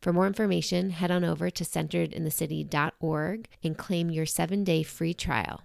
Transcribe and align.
For 0.00 0.12
more 0.12 0.26
information, 0.26 0.90
head 0.90 1.10
on 1.10 1.24
over 1.24 1.50
to 1.50 1.64
centeredinthecity.org 1.64 3.48
and 3.62 3.76
claim 3.78 4.10
your 4.10 4.26
seven 4.26 4.64
day 4.64 4.82
free 4.82 5.14
trial. 5.14 5.62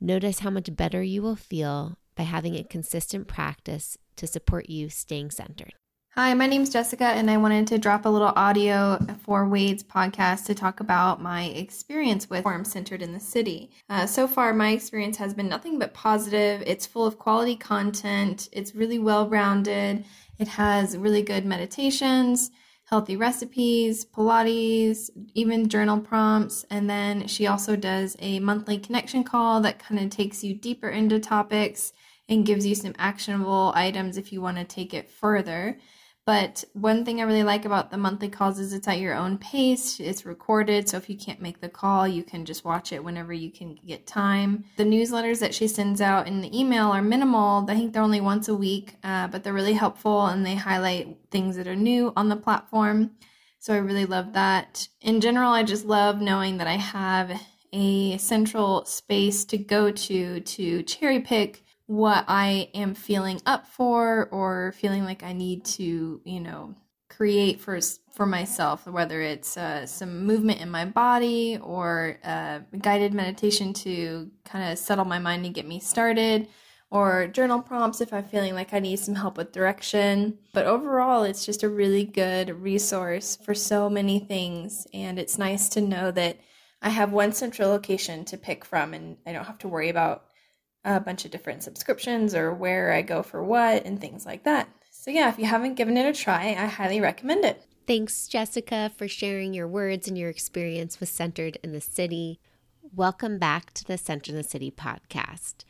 Notice 0.00 0.40
how 0.40 0.50
much 0.50 0.74
better 0.74 1.02
you 1.02 1.22
will 1.22 1.36
feel 1.36 1.96
by 2.16 2.24
having 2.24 2.56
a 2.56 2.64
consistent 2.64 3.28
practice 3.28 3.96
to 4.16 4.26
support 4.26 4.68
you 4.68 4.88
staying 4.88 5.30
centered. 5.30 5.74
Hi, 6.14 6.34
my 6.34 6.46
name 6.46 6.60
is 6.60 6.68
Jessica, 6.68 7.06
and 7.06 7.30
I 7.30 7.38
wanted 7.38 7.66
to 7.68 7.78
drop 7.78 8.04
a 8.04 8.08
little 8.10 8.34
audio 8.36 8.98
for 9.24 9.48
Wade's 9.48 9.82
podcast 9.82 10.44
to 10.44 10.54
talk 10.54 10.80
about 10.80 11.22
my 11.22 11.44
experience 11.44 12.28
with 12.28 12.42
Forum 12.42 12.66
Centered 12.66 13.00
in 13.00 13.14
the 13.14 13.20
City. 13.20 13.70
Uh, 13.88 14.04
so 14.04 14.28
far, 14.28 14.52
my 14.52 14.72
experience 14.72 15.16
has 15.16 15.32
been 15.32 15.48
nothing 15.48 15.78
but 15.78 15.94
positive. 15.94 16.62
It's 16.66 16.84
full 16.84 17.06
of 17.06 17.18
quality 17.18 17.56
content, 17.56 18.50
it's 18.52 18.74
really 18.74 18.98
well 18.98 19.26
rounded, 19.26 20.04
it 20.38 20.48
has 20.48 20.98
really 20.98 21.22
good 21.22 21.46
meditations, 21.46 22.50
healthy 22.92 23.16
recipes, 23.16 24.04
Pilates, 24.04 25.08
even 25.32 25.66
journal 25.66 25.98
prompts. 25.98 26.66
And 26.68 26.90
then 26.90 27.26
she 27.26 27.46
also 27.46 27.74
does 27.74 28.16
a 28.18 28.38
monthly 28.40 28.76
connection 28.76 29.24
call 29.24 29.62
that 29.62 29.78
kind 29.78 29.98
of 29.98 30.10
takes 30.10 30.44
you 30.44 30.54
deeper 30.54 30.90
into 30.90 31.18
topics 31.18 31.94
and 32.28 32.44
gives 32.44 32.66
you 32.66 32.74
some 32.74 32.94
actionable 32.98 33.72
items 33.74 34.18
if 34.18 34.30
you 34.30 34.42
want 34.42 34.58
to 34.58 34.64
take 34.64 34.92
it 34.92 35.08
further. 35.08 35.78
But 36.24 36.62
one 36.72 37.04
thing 37.04 37.20
I 37.20 37.24
really 37.24 37.42
like 37.42 37.64
about 37.64 37.90
the 37.90 37.96
monthly 37.96 38.28
calls 38.28 38.60
is 38.60 38.72
it's 38.72 38.86
at 38.86 39.00
your 39.00 39.14
own 39.14 39.38
pace. 39.38 39.98
It's 39.98 40.24
recorded, 40.24 40.88
so 40.88 40.96
if 40.96 41.10
you 41.10 41.16
can't 41.16 41.42
make 41.42 41.60
the 41.60 41.68
call, 41.68 42.06
you 42.06 42.22
can 42.22 42.44
just 42.44 42.64
watch 42.64 42.92
it 42.92 43.02
whenever 43.02 43.32
you 43.32 43.50
can 43.50 43.76
get 43.84 44.06
time. 44.06 44.64
The 44.76 44.84
newsletters 44.84 45.40
that 45.40 45.52
she 45.52 45.66
sends 45.66 46.00
out 46.00 46.28
in 46.28 46.40
the 46.40 46.56
email 46.56 46.92
are 46.92 47.02
minimal. 47.02 47.66
I 47.68 47.74
think 47.74 47.92
they're 47.92 48.02
only 48.02 48.20
once 48.20 48.46
a 48.46 48.54
week, 48.54 48.94
uh, 49.02 49.26
but 49.28 49.42
they're 49.42 49.52
really 49.52 49.72
helpful 49.72 50.26
and 50.26 50.46
they 50.46 50.54
highlight 50.54 51.16
things 51.32 51.56
that 51.56 51.66
are 51.66 51.74
new 51.74 52.12
on 52.16 52.28
the 52.28 52.36
platform. 52.36 53.10
So 53.58 53.74
I 53.74 53.78
really 53.78 54.06
love 54.06 54.34
that. 54.34 54.88
In 55.00 55.20
general, 55.20 55.50
I 55.50 55.64
just 55.64 55.86
love 55.86 56.20
knowing 56.20 56.58
that 56.58 56.68
I 56.68 56.76
have 56.76 57.32
a 57.72 58.16
central 58.18 58.84
space 58.84 59.44
to 59.46 59.58
go 59.58 59.90
to 59.90 60.40
to 60.40 60.82
cherry 60.82 61.20
pick 61.20 61.64
what 61.86 62.24
I 62.28 62.70
am 62.74 62.94
feeling 62.94 63.40
up 63.44 63.66
for 63.66 64.28
or 64.30 64.72
feeling 64.72 65.04
like 65.04 65.22
I 65.22 65.32
need 65.32 65.64
to, 65.64 66.20
you 66.24 66.40
know, 66.40 66.74
create 67.08 67.60
for 67.60 67.78
for 68.10 68.24
myself, 68.24 68.86
whether 68.86 69.20
it's 69.20 69.56
uh, 69.56 69.86
some 69.86 70.24
movement 70.24 70.60
in 70.60 70.70
my 70.70 70.84
body 70.84 71.58
or 71.62 72.18
uh, 72.24 72.60
guided 72.78 73.12
meditation 73.12 73.72
to 73.72 74.30
kind 74.44 74.72
of 74.72 74.78
settle 74.78 75.04
my 75.04 75.18
mind 75.18 75.44
and 75.44 75.54
get 75.54 75.66
me 75.66 75.80
started, 75.80 76.48
or 76.90 77.26
journal 77.26 77.60
prompts 77.60 78.00
if 78.00 78.12
I'm 78.12 78.24
feeling 78.24 78.54
like 78.54 78.72
I 78.72 78.78
need 78.78 78.98
some 78.98 79.14
help 79.14 79.36
with 79.36 79.52
direction. 79.52 80.38
But 80.54 80.66
overall, 80.66 81.22
it's 81.24 81.44
just 81.44 81.62
a 81.62 81.68
really 81.68 82.04
good 82.04 82.62
resource 82.62 83.36
for 83.44 83.54
so 83.54 83.90
many 83.90 84.18
things, 84.18 84.86
and 84.94 85.18
it's 85.18 85.38
nice 85.38 85.68
to 85.70 85.80
know 85.80 86.10
that 86.12 86.38
I 86.80 86.88
have 86.88 87.12
one 87.12 87.32
central 87.32 87.68
location 87.68 88.24
to 88.26 88.38
pick 88.38 88.64
from, 88.64 88.94
and 88.94 89.16
I 89.26 89.32
don't 89.32 89.44
have 89.44 89.58
to 89.58 89.68
worry 89.68 89.90
about 89.90 90.24
a 90.84 91.00
bunch 91.00 91.24
of 91.24 91.30
different 91.30 91.62
subscriptions 91.62 92.34
or 92.34 92.52
where 92.52 92.92
I 92.92 93.02
go 93.02 93.22
for 93.22 93.42
what 93.42 93.84
and 93.84 94.00
things 94.00 94.26
like 94.26 94.44
that. 94.44 94.68
So, 94.90 95.10
yeah, 95.10 95.28
if 95.28 95.38
you 95.38 95.46
haven't 95.46 95.74
given 95.74 95.96
it 95.96 96.06
a 96.06 96.12
try, 96.12 96.56
I 96.58 96.66
highly 96.66 97.00
recommend 97.00 97.44
it. 97.44 97.62
Thanks, 97.86 98.28
Jessica, 98.28 98.90
for 98.96 99.08
sharing 99.08 99.52
your 99.52 99.66
words 99.66 100.06
and 100.06 100.16
your 100.16 100.30
experience 100.30 101.00
with 101.00 101.08
Centered 101.08 101.58
in 101.64 101.72
the 101.72 101.80
City. 101.80 102.38
Welcome 102.94 103.38
back 103.38 103.72
to 103.74 103.84
the 103.84 103.98
Centered 103.98 104.30
in 104.30 104.36
the 104.36 104.44
City 104.44 104.70
podcast. 104.70 105.64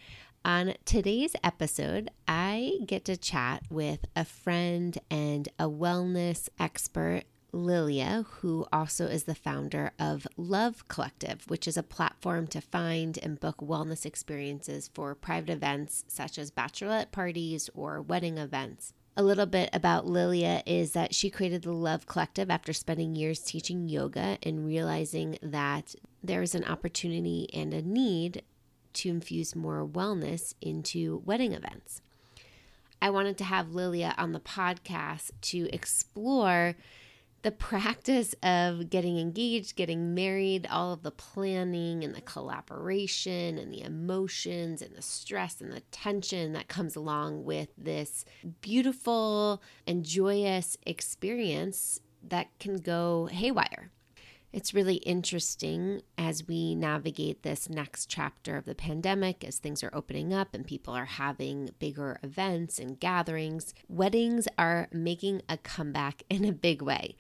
On 0.45 0.75
today's 0.85 1.37
episode, 1.45 2.11
I 2.27 2.81
get 2.85 3.05
to 3.05 3.17
chat 3.17 3.63
with 3.71 4.05
a 4.17 4.25
friend 4.25 4.99
and 5.11 5.49
a 5.59 5.69
wellness 5.69 6.49
expert 6.59 7.23
Lilia, 7.53 8.25
who 8.41 8.67
also 8.73 9.07
is 9.07 9.25
the 9.25 9.35
founder 9.35 9.93
of 9.99 10.27
Love 10.37 10.89
Collective, 10.89 11.45
which 11.49 11.69
is 11.69 11.77
a 11.77 11.83
platform 11.83 12.47
to 12.49 12.61
find 12.61 13.19
and 13.23 13.39
book 13.39 13.59
wellness 13.59 14.07
experiences 14.07 14.91
for 14.93 15.15
private 15.15 15.51
events 15.51 16.05
such 16.09 16.39
as 16.39 16.51
bachelorette 16.51 17.13
parties 17.13 17.69
or 17.75 18.01
wedding 18.01 18.39
events. 18.39 18.95
A 19.15 19.23
little 19.23 19.45
bit 19.45 19.69
about 19.75 20.07
Lilia 20.07 20.63
is 20.65 20.93
that 20.93 21.15
she 21.15 21.29
created 21.29 21.63
the 21.63 21.73
Love 21.73 22.07
Collective 22.07 22.51
after 22.51 22.73
spending 22.73 23.15
years 23.15 23.41
teaching 23.41 23.87
yoga 23.87 24.39
and 24.43 24.67
realizing 24.67 25.39
that 25.43 25.95
there 26.23 26.41
is 26.41 26.55
an 26.55 26.65
opportunity 26.65 27.47
and 27.53 27.75
a 27.75 27.83
need 27.83 28.43
to 28.95 29.11
infuse 29.11 29.55
more 29.55 29.87
wellness 29.87 30.55
into 30.63 31.23
wedding 31.27 31.53
events. 31.53 32.01
I 33.03 33.11
wanted 33.11 33.37
to 33.39 33.45
have 33.45 33.75
Lilia 33.75 34.15
on 34.17 34.33
the 34.33 34.41
podcast 34.41 35.33
to 35.43 35.69
explore 35.71 36.77
the 37.43 37.51
practice 37.51 38.35
of 38.43 38.89
getting 38.89 39.19
engaged, 39.19 39.75
getting 39.75 40.15
married, 40.15 40.67
all 40.71 40.93
of 40.93 41.03
the 41.03 41.11
planning 41.11 42.05
and 42.05 42.15
the 42.15 42.21
collaboration 42.21 43.59
and 43.59 43.73
the 43.73 43.83
emotions 43.83 44.81
and 44.81 44.95
the 44.95 45.03
stress 45.03 45.61
and 45.61 45.73
the 45.73 45.81
tension 45.91 46.53
that 46.53 46.69
comes 46.69 46.95
along 46.95 47.45
with 47.45 47.69
this 47.77 48.25
beautiful 48.61 49.61
and 49.87 50.05
joyous 50.05 50.77
experience 50.87 52.01
that 52.23 52.47
can 52.61 52.77
go 52.77 53.27
haywire. 53.27 53.91
It's 54.53 54.75
really 54.75 54.97
interesting 54.97 56.03
as 56.19 56.47
we 56.47 56.75
navigate 56.75 57.43
this 57.43 57.71
next 57.71 58.11
chapter 58.11 58.59
of 58.59 58.67
the 58.67 58.75
pandemic, 58.75 59.45
as 59.45 59.57
things 59.57 59.83
are 59.83 59.95
opening 59.95 60.35
up 60.35 60.49
and 60.53 60.67
people 60.67 60.93
are 60.93 61.07
having 61.07 61.71
bigger 61.79 62.19
events 62.23 62.79
and 62.79 63.01
gatherings. 63.01 63.73
Weddings 63.89 64.47
are 64.59 64.89
making 64.93 65.41
a 65.49 65.57
comeback 65.57 66.23
in 66.31 66.45
a 66.45 66.53
big 66.53 66.83
way. 66.83 67.17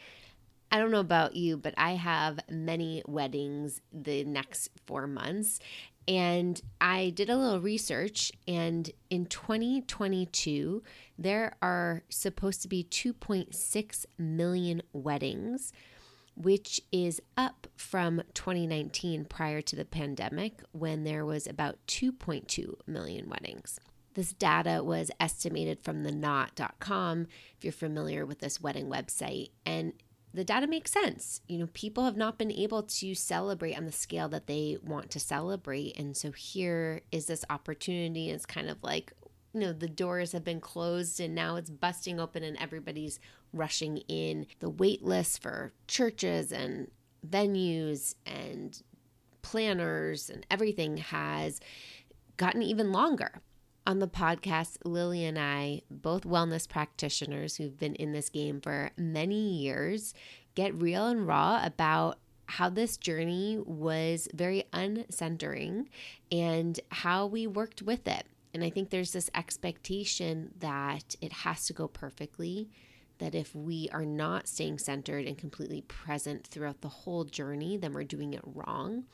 I 0.71 0.79
don't 0.79 0.91
know 0.91 1.01
about 1.01 1.35
you, 1.35 1.57
but 1.57 1.73
I 1.79 1.93
have 1.93 2.39
many 2.51 3.03
weddings 3.07 3.81
the 3.93 4.25
next 4.25 4.69
four 4.87 5.07
months. 5.07 5.59
And 6.07 6.61
I 6.81 7.11
did 7.11 7.31
a 7.31 7.37
little 7.37 7.61
research, 7.61 8.33
and 8.49 8.91
in 9.09 9.27
2022, 9.27 10.83
there 11.17 11.55
are 11.63 12.03
supposed 12.09 12.61
to 12.63 12.69
be 12.69 12.85
2.6 12.85 14.07
million 14.19 14.83
weddings 14.93 15.73
which 16.35 16.81
is 16.91 17.21
up 17.37 17.67
from 17.77 18.23
2019 18.35 19.25
prior 19.27 19.61
to 19.61 19.77
the 19.77 19.85
pandemic 19.85 20.63
when 20.73 21.05
there 21.05 21.25
was 21.25 21.47
about 21.47 21.79
2.2 21.87 22.75
million 22.87 23.29
weddings. 23.29 23.79
This 24.15 24.33
data 24.33 24.83
was 24.85 25.11
estimated 25.19 25.81
from 25.83 26.03
the 26.03 26.13
knot.com 26.13 27.27
if 27.57 27.65
you're 27.65 27.73
familiar 27.73 28.27
with 28.27 28.41
this 28.41 28.61
wedding 28.61 28.89
website 28.89 29.51
and 29.65 29.93
the 30.35 30.45
data 30.45 30.67
makes 30.67 30.93
sense. 30.93 31.43
You 31.47 31.59
know, 31.59 31.69
people 31.75 32.05
have 32.05 32.17
not 32.17 32.39
been 32.39 32.53
able 32.53 32.83
to 32.83 33.15
celebrate 33.15 33.77
on 33.77 33.85
the 33.85 33.93
scale 33.93 34.29
that 34.31 34.47
they 34.47 34.79
want 34.83 35.11
to 35.11 35.21
celebrate 35.21 35.99
and 35.99 36.17
so 36.17 36.31
here 36.33 37.03
is 37.11 37.27
this 37.27 37.45
opportunity 37.51 38.31
it's 38.31 38.47
kind 38.47 38.71
of 38.71 38.83
like 38.83 39.13
you 39.53 39.61
know 39.61 39.73
the 39.73 39.89
doors 39.89 40.33
have 40.33 40.45
been 40.45 40.61
closed 40.61 41.21
and 41.21 41.35
now 41.35 41.57
it's 41.57 41.71
busting 41.71 42.19
open 42.19 42.43
and 42.43 42.57
everybody's 42.59 43.21
rushing 43.53 43.99
in 44.09 44.47
the 44.61 44.71
wait 44.71 45.03
list 45.03 45.43
for 45.43 45.73
churches 45.87 46.53
and 46.53 46.91
venues 47.29 48.15
and 48.27 48.83
planners 49.43 50.31
and 50.31 50.47
everything 50.51 50.97
has 50.97 51.61
gotten 52.37 52.63
even 52.63 52.93
longer 52.93 53.41
on 53.87 53.99
the 53.99 54.09
podcast 54.09 54.77
lily 54.85 55.25
and 55.25 55.39
i 55.39 55.83
both 55.91 56.23
wellness 56.23 56.69
practitioners 56.69 57.57
who've 57.57 57.79
been 57.79 57.95
in 57.97 58.13
this 58.13 58.29
game 58.29 58.61
for 58.61 58.91
many 58.97 59.55
years 59.57 60.15
get 60.55 60.75
real 60.81 61.07
and 61.09 61.27
raw 61.27 61.65
about 61.65 62.19
how 62.47 62.69
this 62.69 62.99
journey 62.99 63.59
was 63.65 64.29
very 64.35 64.65
uncentering 64.73 65.87
and 66.31 66.79
how 66.91 67.27
we 67.27 67.47
worked 67.47 67.81
with 67.81 68.07
it. 68.07 68.27
And 68.55 68.63
I 68.63 68.71
think 68.71 68.91
there's 68.91 69.13
this 69.13 69.31
expectation 69.35 70.53
that 70.59 71.17
it 71.21 71.33
has 71.33 71.67
to 71.67 71.73
go 71.73 71.89
perfectly, 71.89 72.69
that 73.19 73.35
if 73.35 73.55
we 73.55 73.89
are 73.93 74.05
not 74.05 74.49
staying 74.49 74.79
centered 74.79 75.27
and 75.27 75.39
completely 75.39 75.81
present 75.83 76.47
throughout 76.47 76.81
the 76.81 76.89
whole 76.89 77.25
journey, 77.25 77.77
then 77.77 77.93
we're 77.93 78.05
doing 78.05 78.35
it 78.35 78.43
wrong. 78.45 79.05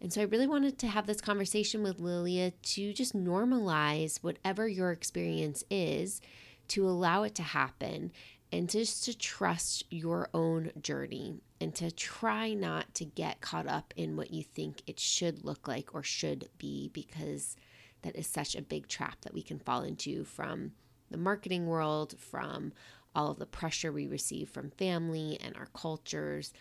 And 0.00 0.12
so 0.12 0.20
I 0.20 0.24
really 0.24 0.46
wanted 0.46 0.78
to 0.78 0.86
have 0.86 1.06
this 1.06 1.20
conversation 1.20 1.82
with 1.82 2.00
Lilia 2.00 2.50
to 2.50 2.92
just 2.92 3.16
normalize 3.16 4.18
whatever 4.18 4.66
your 4.68 4.92
experience 4.92 5.64
is, 5.70 6.20
to 6.68 6.88
allow 6.88 7.24
it 7.24 7.34
to 7.36 7.42
happen, 7.42 8.12
and 8.50 8.70
just 8.70 9.04
to 9.04 9.16
trust 9.16 9.84
your 9.90 10.30
own 10.32 10.70
journey 10.80 11.36
and 11.60 11.74
to 11.74 11.90
try 11.90 12.54
not 12.54 12.94
to 12.94 13.04
get 13.04 13.40
caught 13.40 13.66
up 13.66 13.92
in 13.96 14.16
what 14.16 14.32
you 14.32 14.42
think 14.42 14.82
it 14.86 14.98
should 14.98 15.44
look 15.44 15.68
like 15.68 15.94
or 15.94 16.02
should 16.02 16.48
be, 16.58 16.88
because 16.92 17.56
that 18.02 18.16
is 18.16 18.26
such 18.26 18.54
a 18.54 18.62
big 18.62 18.88
trap 18.88 19.20
that 19.22 19.34
we 19.34 19.42
can 19.42 19.58
fall 19.58 19.82
into 19.82 20.24
from 20.24 20.72
the 21.10 21.16
marketing 21.16 21.66
world, 21.66 22.14
from 22.18 22.72
all 23.14 23.30
of 23.30 23.38
the 23.38 23.46
pressure 23.46 23.90
we 23.90 24.06
receive 24.06 24.48
from 24.48 24.70
family 24.70 25.38
and 25.42 25.56
our 25.56 25.68
cultures. 25.74 26.52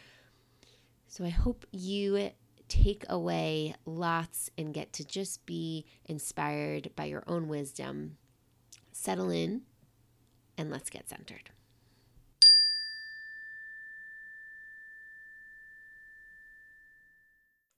So 1.08 1.24
I 1.24 1.30
hope 1.30 1.66
you 1.72 2.32
take 2.68 3.06
away 3.10 3.76
lots 3.86 4.50
and 4.58 4.74
get 4.74 4.92
to 4.94 5.06
just 5.06 5.46
be 5.46 5.86
inspired 6.06 6.90
by 6.96 7.06
your 7.06 7.24
own 7.28 7.48
wisdom. 7.48 8.18
Settle 8.92 9.30
in 9.30 9.62
and 10.58 10.72
let's 10.72 10.90
get 10.90 11.10
centered. 11.10 11.52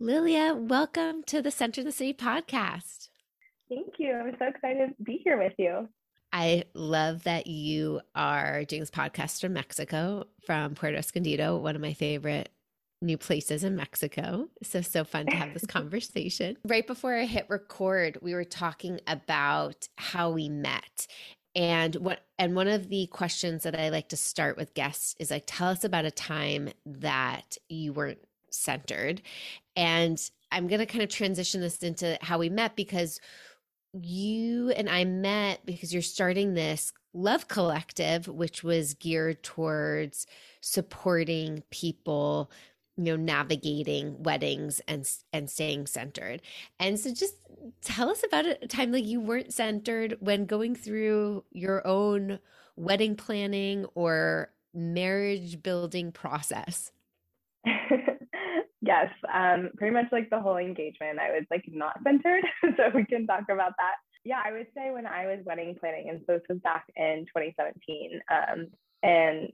Lilia, 0.02 0.56
welcome 0.56 1.24
to 1.24 1.42
the 1.42 1.52
Center 1.52 1.82
of 1.82 1.86
the 1.86 1.92
City 1.92 2.14
podcast. 2.14 3.10
Thank 3.70 3.96
you. 3.98 4.14
I'm 4.14 4.36
so 4.40 4.48
excited 4.48 4.98
to 4.98 5.04
be 5.04 5.22
here 5.24 5.38
with 5.38 5.54
you. 5.58 5.88
I 6.32 6.64
love 6.74 7.24
that 7.24 7.48
you 7.48 8.02
are 8.16 8.64
doing 8.66 8.82
this 8.82 8.92
podcast 8.92 9.42
from 9.42 9.54
Mexico, 9.54 10.26
from 10.46 10.76
Puerto 10.76 10.98
Escondido, 10.98 11.58
one 11.58 11.76
of 11.76 11.82
my 11.82 11.94
favorite 11.94 12.50
new 13.02 13.18
places 13.18 13.64
in 13.64 13.76
Mexico. 13.76 14.50
So, 14.62 14.82
so 14.82 15.04
fun 15.04 15.28
to 15.28 15.36
have 15.36 15.54
this 15.54 15.66
conversation. 15.68 16.58
right 16.68 16.86
before 16.86 17.16
I 17.16 17.26
hit 17.26 17.46
record, 17.50 18.18
we 18.22 18.34
were 18.34 18.44
talking 18.44 19.00
about 19.08 19.88
how 19.98 20.32
we 20.32 20.50
met. 20.50 21.08
And 21.56 21.96
what 21.96 22.22
and 22.38 22.56
one 22.56 22.68
of 22.68 22.90
the 22.90 23.08
questions 23.08 23.64
that 23.64 23.78
I 23.78 23.90
like 23.90 24.10
to 24.10 24.18
start 24.18 24.56
with 24.56 24.76
guests 24.76 25.16
is 25.20 25.32
like 25.32 25.44
tell 25.48 25.70
us 25.70 25.84
about 25.84 26.06
a 26.06 26.12
time 26.12 26.70
that 26.86 27.58
you 27.70 27.92
weren't 27.92 28.20
centered. 28.52 29.22
And 29.76 30.22
I'm 30.52 30.68
going 30.68 30.80
to 30.80 30.86
kind 30.86 31.04
of 31.04 31.10
transition 31.10 31.62
this 31.62 31.80
into 31.80 32.18
how 32.22 32.38
we 32.38 32.50
met 32.50 32.76
because 32.76 33.20
you 33.94 34.72
and 34.72 34.90
I 34.90 35.06
met 35.06 35.66
because 35.66 35.94
you're 35.94 36.02
starting 36.02 36.54
this 36.54 36.94
Love 37.14 37.48
Collective, 37.48 38.28
which 38.28 38.64
was 38.64 38.94
geared 38.96 39.44
towards 39.44 40.28
supporting 40.62 41.64
people 41.72 42.52
you 42.98 43.06
know 43.06 43.16
navigating 43.16 44.22
weddings 44.24 44.82
and 44.88 45.10
and 45.34 45.50
staying 45.50 45.88
centered. 45.88 46.42
And 46.80 47.00
so 47.00 47.14
just 47.14 47.36
tell 47.82 48.10
us 48.10 48.24
about 48.26 48.46
a 48.46 48.56
time 48.68 48.92
like 48.92 49.06
you 49.06 49.22
weren't 49.22 49.54
centered 49.54 50.18
when 50.20 50.46
going 50.46 50.76
through 50.76 51.44
your 51.52 51.86
own 51.88 52.40
wedding 52.76 53.16
planning 53.16 53.86
or 53.96 54.52
marriage 54.74 55.62
building 55.64 56.12
process 56.12 56.92
yes 58.82 59.10
um 59.34 59.70
pretty 59.78 59.94
much 59.94 60.06
like 60.12 60.30
the 60.30 60.40
whole 60.40 60.58
engagement 60.58 61.20
i 61.20 61.32
was 61.32 61.44
like 61.52 61.64
not 61.68 62.00
centered 62.04 62.44
so 62.78 62.84
we 62.94 63.06
can 63.06 63.28
talk 63.28 63.44
about 63.50 63.74
that 63.78 63.96
yeah 64.24 64.42
i 64.44 64.52
would 64.52 64.68
say 64.76 64.92
when 64.92 65.06
i 65.06 65.26
was 65.26 65.40
wedding 65.46 65.76
planning 65.80 66.10
and 66.10 66.22
so 66.26 66.34
this 66.34 66.44
was 66.50 66.60
back 66.60 66.86
in 66.96 67.26
2017 67.36 68.20
um 68.32 68.68
and 69.04 69.52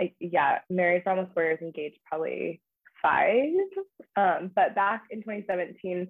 I, 0.00 0.12
yeah 0.20 0.58
married 0.68 1.02
for 1.04 1.10
almost 1.10 1.32
four 1.34 1.44
years 1.44 1.58
engaged 1.60 1.98
probably 2.06 2.60
five. 3.02 3.50
Um, 4.16 4.50
but 4.54 4.74
back 4.74 5.04
in 5.10 5.20
2017, 5.20 6.08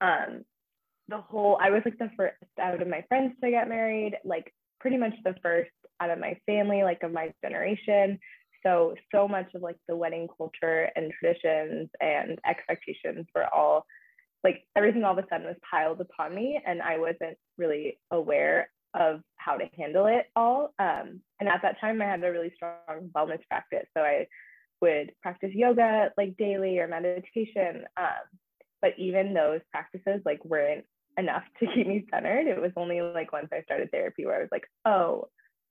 um, 0.00 0.44
the 1.08 1.18
whole 1.18 1.58
I 1.60 1.70
was 1.70 1.82
like 1.84 1.98
the 1.98 2.10
first 2.16 2.36
out 2.60 2.80
of 2.80 2.88
my 2.88 3.04
friends 3.08 3.34
to 3.42 3.50
get 3.50 3.68
married, 3.68 4.16
like 4.24 4.52
pretty 4.80 4.96
much 4.96 5.14
the 5.24 5.34
first 5.42 5.70
out 6.00 6.10
of 6.10 6.18
my 6.18 6.38
family, 6.46 6.82
like 6.82 7.02
of 7.02 7.12
my 7.12 7.32
generation. 7.42 8.18
So 8.66 8.96
so 9.14 9.28
much 9.28 9.54
of 9.54 9.62
like 9.62 9.76
the 9.88 9.96
wedding 9.96 10.28
culture 10.36 10.90
and 10.96 11.12
traditions 11.12 11.88
and 12.00 12.38
expectations 12.44 13.26
were 13.34 13.46
all 13.54 13.86
like 14.42 14.64
everything 14.76 15.04
all 15.04 15.16
of 15.16 15.24
a 15.24 15.28
sudden 15.30 15.46
was 15.46 15.56
piled 15.68 16.00
upon 16.00 16.34
me 16.34 16.60
and 16.66 16.82
I 16.82 16.98
wasn't 16.98 17.38
really 17.58 18.00
aware 18.10 18.70
of 18.94 19.20
how 19.36 19.56
to 19.56 19.66
handle 19.76 20.06
it 20.06 20.26
all. 20.34 20.74
Um, 20.78 21.20
and 21.38 21.48
at 21.48 21.62
that 21.62 21.80
time 21.80 22.02
I 22.02 22.06
had 22.06 22.24
a 22.24 22.30
really 22.30 22.52
strong 22.56 23.10
wellness 23.14 23.46
practice. 23.48 23.86
So 23.96 24.02
I 24.02 24.26
would 24.80 25.12
practice 25.22 25.50
yoga 25.54 26.10
like 26.16 26.36
daily 26.36 26.78
or 26.78 26.88
meditation. 26.88 27.84
Um, 27.96 28.26
but 28.82 28.92
even 28.98 29.32
those 29.32 29.60
practices 29.70 30.22
like 30.24 30.44
weren't 30.44 30.84
enough 31.18 31.44
to 31.60 31.66
keep 31.74 31.86
me 31.86 32.06
centered. 32.12 32.46
It 32.46 32.60
was 32.60 32.72
only 32.76 33.00
like 33.00 33.32
once 33.32 33.48
I 33.52 33.62
started 33.62 33.90
therapy 33.90 34.26
where 34.26 34.36
I 34.36 34.40
was 34.40 34.48
like, 34.50 34.66
oh, 34.84 35.28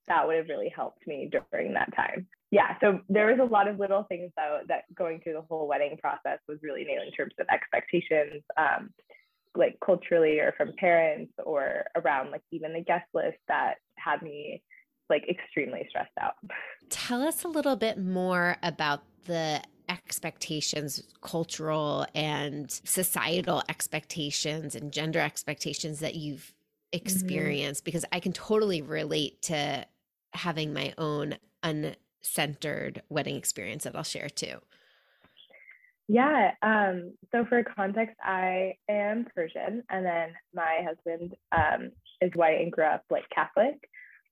that 0.08 0.26
would 0.26 0.36
have 0.36 0.48
really 0.48 0.72
helped 0.74 1.06
me 1.06 1.30
during 1.50 1.74
that 1.74 1.94
time. 1.94 2.26
Yeah. 2.50 2.78
So 2.80 3.00
there 3.08 3.26
was 3.26 3.38
a 3.40 3.52
lot 3.52 3.68
of 3.68 3.78
little 3.78 4.04
things 4.04 4.30
though 4.36 4.60
that 4.68 4.84
going 4.94 5.20
through 5.20 5.34
the 5.34 5.42
whole 5.42 5.66
wedding 5.66 5.96
process 6.00 6.38
was 6.48 6.58
really 6.62 6.84
new 6.84 7.00
in 7.00 7.10
terms 7.12 7.34
of 7.40 7.46
expectations, 7.50 8.42
um, 8.56 8.90
like 9.56 9.76
culturally 9.84 10.38
or 10.38 10.54
from 10.56 10.72
parents 10.78 11.32
or 11.44 11.86
around 11.96 12.30
like 12.30 12.42
even 12.52 12.72
the 12.72 12.82
guest 12.82 13.06
list 13.14 13.38
that 13.48 13.74
had 13.96 14.22
me 14.22 14.62
like 15.08 15.24
extremely 15.28 15.86
stressed 15.88 16.10
out. 16.20 16.34
Tell 16.90 17.22
us 17.22 17.44
a 17.44 17.48
little 17.48 17.76
bit 17.76 17.98
more 17.98 18.56
about 18.62 19.02
the 19.24 19.62
expectations, 19.88 21.02
cultural 21.20 22.06
and 22.14 22.70
societal 22.84 23.62
expectations 23.68 24.74
and 24.74 24.92
gender 24.92 25.20
expectations 25.20 26.00
that 26.00 26.14
you've 26.14 26.54
experienced, 26.92 27.82
mm-hmm. 27.82 27.86
because 27.86 28.04
I 28.12 28.20
can 28.20 28.32
totally 28.32 28.82
relate 28.82 29.42
to 29.42 29.86
having 30.32 30.72
my 30.72 30.92
own 30.98 31.36
uncentered 32.26 33.02
wedding 33.08 33.36
experience 33.36 33.84
that 33.84 33.96
I'll 33.96 34.02
share 34.02 34.28
too. 34.28 34.58
Yeah. 36.08 36.52
Um, 36.62 37.14
so 37.32 37.44
for 37.44 37.64
context, 37.64 38.16
I 38.22 38.74
am 38.88 39.26
Persian, 39.34 39.82
and 39.90 40.06
then 40.06 40.30
my 40.54 40.86
husband 40.86 41.34
um, 41.50 41.90
is 42.20 42.30
white 42.34 42.60
and 42.60 42.70
grew 42.70 42.84
up 42.84 43.02
like 43.10 43.24
Catholic 43.34 43.78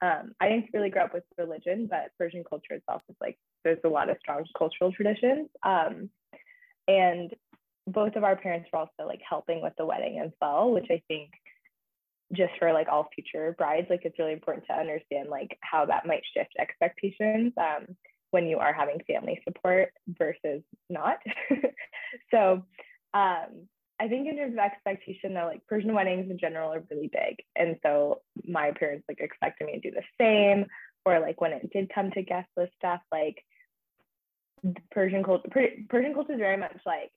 um, 0.04 0.34
I 0.40 0.48
didn't 0.48 0.70
really 0.74 0.90
grow 0.90 1.04
up 1.04 1.14
with 1.14 1.24
religion, 1.38 1.86
but 1.88 2.10
Persian 2.18 2.44
culture 2.48 2.74
itself 2.74 3.02
is 3.08 3.16
like 3.20 3.38
there's 3.64 3.78
a 3.84 3.88
lot 3.88 4.10
of 4.10 4.18
strong 4.20 4.44
cultural 4.56 4.92
traditions. 4.92 5.48
Um, 5.62 6.10
and 6.86 7.32
both 7.86 8.16
of 8.16 8.24
our 8.24 8.36
parents 8.36 8.68
were 8.72 8.80
also 8.80 9.06
like 9.06 9.20
helping 9.26 9.62
with 9.62 9.72
the 9.78 9.86
wedding 9.86 10.20
as 10.22 10.30
well, 10.40 10.70
which 10.72 10.88
I 10.90 11.02
think 11.08 11.30
just 12.34 12.52
for 12.58 12.72
like 12.72 12.88
all 12.88 13.08
future 13.14 13.54
brides, 13.56 13.86
like 13.90 14.02
it's 14.04 14.18
really 14.18 14.32
important 14.32 14.66
to 14.66 14.74
understand 14.74 15.28
like 15.28 15.56
how 15.60 15.84
that 15.86 16.06
might 16.06 16.22
shift 16.34 16.54
expectations 16.58 17.52
um, 17.56 17.96
when 18.30 18.46
you 18.46 18.58
are 18.58 18.72
having 18.72 19.00
family 19.06 19.40
support 19.46 19.90
versus 20.18 20.62
not. 20.90 21.18
so 22.30 22.64
um, 23.14 23.66
I 24.00 24.08
think 24.08 24.28
in 24.28 24.36
terms 24.36 24.54
of 24.54 24.58
expectation 24.58 25.34
though, 25.34 25.46
like 25.46 25.66
Persian 25.66 25.94
weddings 25.94 26.30
in 26.30 26.38
general 26.38 26.72
are 26.72 26.82
really 26.90 27.10
big. 27.12 27.36
And 27.54 27.76
so 27.82 28.22
my 28.46 28.72
parents 28.72 29.04
like 29.08 29.20
expected 29.20 29.66
me 29.66 29.74
to 29.74 29.90
do 29.90 29.94
the 29.94 30.02
same. 30.20 30.66
Or 31.06 31.20
like 31.20 31.40
when 31.40 31.52
it 31.52 31.70
did 31.72 31.92
come 31.94 32.10
to 32.12 32.22
guest 32.22 32.48
list 32.56 32.72
stuff, 32.78 33.00
like 33.12 33.44
Persian 34.90 35.22
culture 35.22 35.48
Persian 35.88 36.14
culture 36.14 36.32
is 36.32 36.38
very 36.38 36.56
much 36.56 36.76
like, 36.86 37.12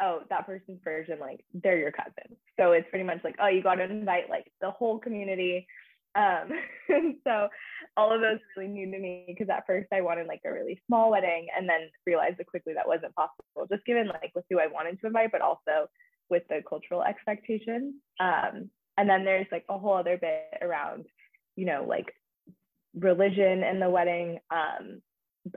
oh, 0.00 0.20
that 0.28 0.46
person's 0.46 0.80
Persian, 0.82 1.18
like 1.18 1.44
they're 1.54 1.78
your 1.78 1.92
cousin. 1.92 2.36
So 2.58 2.72
it's 2.72 2.88
pretty 2.90 3.04
much 3.04 3.18
like, 3.24 3.36
oh, 3.40 3.48
you 3.48 3.62
gotta 3.62 3.84
invite 3.84 4.30
like 4.30 4.50
the 4.60 4.70
whole 4.70 4.98
community 4.98 5.66
um, 6.16 6.48
so 7.26 7.48
all 7.96 8.12
of 8.12 8.20
those 8.20 8.38
really 8.56 8.68
new 8.68 8.90
to 8.90 8.98
me 8.98 9.24
because 9.28 9.48
at 9.50 9.66
first 9.66 9.88
I 9.92 10.00
wanted 10.00 10.26
like 10.26 10.40
a 10.44 10.52
really 10.52 10.80
small 10.86 11.10
wedding 11.10 11.46
and 11.56 11.68
then 11.68 11.90
realized 12.06 12.38
that 12.38 12.46
quickly 12.46 12.72
that 12.74 12.88
wasn't 12.88 13.14
possible, 13.14 13.66
just 13.70 13.84
given 13.84 14.08
like 14.08 14.32
with 14.34 14.44
who 14.50 14.58
I 14.58 14.66
wanted 14.66 15.00
to 15.00 15.06
invite, 15.06 15.32
but 15.32 15.42
also 15.42 15.88
with 16.30 16.42
the 16.48 16.62
cultural 16.68 17.02
expectations. 17.02 17.94
Um, 18.18 18.70
and 18.96 19.08
then 19.08 19.24
there's 19.24 19.46
like 19.52 19.64
a 19.68 19.78
whole 19.78 19.94
other 19.94 20.16
bit 20.16 20.58
around, 20.62 21.06
you 21.54 21.66
know, 21.66 21.84
like 21.86 22.12
religion 22.98 23.62
in 23.62 23.78
the 23.78 23.90
wedding. 23.90 24.38
Um, 24.50 25.02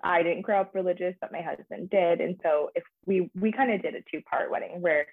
I 0.04 0.24
didn't 0.24 0.44
grow 0.44 0.62
up 0.62 0.76
religious, 0.76 1.16
but 1.22 1.32
my 1.32 1.42
husband 1.42 1.90
did. 1.90 2.22
And 2.22 2.40
so 2.44 2.70
if 2.76 2.84
we 3.06 3.30
we 3.40 3.52
kind 3.52 3.72
of 3.72 3.82
did 3.82 3.96
a 3.96 4.04
two-part 4.12 4.52
wedding 4.52 4.82
where 4.82 5.06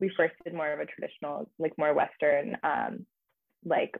we 0.00 0.10
first 0.16 0.34
did 0.44 0.54
more 0.54 0.72
of 0.72 0.80
a 0.80 0.86
traditional, 0.86 1.50
like 1.58 1.76
more 1.78 1.94
Western, 1.94 2.56
um, 2.62 3.06
like 3.64 3.96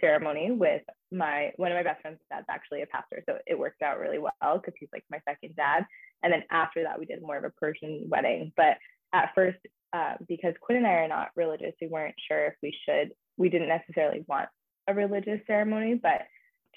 ceremony 0.00 0.50
with 0.50 0.82
my 1.12 1.52
one 1.56 1.70
of 1.70 1.76
my 1.76 1.82
best 1.82 2.00
friends' 2.00 2.18
dad's 2.30 2.46
actually 2.48 2.82
a 2.82 2.86
pastor, 2.86 3.22
so 3.28 3.38
it 3.46 3.58
worked 3.58 3.82
out 3.82 3.98
really 3.98 4.18
well 4.18 4.32
because 4.54 4.74
he's 4.78 4.88
like 4.92 5.04
my 5.10 5.20
second 5.28 5.54
dad. 5.56 5.84
And 6.22 6.32
then 6.32 6.44
after 6.50 6.82
that, 6.82 6.98
we 6.98 7.06
did 7.06 7.22
more 7.22 7.36
of 7.36 7.44
a 7.44 7.50
Persian 7.50 8.06
wedding. 8.08 8.52
But 8.56 8.78
at 9.12 9.32
first, 9.34 9.58
uh, 9.92 10.14
because 10.26 10.54
Quinn 10.60 10.78
and 10.78 10.86
I 10.86 10.92
are 10.92 11.08
not 11.08 11.28
religious, 11.36 11.74
we 11.80 11.88
weren't 11.88 12.14
sure 12.28 12.46
if 12.46 12.54
we 12.62 12.74
should. 12.86 13.12
We 13.36 13.48
didn't 13.48 13.68
necessarily 13.68 14.24
want 14.26 14.48
a 14.88 14.94
religious 14.94 15.40
ceremony, 15.46 15.94
but 15.94 16.22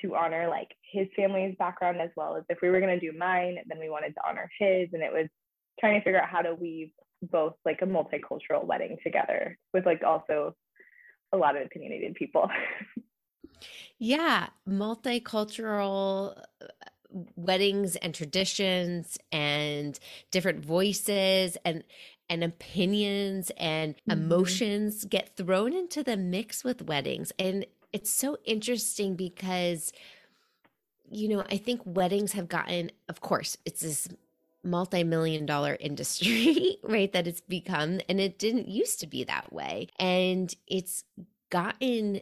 to 0.01 0.15
honor 0.15 0.47
like 0.49 0.69
his 0.91 1.07
family's 1.15 1.55
background 1.57 1.99
as 2.01 2.09
well 2.15 2.35
as 2.35 2.43
if 2.49 2.59
we 2.61 2.69
were 2.69 2.79
going 2.79 2.97
to 2.97 3.11
do 3.11 3.17
mine, 3.17 3.57
then 3.67 3.79
we 3.79 3.89
wanted 3.89 4.13
to 4.15 4.21
honor 4.27 4.49
his, 4.59 4.89
and 4.93 5.03
it 5.03 5.11
was 5.11 5.27
trying 5.79 5.99
to 5.99 6.03
figure 6.03 6.21
out 6.21 6.29
how 6.29 6.41
to 6.41 6.55
weave 6.55 6.89
both 7.21 7.53
like 7.65 7.81
a 7.81 7.85
multicultural 7.85 8.65
wedding 8.65 8.97
together 9.03 9.57
with 9.73 9.85
like 9.85 10.03
also 10.03 10.55
a 11.33 11.37
lot 11.37 11.55
of 11.55 11.65
opinionated 11.65 12.15
people. 12.15 12.49
yeah, 13.99 14.47
multicultural 14.67 16.37
uh, 16.61 16.67
weddings 17.35 17.95
and 17.97 18.13
traditions 18.13 19.17
and 19.31 19.99
different 20.31 20.63
voices 20.63 21.57
and 21.65 21.83
and 22.29 22.43
opinions 22.43 23.51
and 23.57 23.95
mm-hmm. 23.95 24.11
emotions 24.11 25.03
get 25.05 25.35
thrown 25.35 25.73
into 25.73 26.03
the 26.03 26.15
mix 26.15 26.63
with 26.63 26.83
weddings 26.83 27.31
and 27.39 27.65
it's 27.91 28.09
so 28.09 28.37
interesting 28.45 29.15
because 29.15 29.91
you 31.09 31.27
know 31.27 31.43
i 31.49 31.57
think 31.57 31.81
weddings 31.85 32.33
have 32.33 32.47
gotten 32.47 32.91
of 33.07 33.21
course 33.21 33.57
it's 33.65 33.81
this 33.81 34.07
multi-million 34.63 35.45
dollar 35.45 35.77
industry 35.79 36.77
right 36.83 37.13
that 37.13 37.27
it's 37.27 37.41
become 37.41 37.99
and 38.09 38.19
it 38.19 38.39
didn't 38.39 38.67
used 38.67 38.99
to 38.99 39.07
be 39.07 39.23
that 39.23 39.51
way. 39.51 39.87
And 39.99 40.53
it's 40.67 41.03
gotten 41.49 42.21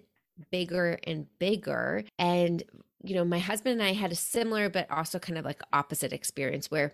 bigger 0.52 1.00
and 1.06 1.28
bigger. 1.40 2.04
And 2.20 2.64
you 3.04 3.16
know 3.16 3.26
my 3.26 3.40
husband 3.40 3.80
and 3.80 3.90
I 3.90 3.94
had 3.94 4.12
a 4.12 4.16
similar 4.16 4.70
but 4.70 4.90
also 4.92 5.20
kind 5.20 5.38
of 5.38 5.46
like 5.46 5.62
opposite 5.74 6.14
experience 6.14 6.72
where 6.72 6.94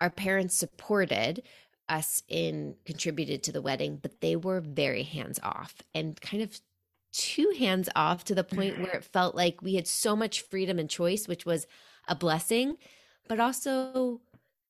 our 0.00 0.10
parents 0.10 0.56
supported 0.56 1.42
us 1.88 2.22
in 2.28 2.74
contributed 2.84 3.42
to 3.42 3.52
the 3.52 3.60
wedding 3.60 3.98
but 4.00 4.20
they 4.20 4.34
were 4.34 4.60
very 4.60 5.02
hands 5.02 5.38
off 5.42 5.74
and 5.94 6.18
kind 6.20 6.42
of 6.42 6.58
too 7.12 7.52
hands 7.58 7.88
off 7.94 8.24
to 8.24 8.34
the 8.34 8.44
point 8.44 8.78
where 8.78 8.92
it 8.92 9.04
felt 9.04 9.34
like 9.34 9.62
we 9.62 9.74
had 9.74 9.86
so 9.86 10.16
much 10.16 10.40
freedom 10.42 10.78
and 10.78 10.88
choice 10.88 11.28
which 11.28 11.44
was 11.44 11.66
a 12.08 12.14
blessing 12.14 12.76
but 13.28 13.38
also 13.38 14.20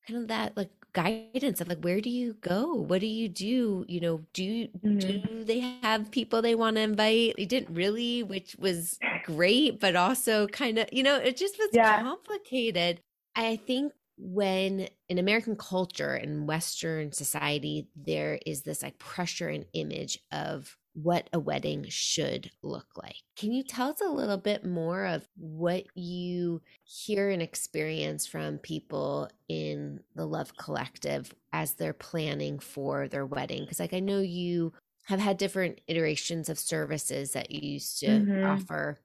kind 0.07 0.21
of 0.21 0.27
that 0.27 0.55
like 0.55 0.69
guidance 0.93 1.59
of 1.59 1.67
like 1.67 1.83
where 1.83 1.99
do 1.99 2.09
you 2.09 2.35
go? 2.41 2.73
What 2.75 3.01
do 3.01 3.07
you 3.07 3.27
do? 3.27 3.83
You 3.87 3.99
know 3.99 4.21
do 4.33 4.67
mm-hmm. 4.67 4.97
do 4.99 5.43
they 5.43 5.59
have 5.81 6.11
people 6.11 6.41
they 6.41 6.55
want 6.55 6.75
to 6.77 6.83
invite? 6.83 7.33
They 7.35 7.45
didn't 7.45 7.73
really 7.73 8.23
which 8.23 8.55
was 8.57 8.99
great 9.25 9.79
but 9.79 9.95
also 9.95 10.47
kind 10.47 10.77
of 10.77 10.87
you 10.91 11.03
know 11.03 11.17
it 11.17 11.35
just 11.35 11.57
was 11.57 11.69
yeah. 11.73 12.01
complicated. 12.01 13.01
I 13.35 13.55
think 13.55 13.93
when 14.15 14.87
in 15.09 15.17
american 15.17 15.55
culture 15.55 16.13
and 16.13 16.47
western 16.47 17.11
society 17.11 17.87
there 17.95 18.37
is 18.45 18.61
this 18.61 18.83
like 18.83 18.95
pressure 18.99 19.49
and 19.49 19.65
image 19.73 20.19
of 20.31 20.77
what 20.93 21.27
a 21.33 21.39
wedding 21.39 21.85
should 21.89 22.51
look 22.61 22.85
like. 22.95 23.15
Can 23.35 23.51
you 23.51 23.63
tell 23.63 23.89
us 23.89 24.01
a 24.01 24.09
little 24.09 24.37
bit 24.37 24.63
more 24.65 25.05
of 25.05 25.27
what 25.35 25.85
you 25.95 26.61
hear 26.83 27.29
and 27.29 27.41
experience 27.41 28.27
from 28.27 28.59
people 28.59 29.29
in 29.49 29.99
the 30.15 30.25
Love 30.25 30.55
Collective 30.57 31.33
as 31.51 31.73
they're 31.73 31.93
planning 31.93 32.59
for 32.59 33.07
their 33.07 33.25
wedding? 33.25 33.63
Because, 33.63 33.79
like, 33.79 33.93
I 33.93 33.99
know 33.99 34.19
you 34.19 34.73
have 35.05 35.19
had 35.19 35.37
different 35.37 35.81
iterations 35.87 36.47
of 36.47 36.59
services 36.59 37.33
that 37.33 37.51
you 37.51 37.73
used 37.73 37.99
to 37.99 38.07
mm-hmm. 38.07 38.45
offer 38.45 38.99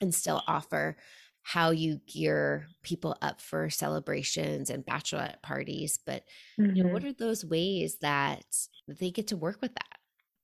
and 0.00 0.14
still 0.14 0.42
offer 0.46 0.96
how 1.42 1.70
you 1.70 2.00
gear 2.06 2.66
people 2.82 3.16
up 3.22 3.40
for 3.40 3.70
celebrations 3.70 4.68
and 4.68 4.84
bachelorette 4.84 5.40
parties 5.40 5.98
but 6.04 6.24
mm-hmm. 6.60 6.76
you 6.76 6.84
know, 6.84 6.92
what 6.92 7.02
mm-hmm. 7.02 7.10
are 7.10 7.26
those 7.26 7.42
ways 7.42 7.96
that 8.02 8.44
they 8.86 9.10
get 9.10 9.28
to 9.28 9.36
work 9.36 9.58
with 9.62 9.72
that 9.72 9.97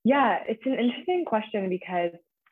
yeah, 0.05 0.37
it's 0.47 0.61
an 0.65 0.77
interesting 0.79 1.25
question 1.25 1.67
because 1.67 2.11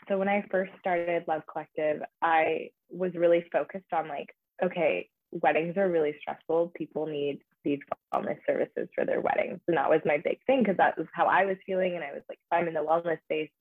so 0.10 0.17
when 0.17 0.27
I 0.27 0.43
first 0.50 0.72
started 0.79 1.24
Love 1.27 1.43
Collective, 1.50 2.01
I 2.22 2.72
was 2.89 3.13
really 3.13 3.45
focused 3.53 3.93
on 3.93 4.07
like, 4.07 4.36
okay, 4.63 5.07
weddings 5.31 5.77
are 5.77 5.89
really 5.89 6.15
stressful. 6.19 6.72
People 6.75 7.05
need 7.05 7.41
these 7.63 7.77
wellness 8.13 8.39
services 8.48 8.89
for 8.95 9.05
their 9.05 9.22
weddings. 9.22 9.60
And 9.67 9.77
that 9.77 9.89
was 9.89 10.01
my 10.03 10.17
big 10.17 10.39
thing 10.48 10.63
because 10.63 10.77
that 10.77 10.98
was 10.98 11.05
how 11.13 11.27
I 11.27 11.45
was 11.45 11.57
feeling. 11.63 11.93
And 11.93 12.03
I 12.03 12.12
was 12.12 12.24
like, 12.27 12.39
if 12.39 12.57
I'm 12.57 12.67
in 12.67 12.74
the 12.74 12.79
wellness 12.79 13.22
space, 13.25 13.51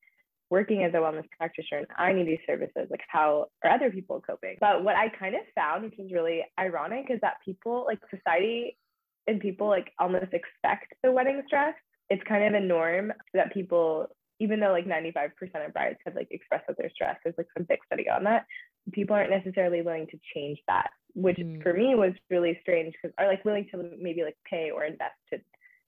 working 0.49 0.85
as 0.85 0.95
a 0.95 0.97
wellness 0.97 1.29
practitioner 1.37 1.81
and 1.81 1.89
I 1.99 2.15
need 2.15 2.27
these 2.27 2.47
services, 2.47 2.89
like 2.91 3.03
how 3.09 3.49
are 3.63 3.71
other 3.71 3.91
people 3.91 4.23
coping? 4.27 4.57
But 4.59 4.85
what 4.85 4.97
I 4.97 5.11
kind 5.11 5.35
of 5.35 5.43
found, 5.55 5.85
which 5.85 5.99
is 5.99 6.11
really 6.13 6.45
ironic, 6.59 7.07
is 7.11 7.21
that 7.21 7.35
people 7.45 7.85
like 7.87 7.99
society 8.11 8.79
and 9.27 9.39
people 9.39 9.69
like 9.69 9.93
almost 9.99 10.33
expect 10.33 10.95
the 11.03 11.13
wedding 11.13 11.43
stress 11.47 11.75
it's 12.13 12.23
kind 12.29 12.45
of 12.45 12.63
a 12.63 12.65
norm 12.65 13.11
that 13.33 13.53
people 13.55 14.07
even 14.39 14.61
though 14.61 14.73
like 14.73 14.87
95% 14.87 15.31
of 15.67 15.73
brides 15.73 15.99
have 16.05 16.15
like 16.15 16.29
expressed 16.31 16.67
that 16.67 16.77
they're 16.77 16.91
stressed 16.95 17.21
there's 17.25 17.37
like 17.39 17.49
some 17.57 17.67
big 17.67 17.79
study 17.87 18.09
on 18.11 18.25
that 18.25 18.45
people 18.93 19.17
aren't 19.17 19.31
necessarily 19.31 19.81
willing 19.81 20.07
to 20.09 20.19
change 20.35 20.59
that 20.69 20.91
which 21.15 21.39
mm. 21.39 21.63
for 21.63 21.73
me 21.73 21.95
was 21.95 22.13
really 22.29 22.59
strange 22.61 22.93
because 22.93 23.15
are 23.19 23.27
like 23.27 23.45
willing 23.47 23.67
to 23.71 23.91
maybe 23.99 24.23
like 24.23 24.37
pay 24.49 24.71
or 24.71 24.85
invest 24.85 25.15
to 25.33 25.39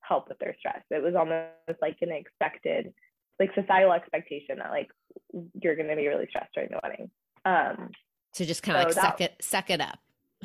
help 0.00 0.28
with 0.28 0.38
their 0.38 0.57
stress 0.59 0.83
it 0.90 1.02
was 1.02 1.14
almost 1.14 1.83
like 1.83 1.97
an 2.00 2.11
expected 2.11 2.93
like 3.38 3.50
societal 3.54 3.93
expectation 3.93 4.59
that 4.59 4.71
like 4.71 4.88
you're 5.61 5.76
going 5.76 5.88
to 5.88 5.97
be 5.97 6.07
really 6.07 6.26
stressed 6.31 6.54
during 6.54 6.71
the 6.71 6.81
wedding 6.83 7.11
um 7.45 7.90
so 8.33 8.45
just 8.45 8.62
kind 8.62 8.78
of 8.78 8.93
so 8.93 9.00
like 9.00 9.11
suck 9.11 9.21
it 9.21 9.35
suck 9.40 9.69
it 9.69 9.81
up 9.81 9.99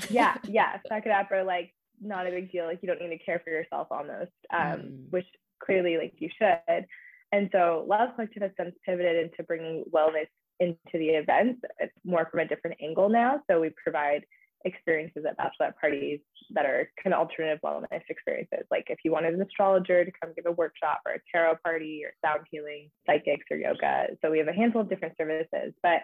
yeah 0.10 0.36
yeah 0.48 0.78
suck 0.90 1.06
it 1.06 1.12
up 1.12 1.32
or 1.32 1.44
like 1.44 1.74
not 2.02 2.28
a 2.28 2.32
big 2.32 2.52
deal 2.52 2.66
like 2.66 2.80
you 2.82 2.88
don't 2.88 3.02
need 3.02 3.16
to 3.16 3.24
care 3.24 3.42
for 3.44 3.50
yourself 3.50 3.88
almost 3.92 4.32
um 4.52 4.80
mm. 4.80 5.12
which 5.12 5.26
clearly 5.64 5.98
like 5.98 6.14
you 6.18 6.30
should. 6.38 6.86
And 7.32 7.50
so 7.52 7.86
Love 7.88 8.10
Collective 8.16 8.44
has 8.44 8.52
since 8.60 8.76
pivoted 8.86 9.26
into 9.26 9.44
bringing 9.44 9.84
wellness 9.94 10.28
into 10.60 10.76
the 10.94 11.08
events 11.10 11.62
it's 11.80 11.94
more 12.04 12.28
from 12.30 12.42
a 12.42 12.46
different 12.46 12.78
angle 12.82 13.10
now. 13.10 13.42
So 13.50 13.62
we 13.62 13.72
provide 13.82 14.26
experiences 14.66 15.24
at 15.26 15.38
bachelorette 15.38 15.78
parties 15.80 16.20
that 16.52 16.66
are 16.66 16.92
kind 17.02 17.14
of 17.14 17.20
alternative 17.20 17.60
wellness 17.64 18.02
experiences. 18.10 18.66
Like 18.70 18.86
if 18.90 19.00
you 19.06 19.12
wanted 19.12 19.34
an 19.36 19.42
astrologer 19.42 20.04
to 20.04 20.12
come 20.22 20.34
give 20.36 20.46
a 20.46 20.52
workshop 20.52 21.00
or 21.06 21.14
a 21.14 21.20
tarot 21.32 21.58
party 21.64 22.02
or 22.04 22.12
sound 22.26 22.46
healing, 22.52 22.90
psychics 23.06 23.46
or 23.52 23.58
yoga. 23.58 24.08
So 24.22 24.32
we 24.32 24.40
have 24.40 24.48
a 24.48 24.54
handful 24.54 24.82
of 24.82 24.90
different 24.90 25.16
services, 25.18 25.74
but 25.82 26.02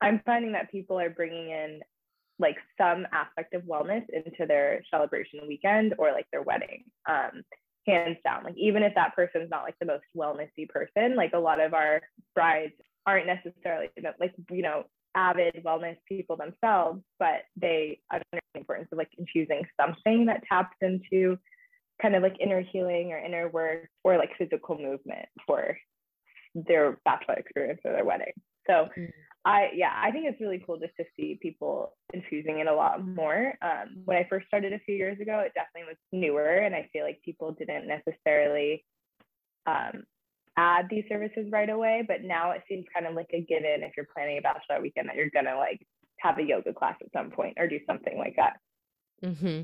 I'm 0.00 0.20
finding 0.24 0.52
that 0.52 0.70
people 0.70 1.00
are 1.00 1.10
bringing 1.10 1.50
in 1.50 1.80
like 2.38 2.56
some 2.78 3.06
aspect 3.12 3.54
of 3.54 3.62
wellness 3.62 4.04
into 4.12 4.46
their 4.46 4.84
celebration 4.90 5.40
weekend 5.48 5.94
or 5.98 6.12
like 6.12 6.26
their 6.30 6.42
wedding. 6.42 6.84
Um, 7.08 7.42
hands 7.86 8.18
down. 8.24 8.44
Like 8.44 8.56
even 8.56 8.82
if 8.82 8.94
that 8.94 9.14
person's 9.14 9.50
not 9.50 9.62
like 9.62 9.76
the 9.78 9.86
most 9.86 10.04
wellnessy 10.16 10.68
person, 10.68 11.16
like 11.16 11.32
a 11.34 11.38
lot 11.38 11.60
of 11.60 11.74
our 11.74 12.02
brides 12.34 12.72
aren't 13.06 13.26
necessarily 13.26 13.88
like 14.18 14.34
you 14.50 14.62
know 14.62 14.84
avid 15.14 15.62
wellness 15.64 15.96
people 16.08 16.36
themselves, 16.36 17.02
but 17.18 17.42
they 17.56 18.00
understand 18.12 18.42
the 18.54 18.60
importance 18.60 18.88
of 18.92 18.98
like 18.98 19.10
infusing 19.18 19.62
something 19.80 20.26
that 20.26 20.42
taps 20.48 20.76
into 20.82 21.38
kind 22.00 22.14
of 22.14 22.22
like 22.22 22.36
inner 22.40 22.60
healing 22.60 23.12
or 23.12 23.18
inner 23.18 23.48
work 23.48 23.88
or 24.04 24.18
like 24.18 24.30
physical 24.36 24.76
movement 24.78 25.26
for 25.46 25.76
their 26.54 26.98
bachelor 27.04 27.34
experience 27.34 27.80
or 27.84 27.92
their 27.92 28.04
wedding. 28.04 28.32
So 28.66 28.88
mm. 28.96 29.10
I 29.46 29.68
yeah, 29.76 29.92
I 29.94 30.10
think 30.10 30.26
it's 30.26 30.40
really 30.40 30.60
cool 30.66 30.76
just 30.76 30.96
to 30.96 31.04
see 31.16 31.38
people 31.40 31.92
infusing 32.12 32.58
it 32.58 32.66
a 32.66 32.74
lot 32.74 33.06
more. 33.06 33.54
Um, 33.62 34.02
when 34.04 34.16
I 34.16 34.26
first 34.28 34.48
started 34.48 34.72
a 34.72 34.80
few 34.80 34.96
years 34.96 35.20
ago, 35.20 35.38
it 35.38 35.52
definitely 35.54 35.94
was 35.94 35.96
newer, 36.10 36.56
and 36.56 36.74
I 36.74 36.90
feel 36.92 37.04
like 37.04 37.22
people 37.24 37.52
didn't 37.52 37.86
necessarily 37.86 38.84
um, 39.66 40.02
add 40.56 40.88
these 40.90 41.04
services 41.08 41.46
right 41.52 41.70
away. 41.70 42.04
But 42.06 42.24
now 42.24 42.50
it 42.50 42.62
seems 42.68 42.86
kind 42.92 43.06
of 43.06 43.14
like 43.14 43.30
a 43.32 43.40
given 43.40 43.84
if 43.84 43.92
you're 43.96 44.08
planning 44.12 44.38
a 44.38 44.42
bachelor 44.42 44.82
weekend 44.82 45.08
that 45.08 45.14
you're 45.14 45.30
gonna 45.30 45.56
like 45.56 45.86
have 46.18 46.38
a 46.38 46.42
yoga 46.42 46.72
class 46.72 46.96
at 47.00 47.12
some 47.12 47.30
point 47.30 47.54
or 47.56 47.68
do 47.68 47.78
something 47.86 48.18
like 48.18 48.34
that. 48.36 48.58
Mm-hmm. 49.22 49.62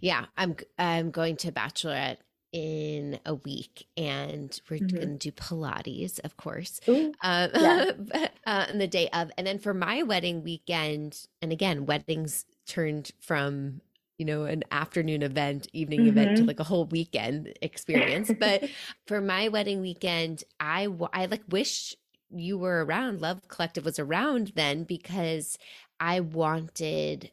Yeah, 0.00 0.26
I'm 0.36 0.56
I'm 0.76 1.12
going 1.12 1.36
to 1.36 1.52
bachelorette 1.52 2.16
in 2.54 3.18
a 3.26 3.34
week 3.34 3.88
and 3.96 4.60
we're 4.70 4.78
mm-hmm. 4.78 4.96
going 4.96 5.18
to 5.18 5.30
do 5.30 5.32
Pilates, 5.32 6.20
of 6.22 6.36
course, 6.36 6.80
Ooh, 6.88 7.12
um, 7.20 7.50
yeah. 7.54 7.90
uh, 8.46 8.66
on 8.70 8.78
the 8.78 8.86
day 8.86 9.08
of. 9.12 9.32
And 9.36 9.44
then 9.44 9.58
for 9.58 9.74
my 9.74 10.04
wedding 10.04 10.44
weekend, 10.44 11.26
and 11.42 11.50
again, 11.50 11.84
weddings 11.84 12.46
turned 12.66 13.10
from 13.20 13.80
you 14.18 14.24
know 14.24 14.44
an 14.44 14.62
afternoon 14.70 15.24
event 15.24 15.66
evening 15.72 16.00
mm-hmm. 16.00 16.10
event 16.10 16.28
to 16.28 16.34
mm-hmm. 16.36 16.46
like 16.46 16.60
a 16.60 16.64
whole 16.64 16.84
weekend 16.86 17.52
experience 17.60 18.30
but 18.38 18.62
for 19.08 19.20
my 19.20 19.48
wedding 19.48 19.80
weekend 19.80 20.44
i 20.60 20.86
i 21.12 21.26
like 21.26 21.42
wish 21.48 21.96
you 22.30 22.56
were 22.56 22.84
around 22.84 23.20
love 23.20 23.40
collective 23.48 23.84
was 23.84 23.98
around 23.98 24.52
then 24.54 24.84
because 24.84 25.58
i 25.98 26.20
wanted 26.20 27.32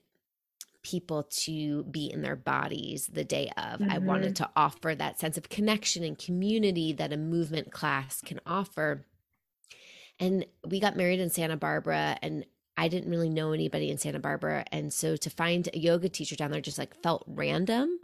people 0.83 1.23
to 1.23 1.83
be 1.83 2.11
in 2.11 2.21
their 2.21 2.35
bodies 2.35 3.07
the 3.07 3.23
day 3.23 3.51
of. 3.57 3.79
Mm-hmm. 3.79 3.91
I 3.91 3.97
wanted 3.99 4.33
mm-hmm. 4.33 4.43
to 4.45 4.49
offer 4.55 4.95
that 4.95 5.19
sense 5.19 5.37
of 5.37 5.49
connection 5.49 6.03
and 6.03 6.17
community 6.17 6.93
that 6.93 7.13
a 7.13 7.17
movement 7.17 7.71
class 7.71 8.21
can 8.21 8.39
offer. 8.45 9.05
And 10.19 10.45
we 10.67 10.79
got 10.79 10.97
married 10.97 11.19
in 11.19 11.29
Santa 11.29 11.57
Barbara 11.57 12.17
and 12.21 12.45
I 12.77 12.87
didn't 12.87 13.11
really 13.11 13.29
know 13.29 13.51
anybody 13.51 13.91
in 13.91 13.97
Santa 13.97 14.19
Barbara. 14.19 14.65
And 14.71 14.91
so 14.91 15.15
to 15.17 15.29
find 15.29 15.69
a 15.73 15.77
yoga 15.77 16.09
teacher 16.09 16.35
down 16.35 16.51
there 16.51 16.61
just 16.61 16.79
like 16.79 17.01
felt 17.03 17.23
random 17.27 17.99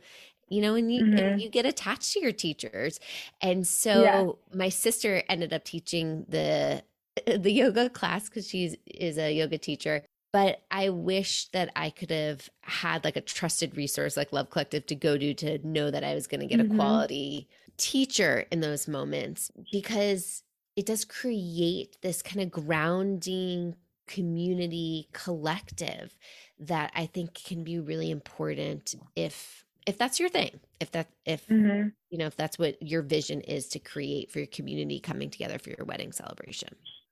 you 0.49 0.61
know, 0.61 0.75
and 0.75 0.93
you 0.93 1.03
mm-hmm. 1.03 1.17
and 1.17 1.41
you 1.41 1.49
get 1.49 1.65
attached 1.65 2.13
to 2.13 2.21
your 2.21 2.31
teachers. 2.31 2.99
And 3.41 3.67
so 3.67 4.03
yeah. 4.03 4.27
my 4.57 4.69
sister 4.69 5.23
ended 5.29 5.53
up 5.53 5.63
teaching 5.63 6.25
the 6.27 6.83
the 7.37 7.51
yoga 7.51 7.89
class 7.89 8.29
because 8.29 8.47
she 8.47 8.77
is 8.85 9.17
a 9.17 9.31
yoga 9.31 9.57
teacher. 9.57 10.03
But 10.33 10.63
I 10.69 10.89
wish 10.89 11.49
that 11.49 11.71
I 11.75 11.89
could 11.89 12.11
have 12.11 12.49
had 12.61 13.03
like 13.03 13.15
a 13.15 13.21
trusted 13.21 13.77
resource 13.77 14.17
like 14.17 14.33
Love 14.33 14.49
Collective 14.49 14.85
to 14.87 14.95
go 14.95 15.17
to 15.17 15.33
to 15.35 15.65
know 15.67 15.89
that 15.89 16.03
I 16.03 16.13
was 16.13 16.27
going 16.27 16.41
to 16.41 16.47
get 16.47 16.59
mm-hmm. 16.59 16.73
a 16.73 16.75
quality 16.75 17.47
teacher 17.77 18.45
in 18.51 18.59
those 18.59 18.87
moments 18.87 19.51
because 19.71 20.43
it 20.75 20.85
does 20.85 21.05
create 21.05 21.97
this 22.01 22.21
kind 22.21 22.41
of 22.41 22.51
grounding 22.51 23.75
community 24.07 25.07
collective 25.11 26.17
that 26.59 26.91
I 26.95 27.05
think 27.05 27.33
can 27.33 27.63
be 27.63 27.79
really 27.79 28.09
important 28.09 28.95
if 29.15 29.65
if 29.85 29.97
that's 29.97 30.19
your 30.19 30.29
thing 30.29 30.59
if 30.79 30.91
that 30.91 31.09
if 31.25 31.47
mm-hmm. 31.47 31.89
you 32.09 32.17
know 32.17 32.25
if 32.25 32.35
that's 32.35 32.57
what 32.57 32.81
your 32.81 33.01
vision 33.01 33.41
is 33.41 33.67
to 33.69 33.79
create 33.79 34.31
for 34.31 34.39
your 34.39 34.47
community 34.47 34.99
coming 34.99 35.29
together 35.29 35.59
for 35.59 35.69
your 35.69 35.85
wedding 35.85 36.11
celebration 36.11 36.69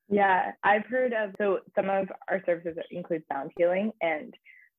yeah 0.10 0.52
i've 0.64 0.86
heard 0.86 1.14
of 1.14 1.32
so 1.38 1.60
some 1.76 1.90
of 1.90 2.08
our 2.30 2.42
services 2.46 2.78
include 2.92 3.24
sound 3.32 3.52
healing 3.58 3.92
and 4.02 4.34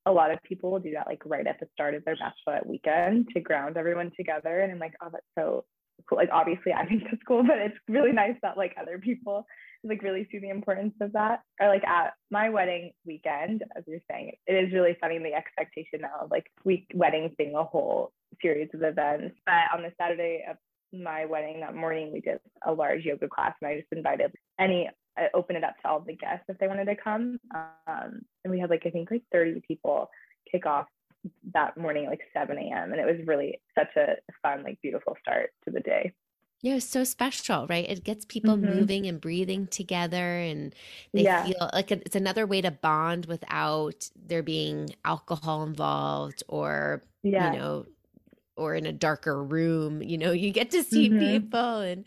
a 0.06 0.12
lot 0.12 0.30
of 0.30 0.38
people 0.45 0.71
will 0.71 0.78
do 0.78 0.92
that 0.92 1.06
like 1.06 1.23
right 1.25 1.47
at 1.47 1.59
the 1.59 1.66
start 1.73 1.95
of 1.95 2.04
their 2.04 2.16
bachelorette 2.16 2.66
weekend 2.66 3.26
to 3.35 3.40
ground 3.40 3.76
everyone 3.76 4.11
together 4.16 4.61
and 4.61 4.73
i'm 4.73 4.78
like 4.78 4.95
oh 5.02 5.09
that's 5.11 5.25
so 5.37 5.64
cool 6.09 6.18
like 6.18 6.30
obviously 6.33 6.73
i 6.73 6.87
think 6.87 7.02
that's 7.04 7.23
cool 7.26 7.42
but 7.42 7.59
it's 7.59 7.76
really 7.88 8.12
nice 8.12 8.37
that 8.42 8.56
like 8.56 8.75
other 8.80 8.99
people 8.99 9.47
like 9.88 10.02
really 10.02 10.26
see 10.30 10.38
the 10.38 10.50
importance 10.50 10.95
of 11.00 11.12
that. 11.12 11.42
Or 11.61 11.68
like 11.68 11.85
at 11.85 12.14
my 12.30 12.49
wedding 12.49 12.92
weekend, 13.04 13.62
as 13.76 13.85
you're 13.87 14.00
saying, 14.11 14.33
it 14.47 14.52
is 14.52 14.73
really 14.73 14.97
funny 15.00 15.18
the 15.18 15.35
expectation 15.35 16.00
now 16.02 16.25
of 16.25 16.30
like 16.30 16.47
week 16.64 16.87
weddings 16.95 17.33
being 17.38 17.54
a 17.54 17.64
whole 17.64 18.12
series 18.42 18.68
of 18.75 18.83
events. 18.83 19.37
But 19.45 19.75
on 19.75 19.83
the 19.83 19.92
Saturday 20.00 20.45
of 20.49 20.56
my 20.92 21.26
wedding 21.26 21.61
that 21.61 21.75
morning, 21.75 22.12
we 22.12 22.21
did 22.21 22.38
a 22.64 22.73
large 22.73 23.04
yoga 23.04 23.28
class, 23.28 23.54
and 23.61 23.68
I 23.68 23.76
just 23.76 23.92
invited 23.92 24.33
any 24.59 24.88
I 25.16 25.28
open 25.35 25.56
it 25.56 25.64
up 25.64 25.76
to 25.82 25.88
all 25.88 26.00
the 26.00 26.14
guests 26.14 26.44
if 26.49 26.58
they 26.58 26.68
wanted 26.68 26.87
to 26.87 26.96
come. 26.96 27.38
Um, 27.54 28.23
and 28.44 28.50
we 28.50 28.61
had 28.61 28.70
like 28.70 28.82
I 28.87 28.90
think 28.90 29.11
like 29.11 29.23
30 29.32 29.62
people 29.66 30.11
kick 30.50 30.66
off 30.66 30.87
that 31.52 31.76
morning 31.76 32.04
at 32.04 32.11
like 32.11 32.20
7 32.32 32.56
a.m. 32.56 32.92
and 32.92 33.00
it 33.00 33.06
was 33.06 33.26
really 33.26 33.61
such 33.76 33.96
a 33.96 34.14
fun 34.42 34.62
like 34.62 34.80
beautiful 34.82 35.16
start 35.23 35.50
to 35.64 35.70
the 35.70 35.80
day. 35.80 36.12
Yeah, 36.62 36.76
it's 36.76 36.88
so 36.88 37.04
special, 37.04 37.66
right? 37.68 37.88
It 37.88 38.02
gets 38.02 38.25
people 38.25 38.56
mm-hmm. 38.56 38.75
moving 38.75 39.06
and 39.06 39.20
breathing 39.20 39.66
together, 39.66 40.38
and 40.38 40.75
they 41.12 41.25
yeah. 41.25 41.44
feel 41.44 41.70
like 41.73 41.92
it's 41.92 42.16
another 42.16 42.46
way 42.46 42.62
to 42.62 42.70
bond 42.70 43.26
without 43.26 44.08
there 44.16 44.42
being 44.42 44.88
alcohol 45.04 45.64
involved 45.64 46.42
or, 46.49 47.02
yeah. 47.23 47.52
you 47.52 47.58
know, 47.58 47.87
or 48.56 48.75
in 48.75 48.86
a 48.86 48.92
darker 48.92 49.42
room. 49.42 50.02
You 50.02 50.18
know, 50.18 50.32
you 50.32 50.50
get 50.50 50.70
to 50.72 50.82
see 50.82 51.08
mm-hmm. 51.08 51.18
people, 51.18 51.80
and 51.80 52.04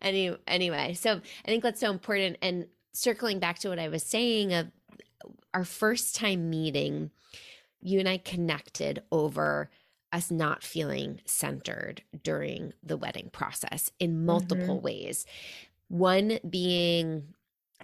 any 0.00 0.36
anyway. 0.46 0.94
So 0.94 1.20
I 1.44 1.48
think 1.48 1.62
that's 1.62 1.80
so 1.80 1.90
important. 1.90 2.38
And 2.42 2.66
circling 2.92 3.38
back 3.38 3.58
to 3.60 3.68
what 3.68 3.78
I 3.78 3.88
was 3.88 4.02
saying 4.02 4.52
of 4.52 4.68
our 5.52 5.64
first 5.64 6.16
time 6.16 6.50
meeting, 6.50 7.10
you 7.80 7.98
and 7.98 8.08
I 8.08 8.18
connected 8.18 9.02
over 9.10 9.70
us 10.12 10.30
not 10.30 10.62
feeling 10.62 11.20
centered 11.24 12.02
during 12.22 12.72
the 12.82 12.96
wedding 12.96 13.30
process 13.32 13.90
in 13.98 14.24
multiple 14.24 14.76
mm-hmm. 14.76 14.84
ways. 14.84 15.26
One 15.88 16.38
being 16.48 17.34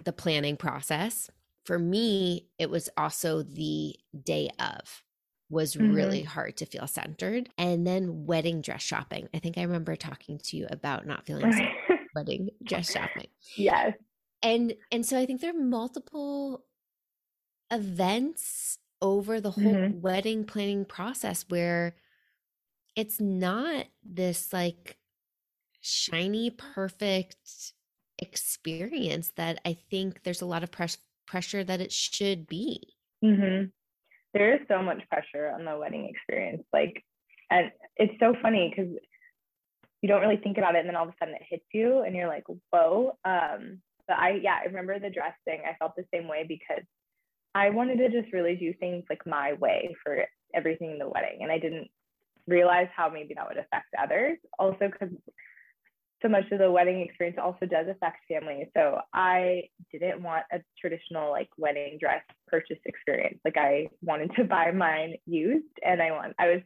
the 0.03 0.13
planning 0.13 0.57
process. 0.57 1.29
For 1.65 1.77
me, 1.77 2.47
it 2.57 2.69
was 2.69 2.89
also 2.97 3.43
the 3.43 3.95
day 4.23 4.49
of 4.59 5.03
was 5.51 5.75
mm-hmm. 5.75 5.93
really 5.93 6.23
hard 6.23 6.57
to 6.57 6.65
feel 6.65 6.87
centered. 6.87 7.49
And 7.57 7.85
then 7.85 8.25
wedding 8.25 8.61
dress 8.61 8.81
shopping. 8.81 9.27
I 9.33 9.39
think 9.39 9.57
I 9.57 9.63
remember 9.63 9.95
talking 9.95 10.39
to 10.45 10.57
you 10.57 10.67
about 10.69 11.05
not 11.05 11.25
feeling 11.25 11.53
wedding 12.15 12.49
dress 12.63 12.91
shopping. 12.91 13.27
Yes. 13.55 13.93
And 14.41 14.73
and 14.91 15.05
so 15.05 15.19
I 15.19 15.25
think 15.25 15.41
there 15.41 15.51
are 15.51 15.61
multiple 15.61 16.63
events 17.69 18.79
over 19.01 19.39
the 19.39 19.51
whole 19.51 19.63
mm-hmm. 19.63 20.01
wedding 20.01 20.45
planning 20.45 20.85
process 20.85 21.45
where 21.49 21.95
it's 22.95 23.19
not 23.19 23.85
this 24.03 24.51
like 24.51 24.97
shiny, 25.81 26.49
perfect 26.49 27.73
experience 28.19 29.31
that 29.35 29.59
I 29.65 29.77
think 29.89 30.23
there's 30.23 30.41
a 30.41 30.45
lot 30.45 30.63
of 30.63 30.71
press- 30.71 30.97
pressure 31.25 31.63
that 31.63 31.81
it 31.81 31.91
should 31.91 32.47
be. 32.47 32.95
Mm-hmm. 33.23 33.65
There 34.33 34.53
is 34.55 34.61
so 34.67 34.81
much 34.81 35.01
pressure 35.09 35.49
on 35.49 35.65
the 35.65 35.77
wedding 35.77 36.09
experience. 36.09 36.63
Like, 36.71 37.03
and 37.49 37.71
it's 37.97 38.13
so 38.19 38.33
funny 38.41 38.73
because 38.73 38.93
you 40.01 40.07
don't 40.09 40.21
really 40.21 40.37
think 40.37 40.57
about 40.57 40.75
it, 40.75 40.79
and 40.79 40.89
then 40.89 40.95
all 40.95 41.03
of 41.03 41.09
a 41.09 41.15
sudden 41.19 41.35
it 41.35 41.41
hits 41.49 41.65
you, 41.73 42.01
and 42.01 42.15
you're 42.15 42.27
like, 42.27 42.43
"Whoa!" 42.71 43.17
Um, 43.25 43.81
but 44.07 44.17
I, 44.17 44.39
yeah, 44.41 44.57
I 44.61 44.65
remember 44.65 44.97
the 44.99 45.09
dress 45.09 45.33
thing. 45.45 45.61
I 45.65 45.75
felt 45.77 45.95
the 45.95 46.05
same 46.13 46.27
way 46.27 46.45
because 46.47 46.83
I 47.53 47.69
wanted 47.69 47.97
to 47.97 48.09
just 48.09 48.33
really 48.33 48.55
do 48.55 48.73
things 48.73 49.03
like 49.09 49.25
my 49.25 49.53
way 49.53 49.95
for 50.03 50.25
everything 50.55 50.91
in 50.91 50.99
the 50.99 51.09
wedding, 51.09 51.39
and 51.41 51.51
I 51.51 51.59
didn't 51.59 51.89
realize 52.47 52.87
how 52.95 53.09
maybe 53.09 53.33
that 53.35 53.47
would 53.47 53.57
affect 53.57 53.93
others. 54.01 54.37
Also, 54.57 54.89
because 54.91 55.13
so 56.21 56.29
much 56.29 56.51
of 56.51 56.59
the 56.59 56.71
wedding 56.71 57.01
experience 57.01 57.37
also 57.41 57.65
does 57.65 57.87
affect 57.89 58.17
families. 58.27 58.67
So 58.75 58.99
I 59.13 59.63
didn't 59.91 60.21
want 60.21 60.43
a 60.51 60.59
traditional 60.79 61.31
like 61.31 61.49
wedding 61.57 61.97
dress 61.99 62.23
purchase 62.47 62.79
experience. 62.85 63.39
Like 63.43 63.57
I 63.57 63.87
wanted 64.01 64.31
to 64.35 64.43
buy 64.43 64.71
mine 64.71 65.15
used, 65.25 65.65
and 65.83 66.01
I 66.01 66.11
want 66.11 66.33
I 66.39 66.47
was 66.47 66.61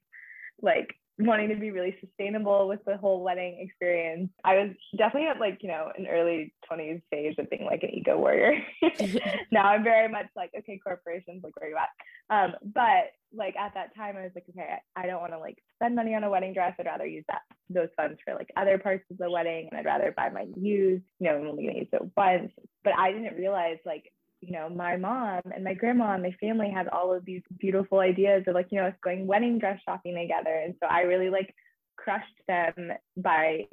like 0.62 0.94
wanting 1.18 1.50
to 1.50 1.56
be 1.56 1.72
really 1.72 1.96
sustainable 2.02 2.68
with 2.68 2.84
the 2.86 2.98
whole 2.98 3.24
wedding 3.24 3.58
experience. 3.60 4.30
I 4.44 4.56
was 4.56 4.70
definitely 4.98 5.30
at 5.30 5.40
like, 5.40 5.60
you 5.62 5.70
know, 5.70 5.90
an 5.98 6.08
early 6.08 6.54
20s 6.70 7.02
phase 7.10 7.36
of 7.38 7.50
being 7.50 7.66
like 7.66 7.84
an 7.84 7.92
eco 7.94 8.18
warrior. 8.18 8.62
now 9.52 9.68
I'm 9.68 9.84
very 9.84 10.10
much 10.10 10.28
like, 10.36 10.52
okay, 10.58 10.80
corporations, 10.84 11.42
like 11.44 11.56
where 11.60 11.70
you 11.70 11.78
at? 11.78 11.90
Um, 12.36 12.54
but 12.74 13.14
like 13.34 13.56
at 13.56 13.74
that 13.76 13.96
time 13.96 14.18
I 14.18 14.24
was 14.24 14.32
like, 14.36 14.46
okay, 14.50 14.76
I 14.96 15.06
don't 15.06 15.22
want 15.22 15.34
to 15.34 15.40
like 15.40 15.58
spend 15.76 15.96
money 15.96 16.16
on 16.16 16.24
a 16.24 16.30
wedding 16.30 16.54
dress. 16.54 16.74
I'd 16.80 16.86
rather 16.86 17.06
use 17.06 17.26
that 17.30 17.42
those 17.70 17.90
funds 17.96 18.20
for 18.24 18.36
like 18.36 18.50
other 18.58 18.78
parts 18.78 19.06
of 19.10 19.18
the 19.18 19.30
wedding 19.30 19.70
and 19.72 19.80
I'd 19.80 19.86
rather 19.86 20.14
buy 20.16 20.30
my 20.30 20.46
used, 20.56 21.04
you 21.20 21.30
know, 21.30 21.38
I'm 21.38 21.48
only 21.48 21.66
gonna 21.66 21.80
use 21.80 21.88
it 21.94 22.02
once. 22.16 22.52
But 22.84 22.94
I 22.98 23.12
didn't 23.12 23.38
realize 23.38 23.78
like 23.86 24.12
you 24.46 24.52
know, 24.52 24.70
my 24.70 24.96
mom 24.96 25.42
and 25.54 25.64
my 25.64 25.74
grandma 25.74 26.14
and 26.14 26.24
my 26.24 26.36
family 26.40 26.70
had 26.70 26.88
all 26.88 27.14
of 27.14 27.26
these 27.26 27.42
beautiful 27.60 28.00
ideas 28.00 28.44
of 28.48 28.54
like, 28.54 28.68
you 28.72 28.80
know, 28.80 28.88
us 28.88 28.94
going 29.04 29.28
wedding 29.28 29.60
dress 29.60 29.80
shopping 29.84 30.16
together. 30.16 30.56
And 30.56 30.76
so 30.82 30.88
I 30.88 31.02
really 31.02 31.30
like 31.30 31.54
crushed 31.98 32.26
them 32.48 32.92
by 33.18 33.68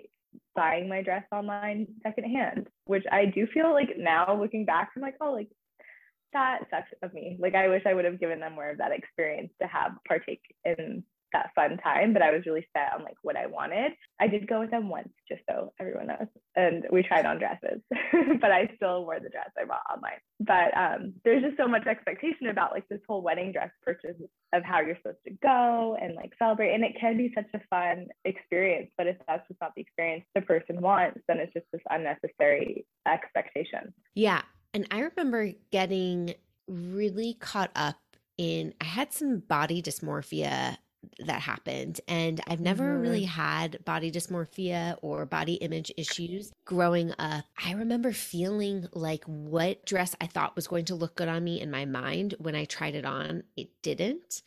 buying 0.54 0.88
my 0.88 1.02
dress 1.02 1.24
online 1.32 1.86
secondhand, 2.02 2.68
which 2.86 3.04
I 3.10 3.26
do 3.26 3.46
feel 3.52 3.72
like 3.72 3.90
now 3.98 4.38
looking 4.40 4.64
back, 4.64 4.90
I'm 4.96 5.02
like, 5.02 5.16
oh, 5.20 5.32
like 5.32 5.48
that 6.32 6.60
sucks 6.70 6.90
of 7.02 7.12
me. 7.12 7.36
Like 7.38 7.54
I 7.54 7.68
wish 7.68 7.82
I 7.86 7.94
would 7.94 8.04
have 8.04 8.20
given 8.20 8.40
them 8.40 8.54
more 8.54 8.70
of 8.70 8.78
that 8.78 8.92
experience 8.92 9.52
to 9.60 9.68
have 9.68 9.92
partake 10.06 10.42
in 10.64 11.04
that 11.32 11.50
fun 11.54 11.78
time, 11.78 12.12
but 12.12 12.22
I 12.22 12.30
was 12.30 12.42
really 12.46 12.66
set 12.76 12.92
on 12.94 13.04
like 13.04 13.16
what 13.22 13.36
I 13.36 13.46
wanted. 13.46 13.92
I 14.20 14.28
did 14.28 14.46
go 14.46 14.60
with 14.60 14.70
them 14.70 14.88
once, 14.88 15.08
just 15.28 15.42
so 15.48 15.72
everyone 15.80 16.08
knows, 16.08 16.28
and 16.56 16.86
we 16.90 17.02
tried 17.02 17.26
on 17.26 17.38
dresses, 17.38 17.80
but 18.40 18.50
I 18.50 18.70
still 18.76 19.04
wore 19.04 19.20
the 19.20 19.28
dress 19.28 19.50
I 19.58 19.64
bought 19.64 19.82
online. 19.90 20.20
But 20.40 20.76
um, 20.76 21.14
there's 21.24 21.42
just 21.42 21.56
so 21.56 21.68
much 21.68 21.86
expectation 21.86 22.48
about 22.48 22.72
like 22.72 22.88
this 22.88 23.00
whole 23.08 23.22
wedding 23.22 23.52
dress 23.52 23.70
purchase 23.82 24.16
of 24.52 24.62
how 24.64 24.80
you're 24.80 24.96
supposed 24.96 25.24
to 25.26 25.34
go 25.42 25.96
and 26.00 26.14
like 26.14 26.32
celebrate, 26.38 26.74
and 26.74 26.84
it 26.84 26.92
can 27.00 27.16
be 27.16 27.32
such 27.34 27.48
a 27.54 27.60
fun 27.70 28.06
experience. 28.24 28.90
But 28.96 29.06
if 29.06 29.16
that's 29.26 29.46
just 29.48 29.60
not 29.60 29.72
the 29.74 29.82
experience 29.82 30.24
the 30.34 30.42
person 30.42 30.80
wants, 30.80 31.20
then 31.28 31.38
it's 31.38 31.52
just 31.52 31.66
this 31.72 31.82
unnecessary 31.90 32.86
expectation. 33.06 33.92
Yeah, 34.14 34.42
and 34.74 34.86
I 34.90 35.00
remember 35.00 35.52
getting 35.70 36.34
really 36.68 37.34
caught 37.34 37.70
up 37.74 37.98
in 38.38 38.74
I 38.80 38.84
had 38.84 39.12
some 39.12 39.40
body 39.40 39.82
dysmorphia 39.82 40.78
that 41.18 41.40
happened. 41.40 42.00
And 42.08 42.40
I've 42.46 42.60
never 42.60 42.84
mm-hmm. 42.84 43.02
really 43.02 43.24
had 43.24 43.84
body 43.84 44.10
dysmorphia 44.10 44.96
or 45.02 45.26
body 45.26 45.54
image 45.54 45.92
issues 45.96 46.52
growing 46.64 47.12
up. 47.18 47.44
I 47.62 47.72
remember 47.72 48.12
feeling 48.12 48.86
like 48.92 49.24
what 49.24 49.84
dress 49.84 50.14
I 50.20 50.26
thought 50.26 50.56
was 50.56 50.68
going 50.68 50.86
to 50.86 50.94
look 50.94 51.16
good 51.16 51.28
on 51.28 51.44
me 51.44 51.60
in 51.60 51.70
my 51.70 51.84
mind 51.84 52.34
when 52.38 52.54
I 52.54 52.64
tried 52.64 52.94
it 52.94 53.04
on, 53.04 53.44
it 53.56 53.70
didn't. 53.82 54.42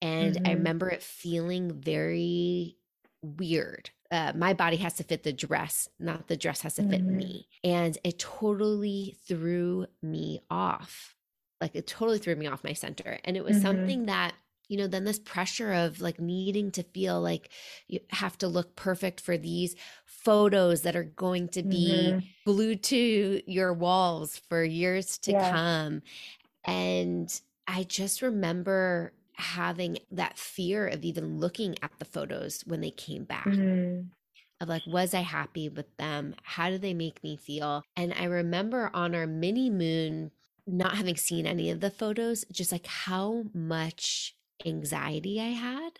And 0.00 0.36
mm-hmm. 0.36 0.46
I 0.46 0.52
remember 0.52 0.88
it 0.88 1.02
feeling 1.02 1.72
very 1.72 2.76
weird. 3.22 3.90
Uh, 4.10 4.32
my 4.34 4.54
body 4.54 4.76
has 4.76 4.94
to 4.94 5.04
fit 5.04 5.22
the 5.22 5.32
dress, 5.32 5.88
not 5.98 6.28
the 6.28 6.36
dress 6.36 6.62
has 6.62 6.74
to 6.74 6.82
fit 6.82 7.04
mm-hmm. 7.04 7.16
me. 7.16 7.48
And 7.62 7.98
it 8.04 8.18
totally 8.18 9.16
threw 9.26 9.86
me 10.02 10.40
off. 10.50 11.14
Like 11.60 11.74
it 11.74 11.86
totally 11.86 12.18
threw 12.18 12.36
me 12.36 12.46
off 12.46 12.64
my 12.64 12.72
center. 12.72 13.18
And 13.24 13.36
it 13.36 13.44
was 13.44 13.56
mm-hmm. 13.56 13.66
something 13.66 14.06
that 14.06 14.34
you 14.68 14.76
know, 14.76 14.86
then 14.86 15.04
this 15.04 15.18
pressure 15.18 15.72
of 15.72 16.00
like 16.00 16.20
needing 16.20 16.70
to 16.72 16.82
feel 16.82 17.20
like 17.20 17.50
you 17.88 18.00
have 18.10 18.36
to 18.38 18.48
look 18.48 18.76
perfect 18.76 19.20
for 19.20 19.36
these 19.36 19.74
photos 20.04 20.82
that 20.82 20.94
are 20.94 21.04
going 21.04 21.48
to 21.48 21.62
be 21.62 22.12
mm-hmm. 22.12 22.18
glued 22.44 22.82
to 22.82 23.42
your 23.50 23.72
walls 23.72 24.40
for 24.48 24.62
years 24.62 25.18
to 25.18 25.32
yeah. 25.32 25.50
come. 25.50 26.02
And 26.64 27.40
I 27.66 27.84
just 27.84 28.22
remember 28.22 29.12
having 29.34 29.98
that 30.10 30.36
fear 30.36 30.86
of 30.86 31.04
even 31.04 31.38
looking 31.38 31.76
at 31.82 31.92
the 31.98 32.04
photos 32.04 32.62
when 32.66 32.80
they 32.80 32.90
came 32.90 33.24
back. 33.24 33.46
Mm-hmm. 33.46 34.08
Of 34.60 34.68
like, 34.68 34.82
was 34.88 35.14
I 35.14 35.20
happy 35.20 35.68
with 35.68 35.96
them? 35.98 36.34
How 36.42 36.68
did 36.68 36.82
they 36.82 36.92
make 36.92 37.22
me 37.22 37.36
feel? 37.36 37.84
And 37.96 38.12
I 38.18 38.24
remember 38.24 38.90
on 38.92 39.14
our 39.14 39.26
mini 39.26 39.70
moon, 39.70 40.32
not 40.66 40.96
having 40.96 41.16
seen 41.16 41.46
any 41.46 41.70
of 41.70 41.78
the 41.78 41.90
photos, 41.90 42.44
just 42.50 42.72
like 42.72 42.86
how 42.86 43.44
much 43.54 44.34
anxiety 44.66 45.40
I 45.40 45.50
had 45.50 45.92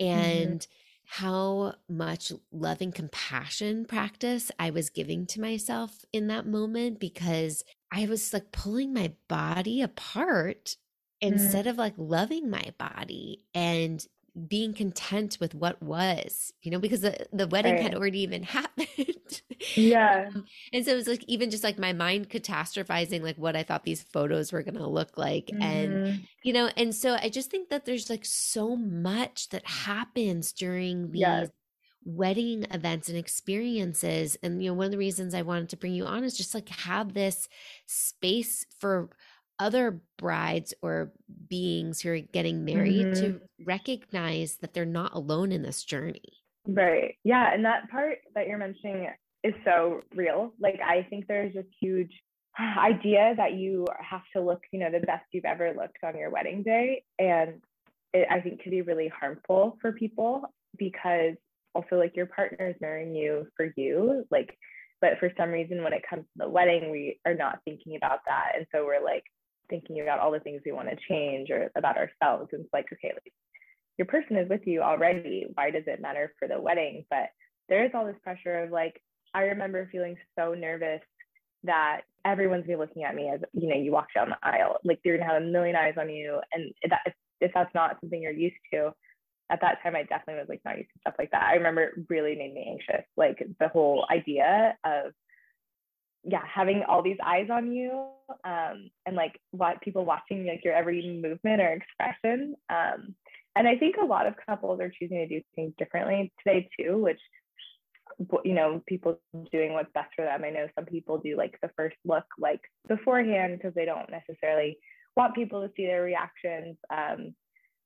mm-hmm. 0.00 0.06
and 0.06 0.60
mm-hmm. 0.60 1.24
how 1.24 1.74
much 1.88 2.32
loving 2.52 2.92
compassion 2.92 3.84
practice 3.84 4.50
I 4.58 4.70
was 4.70 4.90
giving 4.90 5.26
to 5.26 5.40
myself 5.40 6.04
in 6.12 6.26
that 6.28 6.46
moment 6.46 7.00
because 7.00 7.64
I 7.92 8.06
was 8.06 8.32
like 8.32 8.52
pulling 8.52 8.92
my 8.92 9.12
body 9.28 9.82
apart 9.82 10.76
Mm. 11.22 11.32
instead 11.32 11.66
of 11.66 11.78
like 11.78 11.94
loving 11.96 12.50
my 12.50 12.74
body 12.78 13.42
and 13.54 14.06
being 14.48 14.74
content 14.74 15.38
with 15.40 15.54
what 15.54 15.82
was, 15.82 16.52
you 16.60 16.70
know, 16.70 16.78
because 16.78 17.00
the, 17.00 17.26
the 17.32 17.46
wedding 17.46 17.74
right. 17.74 17.82
had 17.82 17.94
already 17.94 18.20
even 18.20 18.42
happened. 18.42 19.15
Yeah. 19.74 20.30
um, 20.34 20.44
and 20.72 20.84
so 20.84 20.92
it 20.92 20.96
was 20.96 21.08
like 21.08 21.24
even 21.26 21.50
just 21.50 21.64
like 21.64 21.78
my 21.78 21.92
mind 21.92 22.28
catastrophizing 22.28 23.22
like 23.22 23.36
what 23.36 23.56
I 23.56 23.62
thought 23.62 23.84
these 23.84 24.02
photos 24.02 24.52
were 24.52 24.62
going 24.62 24.76
to 24.76 24.86
look 24.86 25.16
like. 25.16 25.46
Mm-hmm. 25.46 25.62
And, 25.62 26.28
you 26.42 26.52
know, 26.52 26.70
and 26.76 26.94
so 26.94 27.16
I 27.20 27.28
just 27.28 27.50
think 27.50 27.70
that 27.70 27.84
there's 27.84 28.10
like 28.10 28.24
so 28.24 28.76
much 28.76 29.48
that 29.50 29.66
happens 29.66 30.52
during 30.52 31.10
these 31.10 31.20
yes. 31.20 31.48
wedding 32.04 32.66
events 32.70 33.08
and 33.08 33.18
experiences. 33.18 34.36
And, 34.42 34.62
you 34.62 34.70
know, 34.70 34.74
one 34.74 34.86
of 34.86 34.92
the 34.92 34.98
reasons 34.98 35.34
I 35.34 35.42
wanted 35.42 35.70
to 35.70 35.76
bring 35.76 35.94
you 35.94 36.06
on 36.06 36.24
is 36.24 36.36
just 36.36 36.54
like 36.54 36.68
have 36.68 37.14
this 37.14 37.48
space 37.86 38.66
for 38.78 39.10
other 39.58 40.02
brides 40.18 40.74
or 40.82 41.12
beings 41.48 42.00
who 42.00 42.10
are 42.10 42.18
getting 42.18 42.64
married 42.64 43.06
mm-hmm. 43.06 43.20
to 43.20 43.40
recognize 43.64 44.58
that 44.58 44.74
they're 44.74 44.84
not 44.84 45.14
alone 45.14 45.50
in 45.50 45.62
this 45.62 45.82
journey. 45.82 46.34
Right. 46.66 47.16
Yeah. 47.24 47.52
And 47.52 47.64
that 47.64 47.88
part 47.90 48.18
that 48.34 48.48
you're 48.48 48.58
mentioning 48.58 49.08
is 49.46 49.54
so 49.64 50.00
real. 50.14 50.52
Like, 50.60 50.80
I 50.84 51.06
think 51.08 51.26
there's 51.26 51.54
this 51.54 51.66
huge 51.80 52.12
idea 52.58 53.34
that 53.36 53.54
you 53.54 53.86
have 54.00 54.22
to 54.34 54.40
look, 54.40 54.62
you 54.72 54.80
know, 54.80 54.90
the 54.90 55.06
best 55.06 55.24
you've 55.32 55.44
ever 55.44 55.74
looked 55.76 55.98
on 56.02 56.16
your 56.16 56.30
wedding 56.30 56.62
day. 56.62 57.04
And 57.18 57.62
it, 58.12 58.26
I 58.30 58.40
think, 58.40 58.62
can 58.62 58.70
be 58.70 58.82
really 58.82 59.08
harmful 59.08 59.78
for 59.80 59.92
people 59.92 60.42
because 60.78 61.34
also, 61.74 61.96
like, 61.96 62.16
your 62.16 62.26
partner 62.26 62.68
is 62.68 62.76
marrying 62.80 63.14
you 63.14 63.46
for 63.56 63.72
you. 63.76 64.24
Like, 64.30 64.56
but 65.00 65.18
for 65.20 65.30
some 65.36 65.50
reason, 65.50 65.82
when 65.82 65.92
it 65.92 66.02
comes 66.08 66.22
to 66.22 66.44
the 66.44 66.48
wedding, 66.48 66.90
we 66.90 67.20
are 67.26 67.34
not 67.34 67.58
thinking 67.64 67.96
about 67.96 68.20
that. 68.26 68.52
And 68.56 68.66
so 68.72 68.84
we're 68.84 69.04
like, 69.04 69.24
thinking 69.68 70.00
about 70.00 70.20
all 70.20 70.30
the 70.30 70.38
things 70.40 70.62
we 70.64 70.70
want 70.70 70.88
to 70.88 70.96
change 71.08 71.50
or 71.50 71.70
about 71.76 71.96
ourselves. 71.96 72.48
And 72.52 72.62
it's 72.62 72.72
like, 72.72 72.86
okay, 72.92 73.12
like, 73.12 73.32
your 73.98 74.06
person 74.06 74.36
is 74.36 74.48
with 74.48 74.60
you 74.64 74.80
already. 74.80 75.46
Why 75.54 75.70
does 75.70 75.84
it 75.86 76.00
matter 76.00 76.32
for 76.38 76.46
the 76.46 76.60
wedding? 76.60 77.04
But 77.10 77.30
there's 77.68 77.90
all 77.94 78.06
this 78.06 78.14
pressure 78.22 78.62
of 78.62 78.70
like, 78.70 79.02
I 79.34 79.42
remember 79.42 79.88
feeling 79.90 80.16
so 80.38 80.54
nervous 80.54 81.00
that 81.64 82.02
everyone's 82.24 82.66
gonna 82.66 82.78
be 82.78 82.80
looking 82.80 83.04
at 83.04 83.14
me 83.14 83.28
as 83.28 83.40
you 83.52 83.68
know 83.68 83.76
you 83.76 83.92
walk 83.92 84.08
down 84.14 84.30
the 84.30 84.36
aisle. 84.42 84.78
Like 84.84 85.00
they're 85.04 85.18
gonna 85.18 85.30
have 85.30 85.42
a 85.42 85.46
million 85.46 85.76
eyes 85.76 85.94
on 85.98 86.10
you. 86.10 86.40
And 86.52 86.72
that 86.88 87.00
if, 87.06 87.14
if 87.40 87.50
that's 87.54 87.74
not 87.74 87.98
something 88.00 88.20
you're 88.20 88.32
used 88.32 88.56
to 88.72 88.92
at 89.48 89.60
that 89.60 89.80
time 89.80 89.94
i 89.94 90.02
definitely 90.02 90.40
was 90.40 90.48
like 90.48 90.60
not 90.64 90.76
used 90.76 90.90
to 90.92 91.00
stuff 91.00 91.14
like 91.18 91.30
that. 91.30 91.44
I 91.44 91.54
remember 91.54 91.82
it 91.82 91.94
really 92.08 92.34
made 92.34 92.54
me 92.54 92.66
anxious. 92.68 93.06
Like 93.16 93.46
the 93.60 93.68
whole 93.68 94.06
idea 94.10 94.76
of 94.84 95.12
yeah, 96.28 96.42
having 96.52 96.82
all 96.88 97.02
these 97.02 97.18
eyes 97.24 97.48
on 97.52 97.72
you 97.72 98.08
um, 98.44 98.90
and 99.06 99.14
like 99.14 99.38
what 99.52 99.80
people 99.80 100.04
watching 100.04 100.44
like 100.44 100.64
your 100.64 100.74
every 100.74 101.20
movement 101.22 101.60
or 101.60 101.68
expression. 101.68 102.56
Um, 102.68 103.14
and 103.54 103.68
I 103.68 103.76
think 103.76 103.96
a 103.96 104.04
lot 104.04 104.26
of 104.26 104.34
couples 104.44 104.80
are 104.80 104.90
choosing 104.90 105.18
to 105.18 105.28
do 105.28 105.40
things 105.54 105.72
differently 105.78 106.32
today 106.44 106.68
too, 106.78 106.98
which 106.98 107.20
you 108.44 108.54
know 108.54 108.82
people 108.86 109.20
doing 109.52 109.72
what's 109.72 109.92
best 109.92 110.10
for 110.16 110.24
them. 110.24 110.44
I 110.44 110.50
know 110.50 110.68
some 110.74 110.86
people 110.86 111.18
do 111.18 111.36
like 111.36 111.58
the 111.62 111.70
first 111.76 111.96
look 112.04 112.24
like 112.38 112.60
beforehand 112.88 113.56
because 113.56 113.74
they 113.74 113.84
don't 113.84 114.10
necessarily 114.10 114.78
want 115.16 115.34
people 115.34 115.62
to 115.62 115.72
see 115.76 115.86
their 115.86 116.02
reactions 116.02 116.76
um, 116.90 117.34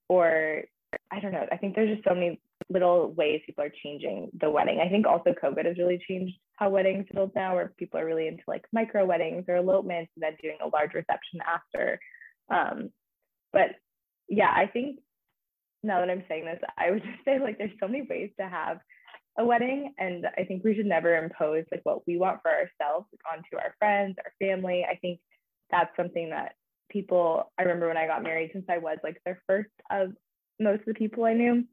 or 0.09 0.63
I 1.11 1.21
don't 1.21 1.33
know. 1.33 1.47
I 1.51 1.57
think 1.57 1.75
there's 1.75 1.95
just 1.95 2.09
so 2.09 2.15
many 2.15 2.41
little 2.69 3.13
ways 3.13 3.41
people 3.47 3.65
are 3.65 3.73
changing 3.83 4.31
the 4.41 4.51
wedding. 4.51 4.81
I 4.81 4.89
think 4.89 5.07
also 5.07 5.33
COVID 5.33 5.67
has 5.67 5.79
really 5.79 6.03
changed 6.07 6.35
how 6.57 6.69
weddings 6.69 7.07
build 7.13 7.33
now, 7.35 7.55
where 7.55 7.73
people 7.79 7.99
are 7.99 8.07
really 8.07 8.29
into 8.29 8.43
like 8.47 8.65
micro 8.73 9.05
weddings 9.05 9.45
or 9.49 9.57
elopements 9.57 10.11
and 10.17 10.23
then 10.23 10.37
doing 10.43 10.59
a 10.63 10.69
large 10.69 10.95
reception 10.95 11.41
after. 11.47 11.99
Um, 12.51 12.91
but 13.53 13.71
yeah, 14.29 14.53
I 14.55 14.67
think 14.67 14.99
now 15.83 16.01
that 16.01 16.11
I'm 16.11 16.25
saying 16.29 16.45
this, 16.45 16.61
I 16.77 16.91
would 16.91 17.03
just 17.05 17.25
say 17.25 17.39
like 17.39 17.59
there's 17.59 17.71
so 17.81 17.89
many 17.89 18.07
ways 18.09 18.31
to 18.39 18.49
have 18.49 18.79
a 19.39 19.45
wedding, 19.45 19.95
and 19.99 20.27
I 20.37 20.45
think 20.45 20.65
we 20.65 20.75
should 20.75 20.87
never 20.87 21.17
impose 21.17 21.65
like 21.71 21.81
what 21.85 22.07
we 22.07 22.19
want 22.19 22.41
for 22.43 22.51
ourselves 22.51 23.07
onto 23.31 23.57
our 23.57 23.75
friends, 23.79 24.17
our 24.25 24.33
family. 24.41 24.85
I 24.91 24.97
think 24.97 25.21
that's 25.71 25.95
something 25.97 26.31
that 26.31 26.55
people. 26.91 27.51
I 27.59 27.63
remember 27.63 27.89
when 27.89 27.97
I 27.97 28.07
got 28.07 28.23
married, 28.23 28.51
since 28.53 28.67
I 28.69 28.79
was 28.79 28.99
like 29.03 29.21
the 29.25 29.37
first 29.47 29.71
of 29.91 30.13
most 30.59 30.81
of 30.81 30.87
the 30.87 30.95
people 30.95 31.25
I 31.25 31.35
knew, 31.35 31.65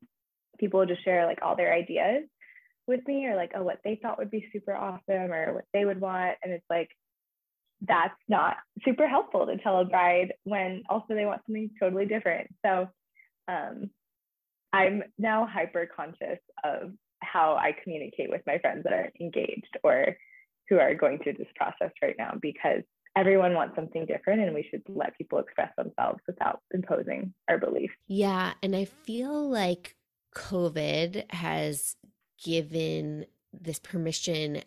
people 0.59 0.79
would 0.79 0.89
just 0.89 1.03
share 1.03 1.25
like 1.25 1.39
all 1.41 1.55
their 1.55 1.73
ideas 1.73 2.23
with 2.87 3.05
me 3.05 3.27
or 3.27 3.35
like 3.35 3.51
oh 3.55 3.63
what 3.63 3.79
they 3.83 3.99
thought 4.01 4.17
would 4.17 4.31
be 4.31 4.49
super 4.51 4.75
awesome 4.75 5.31
or 5.31 5.53
what 5.53 5.65
they 5.73 5.85
would 5.85 5.99
want 5.99 6.37
and 6.41 6.53
it's 6.53 6.65
like 6.69 6.89
that's 7.81 8.15
not 8.27 8.55
super 8.83 9.07
helpful 9.07 9.45
to 9.45 9.57
tell 9.57 9.81
a 9.81 9.85
bride 9.85 10.33
when 10.45 10.83
also 10.89 11.13
they 11.13 11.25
want 11.25 11.41
something 11.45 11.69
totally 11.79 12.05
different 12.05 12.47
so 12.65 12.87
um, 13.47 13.89
i'm 14.73 15.03
now 15.17 15.45
hyper 15.45 15.87
conscious 15.93 16.39
of 16.63 16.91
how 17.21 17.55
i 17.55 17.71
communicate 17.83 18.29
with 18.29 18.41
my 18.45 18.57
friends 18.59 18.83
that 18.83 18.93
are 18.93 19.11
engaged 19.19 19.77
or 19.83 20.15
who 20.69 20.77
are 20.77 20.93
going 20.93 21.19
through 21.19 21.33
this 21.33 21.47
process 21.55 21.91
right 22.01 22.15
now 22.17 22.33
because 22.41 22.83
everyone 23.17 23.53
wants 23.53 23.75
something 23.75 24.05
different 24.05 24.41
and 24.41 24.53
we 24.53 24.67
should 24.69 24.83
let 24.87 25.17
people 25.17 25.39
express 25.39 25.71
themselves 25.75 26.19
without 26.27 26.61
imposing 26.71 27.33
our 27.49 27.57
beliefs. 27.57 27.93
Yeah. 28.07 28.53
And 28.61 28.75
I 28.75 28.85
feel 28.85 29.49
like 29.49 29.95
COVID 30.35 31.31
has 31.31 31.95
given 32.43 33.25
this 33.51 33.79
permission 33.79 34.61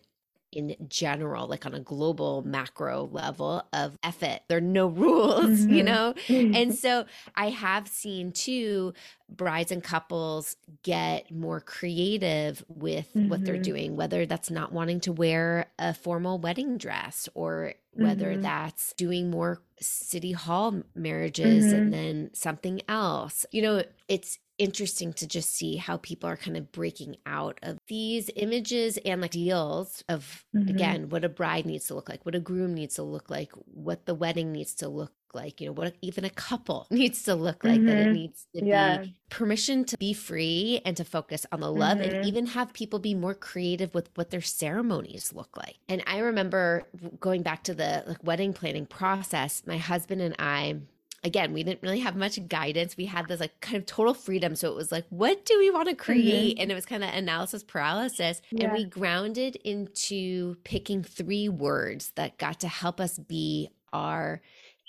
in 0.51 0.75
general, 0.87 1.47
like 1.47 1.65
on 1.65 1.73
a 1.73 1.79
global 1.79 2.43
macro 2.43 3.09
level 3.11 3.63
of 3.73 3.97
effort. 4.03 4.41
There 4.47 4.57
are 4.57 4.61
no 4.61 4.87
rules, 5.05 5.61
mm-hmm. 5.61 5.73
you 5.73 5.83
know? 5.83 6.13
and 6.29 6.75
so 6.75 7.05
I 7.35 7.49
have 7.49 7.87
seen 7.87 8.31
too 8.31 8.93
brides 9.29 9.71
and 9.71 9.83
couples 9.83 10.57
get 10.83 11.31
more 11.31 11.61
creative 11.61 12.63
with 12.67 13.09
mm-hmm. 13.09 13.29
what 13.29 13.45
they're 13.45 13.55
mm-hmm. 13.55 13.63
doing, 13.63 13.95
whether 13.95 14.25
that's 14.25 14.51
not 14.51 14.71
wanting 14.71 14.99
to 15.01 15.11
wear 15.11 15.67
a 15.79 15.93
formal 15.93 16.37
wedding 16.37 16.77
dress 16.77 17.29
or 17.33 17.73
whether 17.93 18.31
mm-hmm. 18.31 18.41
that's 18.41 18.93
doing 18.93 19.29
more 19.29 19.61
city 19.81 20.31
hall 20.31 20.81
marriages 20.95 21.71
and 21.71 21.83
mm-hmm. 21.83 21.91
then 21.91 22.29
something 22.33 22.81
else. 22.87 23.45
You 23.51 23.61
know, 23.61 23.83
it's 24.07 24.39
interesting 24.61 25.11
to 25.11 25.27
just 25.27 25.55
see 25.55 25.75
how 25.75 25.97
people 25.97 26.29
are 26.29 26.37
kind 26.37 26.55
of 26.55 26.71
breaking 26.71 27.17
out 27.25 27.57
of 27.63 27.79
these 27.87 28.29
images 28.35 28.97
and 29.03 29.19
like 29.19 29.31
deals 29.31 30.03
of 30.07 30.45
mm-hmm. 30.55 30.69
again 30.69 31.09
what 31.09 31.25
a 31.25 31.29
bride 31.29 31.65
needs 31.65 31.87
to 31.87 31.95
look 31.95 32.07
like 32.07 32.23
what 32.27 32.35
a 32.35 32.39
groom 32.39 32.75
needs 32.75 32.93
to 32.93 33.01
look 33.01 33.27
like 33.27 33.51
what 33.65 34.05
the 34.05 34.13
wedding 34.13 34.51
needs 34.51 34.75
to 34.75 34.87
look 34.87 35.13
like 35.33 35.61
you 35.61 35.67
know 35.67 35.73
what 35.73 35.95
even 36.01 36.25
a 36.25 36.29
couple 36.29 36.87
needs 36.91 37.23
to 37.23 37.35
look 37.35 37.63
like 37.63 37.79
mm-hmm. 37.79 37.85
that 37.87 37.97
it 37.97 38.03
mm-hmm. 38.05 38.13
needs 38.13 38.47
to 38.55 38.65
yeah. 38.65 38.97
be 38.97 39.15
permission 39.29 39.85
to 39.85 39.97
be 39.97 40.13
free 40.13 40.81
and 40.85 40.97
to 40.97 41.03
focus 41.03 41.45
on 41.51 41.59
the 41.59 41.71
love 41.71 41.97
mm-hmm. 41.97 42.15
and 42.15 42.25
even 42.25 42.45
have 42.45 42.73
people 42.73 42.99
be 42.99 43.13
more 43.13 43.33
creative 43.33 43.93
with 43.93 44.09
what 44.15 44.29
their 44.29 44.41
ceremonies 44.41 45.33
look 45.33 45.55
like 45.57 45.77
and 45.87 46.03
i 46.07 46.19
remember 46.19 46.83
going 47.19 47.41
back 47.41 47.63
to 47.63 47.73
the 47.73 48.03
like 48.07 48.23
wedding 48.23 48.53
planning 48.53 48.85
process 48.85 49.63
my 49.65 49.77
husband 49.77 50.21
and 50.21 50.35
i 50.39 50.75
again, 51.23 51.53
we 51.53 51.63
didn't 51.63 51.81
really 51.81 51.99
have 51.99 52.15
much 52.15 52.39
guidance. 52.47 52.97
We 52.97 53.05
had 53.05 53.27
this 53.27 53.39
like 53.39 53.59
kind 53.61 53.77
of 53.77 53.85
total 53.85 54.13
freedom. 54.13 54.55
So 54.55 54.69
it 54.69 54.75
was 54.75 54.91
like, 54.91 55.05
what 55.09 55.45
do 55.45 55.57
we 55.59 55.69
want 55.69 55.89
to 55.89 55.95
create? 55.95 56.55
Mm-hmm. 56.55 56.61
And 56.61 56.71
it 56.71 56.75
was 56.75 56.85
kind 56.85 57.03
of 57.03 57.13
analysis 57.13 57.63
paralysis. 57.63 58.41
Yeah. 58.51 58.65
And 58.65 58.73
we 58.73 58.85
grounded 58.85 59.55
into 59.57 60.55
picking 60.63 61.03
three 61.03 61.49
words 61.49 62.11
that 62.15 62.37
got 62.37 62.59
to 62.61 62.67
help 62.67 62.99
us 62.99 63.17
be 63.17 63.69
our 63.93 64.41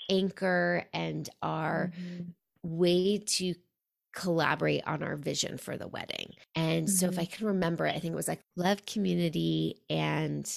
anchor 0.09 0.85
and 0.93 1.29
our 1.41 1.91
mm-hmm. 1.95 2.23
way 2.63 3.19
to 3.19 3.55
collaborate 4.13 4.83
on 4.85 5.03
our 5.03 5.15
vision 5.15 5.57
for 5.57 5.75
the 5.77 5.87
wedding. 5.87 6.33
And 6.55 6.87
mm-hmm. 6.87 6.95
so 6.95 7.07
if 7.07 7.17
I 7.17 7.23
mm-hmm. 7.23 7.35
can 7.35 7.47
remember, 7.47 7.87
I 7.87 7.99
think 7.99 8.13
it 8.13 8.15
was 8.15 8.27
like 8.27 8.43
love, 8.55 8.85
community, 8.85 9.81
and 9.89 10.49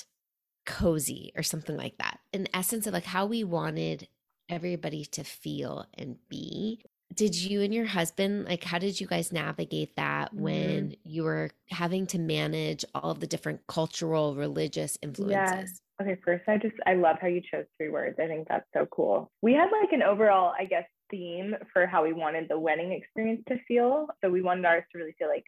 cozy 0.67 1.33
or 1.37 1.43
something 1.43 1.77
like 1.77 1.97
that. 1.99 2.19
In 2.33 2.49
essence 2.53 2.87
of 2.87 2.93
like 2.93 3.05
how 3.05 3.27
we 3.27 3.45
wanted 3.45 4.09
everybody 4.49 5.05
to 5.05 5.25
feel 5.25 5.87
and 5.95 6.17
be. 6.29 6.83
Did 7.15 7.35
you 7.35 7.63
and 7.63 7.73
your 7.73 7.85
husband 7.85 8.47
like 8.47 8.65
how 8.65 8.79
did 8.79 9.01
you 9.01 9.07
guys 9.07 9.33
navigate 9.33 9.95
that 9.97 10.33
mm-hmm. 10.33 10.43
when 10.43 10.97
you 11.05 11.23
were 11.23 11.51
having 11.71 12.07
to 12.07 12.19
manage 12.19 12.85
all 12.95 13.11
of 13.11 13.21
the 13.21 13.27
different 13.27 13.61
cultural 13.69 14.35
religious 14.35 14.99
influences 15.03 15.81
yeah. 16.01 16.05
okay 16.07 16.21
first 16.25 16.43
i 16.49 16.57
just 16.57 16.75
i 16.87 16.95
love 16.95 17.17
how 17.21 17.29
you 17.29 17.41
chose 17.41 17.65
three 17.77 17.89
words 17.89 18.17
i 18.23 18.27
think 18.27 18.47
that's 18.49 18.67
so 18.75 18.87
cool 18.91 19.31
we 19.43 19.53
had 19.53 19.69
like 19.83 19.93
an 19.93 20.03
overall 20.03 20.53
i 20.59 20.65
guess 20.65 20.85
theme 21.11 21.55
for 21.73 21.87
how 21.87 22.03
we 22.03 22.13
wanted 22.13 22.49
the 22.49 22.59
wedding 22.59 22.93
experience 22.93 23.43
to 23.49 23.57
feel 23.69 24.09
so 24.23 24.29
we 24.29 24.43
wanted 24.43 24.65
ours 24.65 24.83
to 24.91 24.99
really 24.99 25.15
feel 25.19 25.29
like 25.29 25.45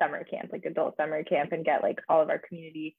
summer 0.00 0.24
camp 0.24 0.50
like 0.52 0.64
adult 0.64 0.96
summer 0.96 1.22
camp 1.24 1.52
and 1.52 1.64
get 1.64 1.82
like 1.82 1.98
all 2.08 2.20
of 2.20 2.30
our 2.30 2.40
community 2.48 2.94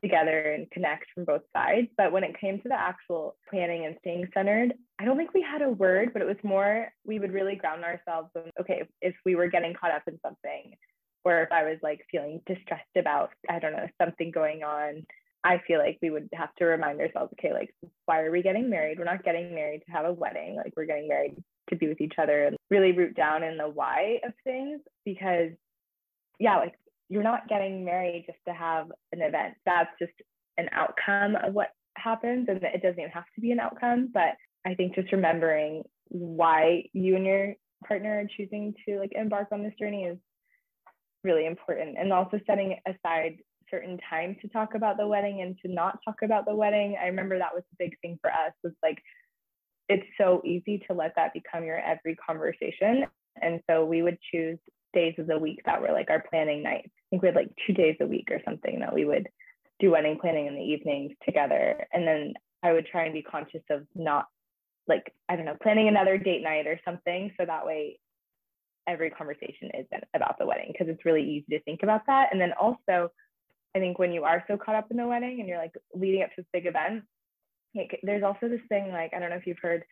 together 0.00 0.52
and 0.52 0.70
connect 0.70 1.06
from 1.14 1.24
both 1.24 1.42
sides. 1.52 1.88
But 1.96 2.12
when 2.12 2.24
it 2.24 2.38
came 2.40 2.60
to 2.60 2.68
the 2.68 2.78
actual 2.78 3.36
planning 3.50 3.86
and 3.86 3.96
staying 4.00 4.28
centered, 4.32 4.74
I 4.98 5.04
don't 5.04 5.16
think 5.16 5.34
we 5.34 5.42
had 5.42 5.62
a 5.62 5.70
word, 5.70 6.12
but 6.12 6.22
it 6.22 6.28
was 6.28 6.36
more 6.42 6.88
we 7.04 7.18
would 7.18 7.32
really 7.32 7.56
ground 7.56 7.84
ourselves 7.84 8.30
in 8.34 8.50
okay, 8.60 8.84
if 9.00 9.14
we 9.24 9.34
were 9.34 9.48
getting 9.48 9.74
caught 9.74 9.90
up 9.90 10.02
in 10.06 10.18
something, 10.24 10.74
or 11.24 11.42
if 11.42 11.52
I 11.52 11.64
was 11.64 11.78
like 11.82 12.06
feeling 12.10 12.40
distressed 12.46 12.96
about, 12.96 13.30
I 13.48 13.58
don't 13.58 13.72
know, 13.72 13.86
something 14.00 14.30
going 14.30 14.62
on. 14.62 15.06
I 15.44 15.60
feel 15.66 15.80
like 15.80 15.98
we 16.00 16.10
would 16.10 16.28
have 16.34 16.54
to 16.56 16.66
remind 16.66 17.00
ourselves, 17.00 17.32
okay, 17.32 17.52
like, 17.52 17.74
why 18.06 18.20
are 18.20 18.30
we 18.30 18.42
getting 18.42 18.70
married? 18.70 18.98
We're 18.98 19.04
not 19.04 19.24
getting 19.24 19.52
married 19.52 19.82
to 19.86 19.92
have 19.92 20.04
a 20.04 20.12
wedding. 20.12 20.54
Like, 20.54 20.72
we're 20.76 20.86
getting 20.86 21.08
married 21.08 21.34
to 21.68 21.76
be 21.76 21.88
with 21.88 22.00
each 22.00 22.14
other 22.16 22.44
and 22.44 22.56
really 22.70 22.92
root 22.92 23.16
down 23.16 23.42
in 23.42 23.56
the 23.56 23.68
why 23.68 24.20
of 24.24 24.32
things 24.44 24.80
because, 25.04 25.50
yeah, 26.38 26.56
like 26.56 26.74
you're 27.08 27.22
not 27.22 27.48
getting 27.48 27.84
married 27.84 28.24
just 28.26 28.38
to 28.48 28.54
have 28.54 28.86
an 29.12 29.20
event. 29.20 29.54
That's 29.66 29.90
just 29.98 30.12
an 30.58 30.68
outcome 30.72 31.36
of 31.36 31.54
what 31.54 31.68
happens. 31.96 32.46
And 32.48 32.62
it 32.62 32.82
doesn't 32.82 32.98
even 32.98 33.10
have 33.10 33.24
to 33.34 33.40
be 33.40 33.52
an 33.52 33.60
outcome. 33.60 34.10
But 34.12 34.34
I 34.66 34.74
think 34.74 34.94
just 34.94 35.12
remembering 35.12 35.82
why 36.08 36.84
you 36.92 37.16
and 37.16 37.26
your 37.26 37.54
partner 37.86 38.20
are 38.20 38.28
choosing 38.36 38.74
to 38.86 38.98
like 38.98 39.12
embark 39.14 39.48
on 39.52 39.62
this 39.62 39.74
journey 39.78 40.04
is 40.04 40.18
really 41.24 41.46
important. 41.46 41.96
And 41.98 42.12
also 42.12 42.40
setting 42.46 42.76
aside 42.86 43.38
certain 43.70 43.98
time 44.08 44.36
to 44.42 44.48
talk 44.48 44.74
about 44.74 44.96
the 44.98 45.06
wedding 45.06 45.40
and 45.40 45.56
to 45.64 45.72
not 45.72 45.98
talk 46.04 46.16
about 46.22 46.44
the 46.46 46.54
wedding. 46.54 46.96
I 47.00 47.06
remember 47.06 47.38
that 47.38 47.54
was 47.54 47.64
a 47.72 47.76
big 47.78 47.98
thing 48.00 48.18
for 48.20 48.30
us 48.30 48.52
was 48.62 48.74
like 48.82 48.98
it's 49.88 50.06
so 50.18 50.40
easy 50.44 50.82
to 50.86 50.94
let 50.94 51.14
that 51.16 51.32
become 51.32 51.64
your 51.64 51.78
every 51.78 52.16
conversation. 52.16 53.06
And 53.40 53.60
so 53.68 53.84
we 53.84 54.02
would 54.02 54.18
choose 54.32 54.58
days 54.92 55.14
of 55.18 55.26
the 55.26 55.38
week 55.38 55.60
that 55.64 55.80
were 55.80 55.92
like 55.92 56.10
our 56.10 56.24
planning 56.28 56.62
nights. 56.62 56.88
I 56.88 57.04
think 57.10 57.22
we 57.22 57.28
had 57.28 57.36
like 57.36 57.50
two 57.66 57.72
days 57.72 57.96
a 58.00 58.06
week 58.06 58.28
or 58.30 58.40
something 58.44 58.80
that 58.80 58.94
we 58.94 59.04
would 59.04 59.28
do 59.80 59.90
wedding 59.90 60.18
planning 60.20 60.46
in 60.46 60.54
the 60.54 60.62
evenings 60.62 61.12
together. 61.24 61.86
And 61.92 62.06
then 62.06 62.34
I 62.62 62.72
would 62.72 62.86
try 62.86 63.04
and 63.04 63.12
be 63.12 63.22
conscious 63.22 63.62
of 63.70 63.86
not 63.94 64.26
like, 64.86 65.12
I 65.28 65.36
don't 65.36 65.44
know, 65.44 65.56
planning 65.62 65.88
another 65.88 66.18
date 66.18 66.42
night 66.42 66.66
or 66.66 66.80
something. 66.84 67.32
So 67.38 67.46
that 67.46 67.66
way 67.66 67.98
every 68.86 69.10
conversation 69.10 69.70
isn't 69.74 70.04
about 70.14 70.38
the 70.38 70.46
wedding 70.46 70.72
because 70.72 70.88
it's 70.88 71.04
really 71.04 71.22
easy 71.22 71.56
to 71.56 71.62
think 71.62 71.82
about 71.82 72.06
that. 72.06 72.28
And 72.32 72.40
then 72.40 72.52
also, 72.60 73.10
I 73.74 73.78
think 73.78 73.98
when 73.98 74.12
you 74.12 74.24
are 74.24 74.44
so 74.48 74.56
caught 74.56 74.74
up 74.74 74.90
in 74.90 74.96
the 74.96 75.06
wedding 75.06 75.40
and 75.40 75.48
you're 75.48 75.58
like 75.58 75.74
leading 75.94 76.22
up 76.22 76.30
to 76.30 76.42
this 76.42 76.46
big 76.52 76.66
event, 76.66 77.04
like, 77.74 77.98
there's 78.02 78.22
also 78.22 78.48
this 78.48 78.60
thing 78.68 78.90
like, 78.92 79.14
I 79.14 79.18
don't 79.18 79.30
know 79.30 79.36
if 79.36 79.46
you've 79.46 79.58
heard 79.62 79.84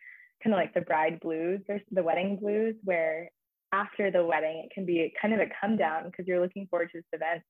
kind 0.43 0.53
of 0.53 0.59
like 0.59 0.73
the 0.73 0.81
bride 0.81 1.19
blues, 1.19 1.61
there's 1.67 1.81
the 1.91 2.03
wedding 2.03 2.37
blues 2.37 2.75
where 2.83 3.31
after 3.71 4.11
the 4.11 4.25
wedding, 4.25 4.63
it 4.65 4.73
can 4.73 4.85
be 4.85 5.13
kind 5.21 5.33
of 5.33 5.39
a 5.39 5.47
come 5.59 5.77
down 5.77 6.05
because 6.05 6.27
you're 6.27 6.41
looking 6.41 6.67
forward 6.67 6.89
to 6.91 6.99
this 6.99 7.05
event 7.13 7.41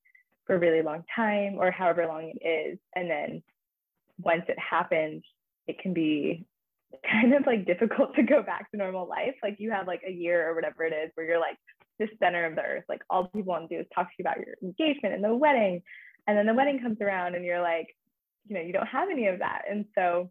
for 0.45 0.55
a 0.55 0.59
really 0.59 0.81
long 0.81 1.03
time 1.15 1.55
or 1.57 1.71
however 1.71 2.05
long 2.07 2.31
it 2.35 2.45
is. 2.45 2.79
And 2.95 3.09
then 3.09 3.43
once 4.19 4.43
it 4.47 4.57
happens, 4.59 5.23
it 5.67 5.79
can 5.79 5.93
be 5.93 6.45
kind 7.09 7.33
of 7.33 7.45
like 7.45 7.65
difficult 7.65 8.15
to 8.15 8.23
go 8.23 8.43
back 8.43 8.69
to 8.71 8.77
normal 8.77 9.07
life. 9.07 9.35
Like 9.43 9.57
you 9.59 9.71
have 9.71 9.87
like 9.87 10.01
a 10.07 10.11
year 10.11 10.49
or 10.49 10.55
whatever 10.55 10.83
it 10.83 10.93
is 10.93 11.11
where 11.15 11.25
you're 11.25 11.39
like 11.39 11.57
the 11.99 12.07
center 12.19 12.45
of 12.45 12.55
the 12.55 12.61
earth. 12.61 12.83
Like 12.89 13.01
all 13.09 13.25
people 13.25 13.53
want 13.53 13.69
to 13.69 13.75
do 13.75 13.81
is 13.81 13.87
talk 13.93 14.07
to 14.07 14.13
you 14.17 14.23
about 14.23 14.37
your 14.37 14.55
engagement 14.61 15.15
and 15.15 15.23
the 15.23 15.33
wedding. 15.33 15.81
And 16.27 16.37
then 16.37 16.45
the 16.45 16.53
wedding 16.53 16.79
comes 16.79 16.97
around 17.01 17.35
and 17.35 17.45
you're 17.45 17.61
like, 17.61 17.87
you 18.47 18.55
know, 18.55 18.61
you 18.61 18.73
don't 18.73 18.87
have 18.87 19.09
any 19.09 19.27
of 19.27 19.39
that. 19.39 19.63
And 19.69 19.85
so 19.95 20.29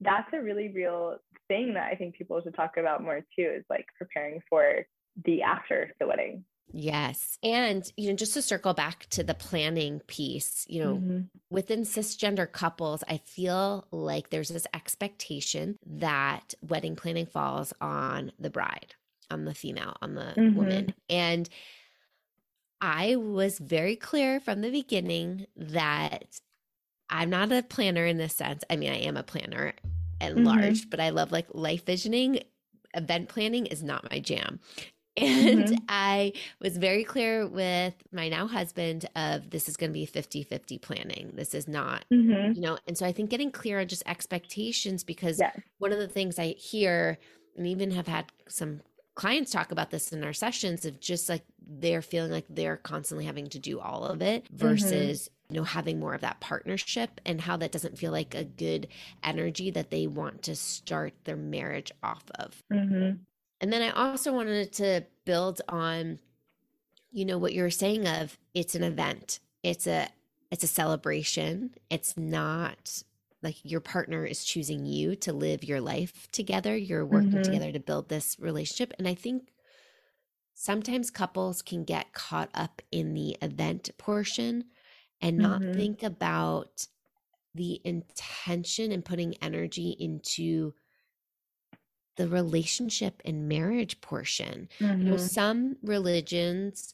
that's 0.00 0.28
a 0.32 0.40
really 0.40 0.68
real 0.68 1.16
thing 1.48 1.74
that 1.74 1.90
I 1.92 1.94
think 1.94 2.14
people 2.14 2.40
should 2.42 2.54
talk 2.54 2.76
about 2.78 3.02
more 3.02 3.20
too 3.36 3.52
is 3.56 3.64
like 3.68 3.86
preparing 3.98 4.40
for 4.48 4.86
the 5.24 5.42
after 5.42 5.92
the 5.98 6.06
wedding. 6.06 6.44
Yes. 6.72 7.38
And, 7.42 7.90
you 7.96 8.10
know, 8.10 8.16
just 8.16 8.34
to 8.34 8.42
circle 8.42 8.74
back 8.74 9.06
to 9.10 9.24
the 9.24 9.34
planning 9.34 10.00
piece, 10.06 10.64
you 10.68 10.84
know, 10.84 10.94
mm-hmm. 10.94 11.20
within 11.50 11.82
cisgender 11.82 12.50
couples, 12.50 13.02
I 13.08 13.18
feel 13.18 13.86
like 13.90 14.30
there's 14.30 14.50
this 14.50 14.66
expectation 14.72 15.78
that 15.84 16.54
wedding 16.62 16.96
planning 16.96 17.26
falls 17.26 17.72
on 17.80 18.32
the 18.38 18.50
bride, 18.50 18.94
on 19.30 19.44
the 19.44 19.54
female, 19.54 19.96
on 20.00 20.14
the 20.14 20.32
mm-hmm. 20.36 20.56
woman. 20.56 20.94
And 21.08 21.48
I 22.80 23.16
was 23.16 23.58
very 23.58 23.96
clear 23.96 24.40
from 24.40 24.60
the 24.60 24.70
beginning 24.70 25.46
that 25.56 26.40
I'm 27.08 27.30
not 27.30 27.50
a 27.50 27.62
planner 27.62 28.06
in 28.06 28.16
this 28.16 28.34
sense. 28.34 28.62
I 28.70 28.76
mean, 28.76 28.92
I 28.92 28.98
am 28.98 29.16
a 29.16 29.22
planner 29.24 29.74
at 30.20 30.34
mm-hmm. 30.34 30.44
large, 30.44 30.88
but 30.88 31.00
I 31.00 31.10
love 31.10 31.32
like 31.32 31.46
life 31.52 31.84
visioning. 31.84 32.40
Event 32.94 33.28
planning 33.28 33.66
is 33.66 33.82
not 33.82 34.10
my 34.10 34.20
jam. 34.20 34.60
And 35.16 35.64
mm-hmm. 35.64 35.74
I 35.88 36.32
was 36.60 36.76
very 36.76 37.04
clear 37.04 37.46
with 37.46 37.94
my 38.12 38.28
now 38.28 38.46
husband 38.46 39.06
of 39.16 39.50
this 39.50 39.68
is 39.68 39.76
going 39.76 39.90
to 39.90 39.94
be 39.94 40.06
50 40.06 40.42
50 40.42 40.78
planning. 40.78 41.32
This 41.34 41.54
is 41.54 41.66
not, 41.68 42.04
mm-hmm. 42.12 42.52
you 42.52 42.60
know, 42.60 42.78
and 42.86 42.96
so 42.96 43.06
I 43.06 43.12
think 43.12 43.30
getting 43.30 43.50
clear 43.50 43.80
on 43.80 43.88
just 43.88 44.02
expectations 44.06 45.04
because 45.04 45.38
yes. 45.38 45.58
one 45.78 45.92
of 45.92 45.98
the 45.98 46.08
things 46.08 46.38
I 46.38 46.48
hear 46.58 47.18
and 47.56 47.66
even 47.66 47.90
have 47.90 48.06
had 48.06 48.26
some 48.48 48.80
clients 49.14 49.50
talk 49.50 49.70
about 49.70 49.90
this 49.90 50.12
in 50.12 50.24
our 50.24 50.32
sessions 50.32 50.84
of 50.84 51.00
just 51.00 51.28
like 51.28 51.44
they're 51.78 52.02
feeling 52.02 52.30
like 52.30 52.46
they're 52.48 52.78
constantly 52.78 53.26
having 53.26 53.46
to 53.48 53.58
do 53.58 53.78
all 53.78 54.04
of 54.04 54.22
it 54.22 54.44
mm-hmm. 54.44 54.56
versus 54.56 55.28
mm-hmm. 55.28 55.54
you 55.54 55.60
know 55.60 55.64
having 55.64 56.00
more 56.00 56.14
of 56.14 56.22
that 56.22 56.40
partnership 56.40 57.20
and 57.26 57.40
how 57.40 57.56
that 57.56 57.72
doesn't 57.72 57.98
feel 57.98 58.12
like 58.12 58.34
a 58.34 58.44
good 58.44 58.88
energy 59.22 59.70
that 59.70 59.90
they 59.90 60.06
want 60.06 60.42
to 60.42 60.56
start 60.56 61.12
their 61.24 61.36
marriage 61.36 61.92
off 62.02 62.24
of 62.36 62.62
mm-hmm. 62.72 63.16
And 63.60 63.72
then 63.72 63.82
I 63.82 63.90
also 63.90 64.32
wanted 64.32 64.72
to 64.74 65.04
build 65.24 65.60
on, 65.68 66.18
you 67.12 67.24
know, 67.24 67.38
what 67.38 67.52
you 67.52 67.62
were 67.62 67.70
saying 67.70 68.08
of 68.08 68.38
it's 68.54 68.74
an 68.74 68.82
event. 68.82 69.40
It's 69.62 69.86
a 69.86 70.08
it's 70.50 70.64
a 70.64 70.68
celebration. 70.68 71.74
It's 71.90 72.16
not 72.16 73.02
like 73.42 73.56
your 73.62 73.80
partner 73.80 74.24
is 74.24 74.44
choosing 74.44 74.84
you 74.84 75.16
to 75.16 75.32
live 75.32 75.64
your 75.64 75.80
life 75.80 76.28
together. 76.32 76.76
You're 76.76 77.06
working 77.06 77.30
mm-hmm. 77.30 77.42
together 77.42 77.72
to 77.72 77.80
build 77.80 78.08
this 78.08 78.36
relationship. 78.38 78.92
And 78.98 79.06
I 79.08 79.14
think 79.14 79.52
sometimes 80.54 81.10
couples 81.10 81.62
can 81.62 81.84
get 81.84 82.12
caught 82.12 82.50
up 82.52 82.82
in 82.90 83.14
the 83.14 83.36
event 83.40 83.90
portion 83.96 84.64
and 85.22 85.38
not 85.38 85.60
mm-hmm. 85.60 85.72
think 85.72 86.02
about 86.02 86.86
the 87.54 87.80
intention 87.84 88.92
and 88.92 89.04
putting 89.04 89.34
energy 89.42 89.96
into 89.98 90.74
the 92.20 92.28
relationship 92.28 93.22
and 93.24 93.48
marriage 93.48 93.98
portion. 94.02 94.68
Mm-hmm. 94.78 94.98
You 94.98 95.04
know, 95.08 95.14
mm-hmm. 95.14 95.24
some 95.24 95.76
religions 95.82 96.92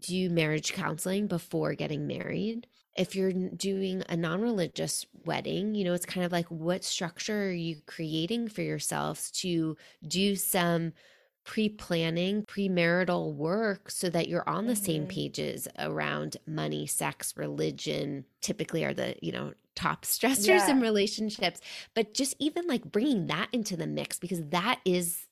do 0.00 0.30
marriage 0.30 0.72
counseling 0.72 1.26
before 1.26 1.74
getting 1.74 2.06
married. 2.06 2.66
If 2.96 3.14
you're 3.14 3.34
doing 3.34 4.02
a 4.08 4.16
non 4.16 4.40
religious 4.40 5.04
wedding, 5.26 5.74
you 5.74 5.84
know, 5.84 5.92
it's 5.92 6.06
kind 6.06 6.24
of 6.24 6.32
like 6.32 6.46
what 6.46 6.84
structure 6.84 7.48
are 7.48 7.52
you 7.52 7.82
creating 7.84 8.48
for 8.48 8.62
yourselves 8.62 9.30
to 9.42 9.76
do 10.08 10.36
some 10.36 10.94
pre 11.46 11.68
planning, 11.68 12.42
premarital 12.42 13.32
work 13.32 13.90
so 13.90 14.10
that 14.10 14.28
you're 14.28 14.46
on 14.48 14.66
the 14.66 14.74
mm-hmm. 14.74 14.84
same 14.84 15.06
pages 15.06 15.68
around 15.78 16.36
money, 16.46 16.86
sex, 16.86 17.34
religion, 17.36 18.24
typically 18.42 18.84
are 18.84 18.92
the, 18.92 19.14
you 19.22 19.32
know, 19.32 19.54
top 19.76 20.04
stressors 20.04 20.46
yeah. 20.46 20.70
in 20.70 20.80
relationships. 20.80 21.60
But 21.94 22.12
just 22.12 22.34
even 22.38 22.66
like 22.66 22.84
bringing 22.84 23.28
that 23.28 23.48
into 23.52 23.76
the 23.76 23.86
mix 23.86 24.18
because 24.18 24.42
that 24.48 24.80
is 24.84 25.26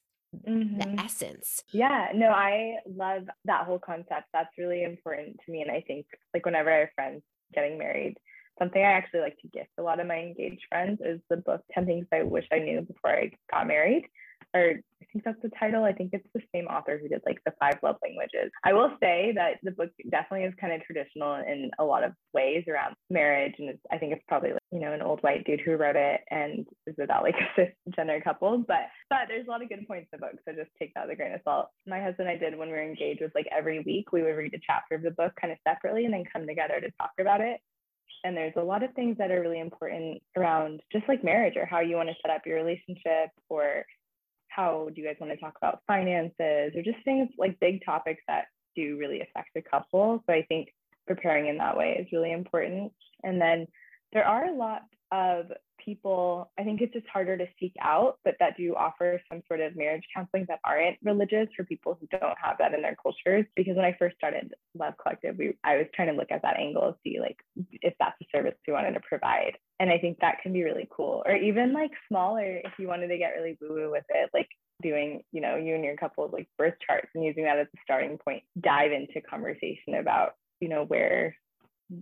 mm-hmm. 0.47 0.79
the 0.79 1.03
essence. 1.03 1.65
Yeah, 1.73 2.09
no, 2.15 2.29
I 2.29 2.77
love 2.87 3.25
that 3.45 3.67
whole 3.67 3.81
concept. 3.81 4.29
That's 4.33 4.57
really 4.57 4.85
important 4.85 5.41
to 5.45 5.53
me. 5.53 5.63
And 5.63 5.71
I 5.71 5.83
think 5.87 6.07
like 6.33 6.47
whenever 6.47 6.73
I 6.73 6.81
have 6.81 6.93
friends 6.95 7.23
getting 7.53 7.77
married, 7.77 8.17
something 8.59 8.81
I 8.81 8.93
actually 8.93 9.21
like 9.21 9.39
to 9.41 9.49
gift 9.49 9.71
a 9.79 9.83
lot 9.83 9.99
of 9.99 10.07
my 10.07 10.19
engaged 10.19 10.63
friends 10.69 11.01
is 11.05 11.21
the 11.29 11.39
book 11.39 11.63
10 11.73 11.87
Things 11.87 12.07
I 12.13 12.23
Wish 12.23 12.47
I 12.53 12.61
Knew 12.61 12.83
Before 12.83 13.11
I 13.11 13.33
Got 13.51 13.67
Married 13.67 14.05
or 14.55 14.75
I 15.03 15.07
think 15.13 15.25
that's 15.25 15.43
the 15.43 15.51
title. 15.59 15.85
I 15.85 15.93
think 15.93 16.11
it's 16.13 16.27
the 16.35 16.43
same 16.55 16.67
author 16.67 16.99
who 16.99 17.09
did 17.09 17.23
like 17.27 17.39
the 17.45 17.53
five 17.61 17.79
love 17.83 17.97
languages. 18.03 18.51
I 18.65 18.73
will 18.73 18.91
say 19.01 19.33
that 19.35 19.59
the 19.63 19.73
book 19.73 19.91
definitely 20.11 20.47
is 20.47 20.55
kind 20.61 20.73
of 20.73 20.83
traditional 20.83 21.35
in 21.35 21.71
a 21.79 21.85
lot 21.85 22.05
of 22.05 22.13
ways 22.33 22.65
around 22.69 22.95
marriage. 23.11 23.55
And 23.59 23.77
I 23.93 23.99
think 23.99 24.13
it's 24.13 24.25
probably 24.29 24.53
like, 24.53 24.63
you 24.73 24.81
know, 24.81 24.93
an 24.93 25.03
old 25.03 25.21
white 25.21 25.45
dude 25.45 25.61
who 25.61 25.77
wrote 25.77 25.97
it 25.97 26.21
and 26.31 26.67
is 26.87 26.95
about 27.03 27.23
like 27.23 27.35
a 27.59 27.73
cisgender 27.91 28.23
couple. 28.23 28.65
But 28.67 28.89
but 29.11 29.27
there's 29.29 29.47
a 29.47 29.51
lot 29.51 29.63
of 29.63 29.69
good 29.69 29.87
points 29.87 30.09
in 30.13 30.19
the 30.19 30.27
book. 30.27 30.37
So 30.47 30.55
just 30.55 30.71
take 30.79 30.95
that 30.95 31.07
with 31.07 31.15
a 31.15 31.17
grain 31.17 31.35
of 31.35 31.41
salt. 31.45 31.69
My 31.87 32.01
husband 32.01 32.29
and 32.29 32.37
I 32.37 32.39
did 32.39 32.57
when 32.57 32.69
we 32.69 32.75
were 32.75 32.83
engaged 32.83 33.21
was 33.21 33.31
like 33.35 33.49
every 33.57 33.81
week 33.81 34.13
we 34.13 34.23
would 34.23 34.37
read 34.37 34.55
a 34.55 34.61
chapter 34.65 34.95
of 34.95 35.03
the 35.03 35.11
book 35.11 35.33
kind 35.41 35.53
of 35.53 35.59
separately 35.67 36.05
and 36.05 36.15
then 36.15 36.25
come 36.33 36.47
together 36.47 36.81
to 36.81 36.91
talk 36.99 37.13
about 37.19 37.41
it 37.41 37.61
and 38.25 38.35
there's 38.35 38.55
a 38.57 38.63
lot 38.63 38.83
of 38.83 38.93
things 38.95 39.17
that 39.19 39.31
are 39.31 39.41
really 39.41 39.61
important 39.61 40.23
around 40.37 40.81
just 40.91 41.07
like 41.09 41.23
marriage 41.23 41.57
or 41.57 41.67
how 41.67 41.81
you 41.81 41.97
want 41.97 42.09
to 42.09 42.15
set 42.23 42.35
up 42.35 42.47
your 42.47 42.57
relationship 42.57 43.31
or 43.51 43.85
how 44.55 44.89
do 44.95 45.01
you 45.01 45.07
guys 45.07 45.17
want 45.21 45.33
to 45.33 45.39
talk 45.39 45.55
about 45.57 45.81
finances 45.87 46.73
or 46.75 46.83
just 46.83 47.03
things 47.05 47.29
like 47.39 47.59
big 47.61 47.85
topics 47.85 48.23
that 48.29 48.47
do 48.77 48.97
really 48.99 49.21
affect 49.21 49.51
the 49.55 49.63
couple. 49.63 50.23
So 50.27 50.33
I 50.33 50.45
think 50.49 50.69
preparing 51.07 51.49
in 51.49 51.59
that 51.59 51.77
way 51.77 51.97
is 52.01 52.13
really 52.13 52.33
important. 52.33 52.93
And 53.23 53.41
then 53.41 53.67
there 54.13 54.27
are 54.27 54.47
a 54.47 54.55
lot 54.55 54.83
of 55.13 55.47
people, 55.85 56.51
I 56.59 56.65
think 56.65 56.81
it's 56.81 56.93
just 56.93 57.07
harder 57.07 57.37
to 57.37 57.47
seek 57.61 57.75
out, 57.81 58.19
but 58.25 58.35
that 58.41 58.57
do 58.57 58.75
offer 58.75 59.21
some 59.31 59.43
sort 59.49 59.61
of 59.61 59.77
marriage 59.77 60.05
counseling 60.15 60.47
that 60.49 60.61
aren't 60.65 60.99
religious 61.03 61.49
for 61.57 61.65
people 61.65 61.99
who 62.01 62.07
don't 62.07 62.39
have 62.43 62.57
that 62.59 62.75
in 62.75 62.83
their 62.83 62.97
cultures. 63.01 63.45
Because 63.57 63.77
when 63.77 63.85
I 63.85 63.97
first 63.99 64.17
started 64.17 64.55
Love 64.79 64.95
Collective, 65.01 65.37
we 65.39 65.57
I 65.65 65.77
was 65.77 65.87
trying 65.95 66.09
to 66.09 66.15
look 66.15 66.31
at 66.31 66.43
that 66.43 66.59
angle 66.59 66.93
to 66.93 66.99
see 67.05 67.21
like 67.21 67.39
if 67.73 67.95
that's 67.99 68.21
a 68.21 68.27
service 68.35 68.55
we 68.67 68.73
wanted 68.73 68.93
to 68.95 69.01
provide. 69.09 69.53
And 69.81 69.91
I 69.91 69.99
think 69.99 70.19
that 70.21 70.41
can 70.43 70.53
be 70.53 70.65
really 70.65 70.89
cool. 70.91 71.23
Or 71.27 71.35
even 71.35 71.73
like 71.73 71.91
smaller 72.09 72.61
if 72.65 72.73
you 72.79 72.89
wanted 72.89 73.09
to 73.09 73.19
get 73.19 73.35
really 73.37 73.59
woo-woo 73.61 73.91
with 73.91 74.05
it, 74.09 74.31
like 74.33 74.49
doing, 74.83 75.23
you 75.33 75.41
know, 75.41 75.57
you 75.57 75.75
and 75.75 75.85
your 75.85 75.97
couple's 75.97 76.33
like 76.33 76.49
birth 76.59 76.75
charts 76.87 77.09
and 77.15 77.25
using 77.25 77.45
that 77.45 77.59
as 77.59 77.67
a 77.67 77.79
starting 77.85 78.19
point, 78.19 78.43
dive 78.61 78.93
into 78.93 79.21
conversation 79.21 79.95
about, 79.99 80.35
you 80.61 80.69
know, 80.69 80.85
where 80.85 81.37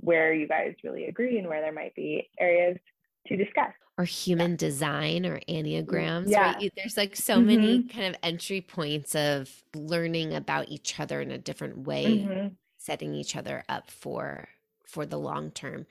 where 0.01 0.33
you 0.33 0.47
guys 0.47 0.75
really 0.85 1.07
agree 1.07 1.39
and 1.39 1.49
where 1.49 1.61
there 1.61 1.73
might 1.73 1.95
be 1.95 2.29
areas 2.39 2.79
to 3.27 3.37
discuss. 3.37 3.73
Or 3.99 4.05
human 4.05 4.57
design 4.57 5.27
or 5.27 5.41
enneagrams, 5.49 6.31
yeah. 6.31 6.55
right? 6.55 6.73
There's 6.77 6.97
like 6.97 7.15
so 7.15 7.37
mm-hmm. 7.37 7.47
many 7.47 7.83
kind 7.85 8.07
of 8.07 8.17
entry 8.23 8.63
points 8.63 9.15
of 9.15 9.51
learning 9.75 10.35
about 10.35 10.71
each 10.71 10.99
other 10.99 11.21
in 11.21 11.31
a 11.31 11.39
different 11.39 11.79
way, 11.87 12.07
mm-hmm. 12.07 12.49
setting 12.79 13.15
each 13.15 13.37
other 13.37 13.65
up 13.69 13.91
for 13.91 14.49
for 14.87 15.05
the 15.07 15.19
long 15.19 15.51
term. 15.51 15.87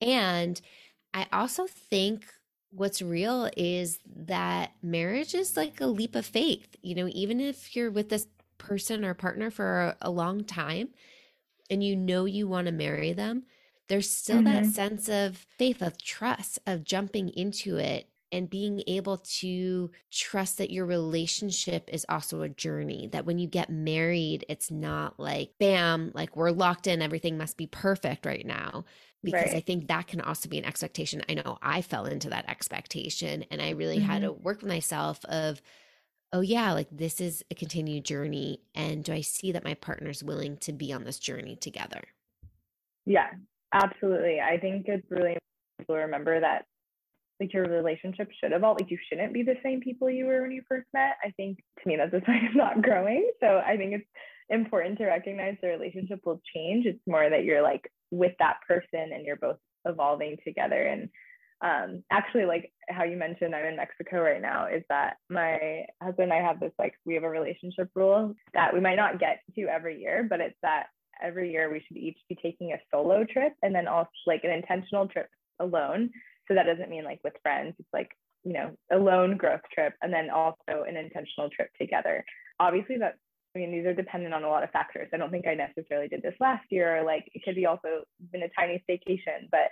And 0.00 0.60
I 1.12 1.26
also 1.32 1.66
think 1.66 2.24
what's 2.70 3.02
real 3.02 3.50
is 3.56 3.98
that 4.06 4.72
marriage 4.82 5.34
is 5.34 5.56
like 5.56 5.80
a 5.80 5.86
leap 5.86 6.14
of 6.14 6.26
faith. 6.26 6.76
You 6.82 6.94
know, 6.94 7.08
even 7.12 7.40
if 7.40 7.74
you're 7.74 7.90
with 7.90 8.08
this 8.08 8.26
person 8.58 9.04
or 9.04 9.14
partner 9.14 9.50
for 9.50 9.80
a, 9.80 9.96
a 10.02 10.10
long 10.10 10.44
time 10.44 10.90
and 11.70 11.82
you 11.82 11.96
know 11.96 12.24
you 12.24 12.46
want 12.46 12.66
to 12.66 12.72
marry 12.72 13.12
them, 13.12 13.44
there's 13.88 14.10
still 14.10 14.36
mm-hmm. 14.36 14.66
that 14.66 14.66
sense 14.66 15.08
of 15.08 15.46
faith, 15.58 15.82
of 15.82 16.02
trust, 16.02 16.58
of 16.66 16.84
jumping 16.84 17.30
into 17.30 17.76
it 17.76 18.08
and 18.30 18.50
being 18.50 18.82
able 18.86 19.16
to 19.16 19.90
trust 20.10 20.58
that 20.58 20.70
your 20.70 20.84
relationship 20.84 21.88
is 21.90 22.04
also 22.08 22.42
a 22.42 22.48
journey. 22.48 23.08
That 23.10 23.24
when 23.24 23.38
you 23.38 23.46
get 23.46 23.70
married, 23.70 24.44
it's 24.48 24.70
not 24.70 25.18
like, 25.18 25.52
bam, 25.58 26.12
like 26.14 26.36
we're 26.36 26.50
locked 26.50 26.86
in, 26.86 27.00
everything 27.00 27.38
must 27.38 27.56
be 27.56 27.66
perfect 27.66 28.26
right 28.26 28.44
now. 28.44 28.84
Because 29.24 29.46
right. 29.46 29.56
I 29.56 29.60
think 29.60 29.88
that 29.88 30.06
can 30.06 30.20
also 30.20 30.48
be 30.48 30.58
an 30.58 30.64
expectation. 30.64 31.22
I 31.28 31.34
know 31.34 31.58
I 31.62 31.82
fell 31.82 32.04
into 32.04 32.30
that 32.30 32.48
expectation 32.48 33.44
and 33.50 33.60
I 33.60 33.70
really 33.70 33.96
mm-hmm. 33.96 34.06
had 34.06 34.22
to 34.22 34.32
work 34.32 34.62
with 34.62 34.68
myself 34.68 35.24
of, 35.24 35.60
oh 36.32 36.42
yeah, 36.42 36.72
like 36.72 36.88
this 36.92 37.20
is 37.20 37.42
a 37.50 37.54
continued 37.54 38.04
journey. 38.04 38.60
And 38.74 39.02
do 39.02 39.12
I 39.12 39.22
see 39.22 39.52
that 39.52 39.64
my 39.64 39.74
partner's 39.74 40.22
willing 40.22 40.58
to 40.58 40.72
be 40.72 40.92
on 40.92 41.04
this 41.04 41.18
journey 41.18 41.56
together? 41.56 42.02
Yeah, 43.06 43.30
Absolutely. 43.72 44.40
I 44.40 44.58
think 44.58 44.86
it's 44.88 45.06
really 45.10 45.36
important 45.78 45.88
to 45.88 45.94
remember 45.94 46.40
that 46.40 46.64
like 47.40 47.52
your 47.52 47.64
relationship 47.64 48.28
should 48.40 48.52
evolve. 48.52 48.78
Like 48.80 48.90
you 48.90 48.98
shouldn't 49.08 49.32
be 49.32 49.42
the 49.42 49.56
same 49.62 49.80
people 49.80 50.10
you 50.10 50.26
were 50.26 50.42
when 50.42 50.50
you 50.50 50.62
first 50.68 50.86
met. 50.92 51.16
I 51.24 51.30
think 51.36 51.58
to 51.82 51.88
me 51.88 51.96
that's 51.96 52.12
a 52.12 52.24
sign 52.26 52.46
of 52.46 52.56
not 52.56 52.82
growing. 52.82 53.30
So 53.40 53.60
I 53.64 53.76
think 53.76 53.94
it's 53.94 54.08
important 54.48 54.98
to 54.98 55.06
recognize 55.06 55.56
the 55.60 55.68
relationship 55.68 56.20
will 56.24 56.40
change. 56.54 56.86
It's 56.86 57.00
more 57.06 57.28
that 57.28 57.44
you're 57.44 57.62
like 57.62 57.90
with 58.10 58.32
that 58.38 58.56
person 58.66 59.12
and 59.12 59.24
you're 59.24 59.36
both 59.36 59.58
evolving 59.84 60.36
together. 60.44 60.82
And 60.82 61.08
um, 61.60 62.04
actually, 62.10 62.46
like 62.46 62.72
how 62.88 63.04
you 63.04 63.16
mentioned, 63.16 63.54
I'm 63.54 63.66
in 63.66 63.76
Mexico 63.76 64.20
right 64.20 64.40
now. 64.40 64.66
Is 64.66 64.82
that 64.88 65.16
my 65.28 65.84
husband 66.02 66.32
and 66.32 66.32
I 66.32 66.46
have 66.46 66.60
this 66.60 66.72
like 66.78 66.94
we 67.04 67.14
have 67.14 67.24
a 67.24 67.28
relationship 67.28 67.90
rule 67.94 68.34
that 68.54 68.72
we 68.72 68.80
might 68.80 68.96
not 68.96 69.20
get 69.20 69.40
to 69.54 69.62
every 69.62 70.00
year, 70.00 70.26
but 70.28 70.40
it's 70.40 70.58
that 70.62 70.86
every 71.22 71.52
year 71.52 71.70
we 71.70 71.82
should 71.86 71.96
each 71.96 72.18
be 72.28 72.36
taking 72.42 72.72
a 72.72 72.80
solo 72.90 73.24
trip 73.24 73.52
and 73.62 73.74
then 73.74 73.88
also 73.88 74.10
like 74.26 74.44
an 74.44 74.50
intentional 74.50 75.08
trip 75.08 75.28
alone. 75.60 76.10
So 76.46 76.54
that 76.54 76.66
doesn't 76.66 76.90
mean 76.90 77.04
like 77.04 77.20
with 77.24 77.34
friends, 77.42 77.74
it's 77.78 77.88
like, 77.92 78.10
you 78.44 78.52
know, 78.52 78.70
a 78.90 78.96
lone 78.96 79.36
growth 79.36 79.60
trip 79.72 79.94
and 80.02 80.12
then 80.12 80.30
also 80.30 80.84
an 80.88 80.96
intentional 80.96 81.50
trip 81.50 81.70
together. 81.80 82.24
Obviously, 82.60 82.96
that 82.98 83.16
I 83.54 83.58
mean, 83.58 83.72
these 83.72 83.86
are 83.86 83.94
dependent 83.94 84.34
on 84.34 84.44
a 84.44 84.48
lot 84.48 84.62
of 84.62 84.70
factors. 84.70 85.08
I 85.12 85.16
don't 85.16 85.30
think 85.30 85.46
I 85.46 85.54
necessarily 85.54 86.08
did 86.08 86.22
this 86.22 86.34
last 86.38 86.64
year. 86.70 87.02
Like 87.04 87.28
it 87.34 87.42
could 87.44 87.54
be 87.54 87.66
also 87.66 88.04
been 88.30 88.42
a 88.42 88.48
tiny 88.50 88.82
staycation, 88.88 89.48
but 89.50 89.70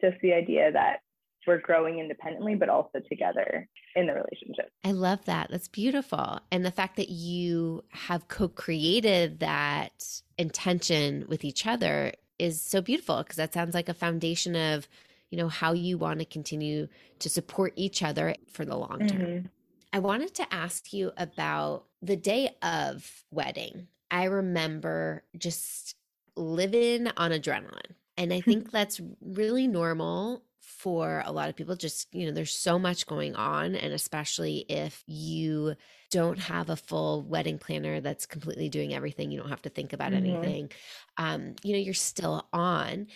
just 0.00 0.20
the 0.22 0.32
idea 0.32 0.72
that 0.72 0.98
we're 1.46 1.60
growing 1.60 1.98
independently, 1.98 2.54
but 2.54 2.68
also 2.68 3.00
together 3.08 3.68
in 3.96 4.06
the 4.06 4.12
relationship. 4.12 4.70
I 4.84 4.92
love 4.92 5.24
that. 5.24 5.48
That's 5.50 5.68
beautiful. 5.68 6.40
And 6.52 6.64
the 6.64 6.70
fact 6.70 6.96
that 6.96 7.08
you 7.08 7.84
have 7.90 8.28
co 8.28 8.48
created 8.48 9.40
that 9.40 10.22
intention 10.36 11.24
with 11.28 11.44
each 11.44 11.66
other 11.66 12.12
is 12.38 12.60
so 12.60 12.80
beautiful 12.80 13.18
because 13.18 13.36
that 13.36 13.52
sounds 13.52 13.74
like 13.74 13.88
a 13.88 13.94
foundation 13.94 14.54
of, 14.54 14.88
you 15.30 15.38
know, 15.38 15.48
how 15.48 15.72
you 15.72 15.98
want 15.98 16.20
to 16.20 16.24
continue 16.24 16.88
to 17.18 17.28
support 17.28 17.72
each 17.76 18.02
other 18.02 18.34
for 18.50 18.64
the 18.64 18.76
long 18.76 19.06
term. 19.06 19.20
Mm-hmm. 19.20 19.46
I 19.92 19.98
wanted 20.00 20.34
to 20.34 20.54
ask 20.54 20.92
you 20.92 21.12
about 21.16 21.84
the 22.02 22.16
day 22.16 22.50
of 22.62 23.24
wedding. 23.30 23.88
I 24.10 24.24
remember 24.24 25.24
just 25.36 25.94
living 26.36 27.08
on 27.16 27.30
adrenaline. 27.30 27.94
And 28.16 28.32
I 28.32 28.40
think 28.42 28.70
that's 28.70 29.00
really 29.20 29.66
normal 29.66 30.42
for 30.68 31.22
a 31.24 31.32
lot 31.32 31.48
of 31.48 31.56
people 31.56 31.74
just 31.74 32.14
you 32.14 32.26
know 32.26 32.32
there's 32.32 32.52
so 32.52 32.78
much 32.78 33.06
going 33.06 33.34
on 33.34 33.74
and 33.74 33.92
especially 33.92 34.58
if 34.68 35.02
you 35.06 35.74
don't 36.10 36.38
have 36.38 36.68
a 36.68 36.76
full 36.76 37.22
wedding 37.22 37.58
planner 37.58 38.00
that's 38.00 38.26
completely 38.26 38.68
doing 38.68 38.94
everything 38.94 39.30
you 39.30 39.40
don't 39.40 39.48
have 39.48 39.62
to 39.62 39.70
think 39.70 39.94
about 39.94 40.12
mm-hmm. 40.12 40.26
anything 40.26 40.70
um 41.16 41.54
you 41.62 41.72
know 41.72 41.78
you're 41.78 41.94
still 41.94 42.46
on 42.52 43.06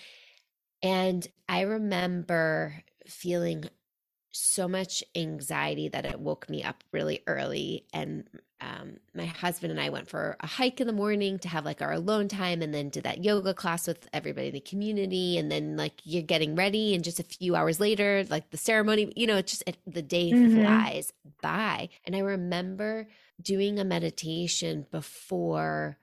and 0.83 1.29
i 1.49 1.61
remember 1.61 2.75
feeling 3.07 3.65
so 4.31 4.67
much 4.67 5.05
anxiety 5.15 5.89
that 5.89 6.07
it 6.07 6.19
woke 6.19 6.49
me 6.49 6.65
up 6.65 6.83
really 6.91 7.23
early 7.27 7.85
and 7.93 8.25
um, 8.63 8.99
my 9.15 9.27
husband 9.27 9.73
and 9.73 9.81
I 9.81 9.91
went 9.91 10.09
for 10.09 10.37
a 10.41 10.47
hike 10.47 10.81
in 10.81 10.87
the 10.87 10.93
morning 10.93 11.39
to 11.41 11.49
have 11.49 11.65
like 11.65 11.83
our 11.83 11.93
alone 11.93 12.29
time 12.29 12.63
and 12.63 12.73
then 12.73 12.91
did 12.91 13.05
that 13.05 13.25
yoga 13.25 13.55
class 13.55 13.89
with 13.89 14.09
everybody 14.13 14.49
in 14.49 14.55
the 14.55 14.61
community. 14.61 15.37
And 15.37 15.51
then 15.51 15.77
like 15.77 15.95
you're 16.05 16.23
getting 16.23 16.55
ready 16.55 16.95
and 16.95 17.03
just 17.03 17.19
a 17.19 17.25
few 17.25 17.57
hours 17.57 17.81
later, 17.81 18.25
like 18.31 18.51
the 18.51 18.57
ceremony, 18.57 19.13
you 19.17 19.27
know, 19.27 19.37
it's 19.37 19.51
just 19.51 19.65
it, 19.67 19.79
the 19.87 20.03
day 20.03 20.31
mm-hmm. 20.31 20.63
flies 20.63 21.13
by. 21.41 21.89
And 22.07 22.15
I 22.15 22.21
remember 22.21 23.09
doing 23.41 23.79
a 23.79 23.85
meditation 23.85 24.87
before 24.93 25.99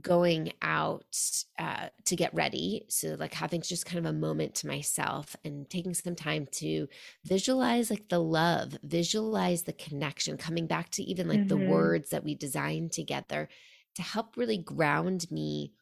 going 0.00 0.52
out 0.62 1.18
uh, 1.58 1.88
to 2.04 2.16
get 2.16 2.34
ready. 2.34 2.84
So, 2.88 3.16
like, 3.18 3.34
having 3.34 3.62
just 3.62 3.86
kind 3.86 3.98
of 3.98 4.12
a 4.12 4.18
moment 4.18 4.54
to 4.56 4.66
myself 4.66 5.36
and 5.44 5.68
taking 5.68 5.94
some 5.94 6.16
time 6.16 6.46
to 6.52 6.88
visualize 7.24 7.90
like 7.90 8.08
the 8.08 8.18
love, 8.18 8.76
visualize 8.82 9.62
the 9.62 9.72
connection, 9.72 10.36
coming 10.36 10.66
back 10.66 10.90
to 10.90 11.02
even 11.02 11.28
like 11.28 11.40
mm-hmm. 11.40 11.48
the 11.48 11.68
words 11.68 12.10
that 12.10 12.24
we 12.24 12.34
designed 12.34 12.92
together 12.92 13.48
to 13.94 14.02
help 14.02 14.36
really 14.36 14.58
ground 14.58 15.30
me 15.30 15.72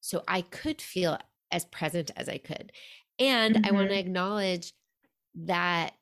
so 0.00 0.22
I 0.26 0.42
could 0.42 0.80
feel 0.80 1.18
as 1.50 1.64
present 1.66 2.10
as 2.16 2.28
I 2.28 2.38
could. 2.38 2.72
And 3.18 3.56
mm-hmm. 3.56 3.66
I 3.66 3.70
want 3.72 3.90
to 3.90 3.98
acknowledge 3.98 4.72
that 5.34 5.94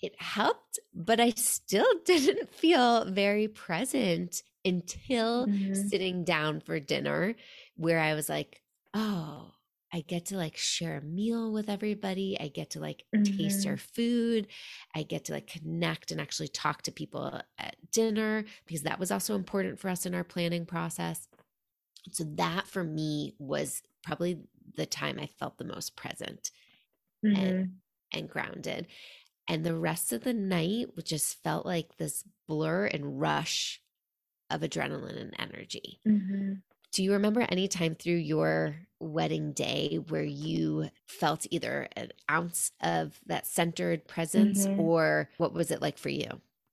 it 0.00 0.20
helped, 0.20 0.78
but 0.94 1.20
I 1.20 1.30
still 1.30 1.86
didn't 2.04 2.52
feel 2.52 3.04
very 3.04 3.48
present 3.48 4.42
until 4.66 5.46
mm-hmm. 5.46 5.74
sitting 5.74 6.24
down 6.24 6.60
for 6.60 6.80
dinner 6.80 7.34
where 7.76 8.00
I 8.00 8.14
was 8.14 8.28
like, 8.28 8.60
oh, 8.92 9.52
I 9.92 10.00
get 10.00 10.26
to 10.26 10.36
like 10.36 10.56
share 10.56 10.98
a 10.98 11.02
meal 11.02 11.52
with 11.52 11.70
everybody. 11.70 12.36
I 12.38 12.48
get 12.48 12.70
to 12.70 12.80
like 12.80 13.04
mm-hmm. 13.14 13.36
taste 13.36 13.66
our 13.66 13.76
food. 13.76 14.48
I 14.94 15.04
get 15.04 15.26
to 15.26 15.32
like 15.32 15.46
connect 15.46 16.10
and 16.10 16.20
actually 16.20 16.48
talk 16.48 16.82
to 16.82 16.92
people 16.92 17.40
at 17.58 17.76
dinner 17.92 18.44
because 18.66 18.82
that 18.82 18.98
was 18.98 19.10
also 19.10 19.34
important 19.34 19.78
for 19.78 19.88
us 19.88 20.04
in 20.04 20.14
our 20.14 20.24
planning 20.24 20.66
process. 20.66 21.28
So 22.10 22.24
that 22.34 22.66
for 22.66 22.84
me 22.84 23.34
was 23.38 23.82
probably 24.02 24.40
the 24.76 24.86
time 24.86 25.18
I 25.20 25.26
felt 25.38 25.58
the 25.58 25.64
most 25.64 25.96
present 25.96 26.50
mm-hmm. 27.24 27.36
and 27.36 27.72
and 28.12 28.28
grounded. 28.28 28.88
And 29.48 29.64
the 29.64 29.76
rest 29.76 30.12
of 30.12 30.24
the 30.24 30.34
night 30.34 30.88
just 31.04 31.42
felt 31.42 31.64
like 31.64 31.96
this 31.96 32.24
blur 32.48 32.86
and 32.86 33.20
rush 33.20 33.80
of 34.50 34.60
adrenaline 34.60 35.20
and 35.20 35.34
energy. 35.38 36.00
Mm-hmm. 36.06 36.54
Do 36.92 37.02
you 37.02 37.12
remember 37.12 37.44
any 37.48 37.68
time 37.68 37.94
through 37.94 38.14
your 38.14 38.76
wedding 39.00 39.52
day 39.52 39.98
where 40.08 40.22
you 40.22 40.88
felt 41.06 41.46
either 41.50 41.88
an 41.96 42.12
ounce 42.30 42.72
of 42.80 43.20
that 43.26 43.46
centered 43.46 44.06
presence 44.06 44.66
mm-hmm. 44.66 44.80
or 44.80 45.28
what 45.36 45.52
was 45.52 45.70
it 45.70 45.82
like 45.82 45.98
for 45.98 46.08
you? 46.08 46.28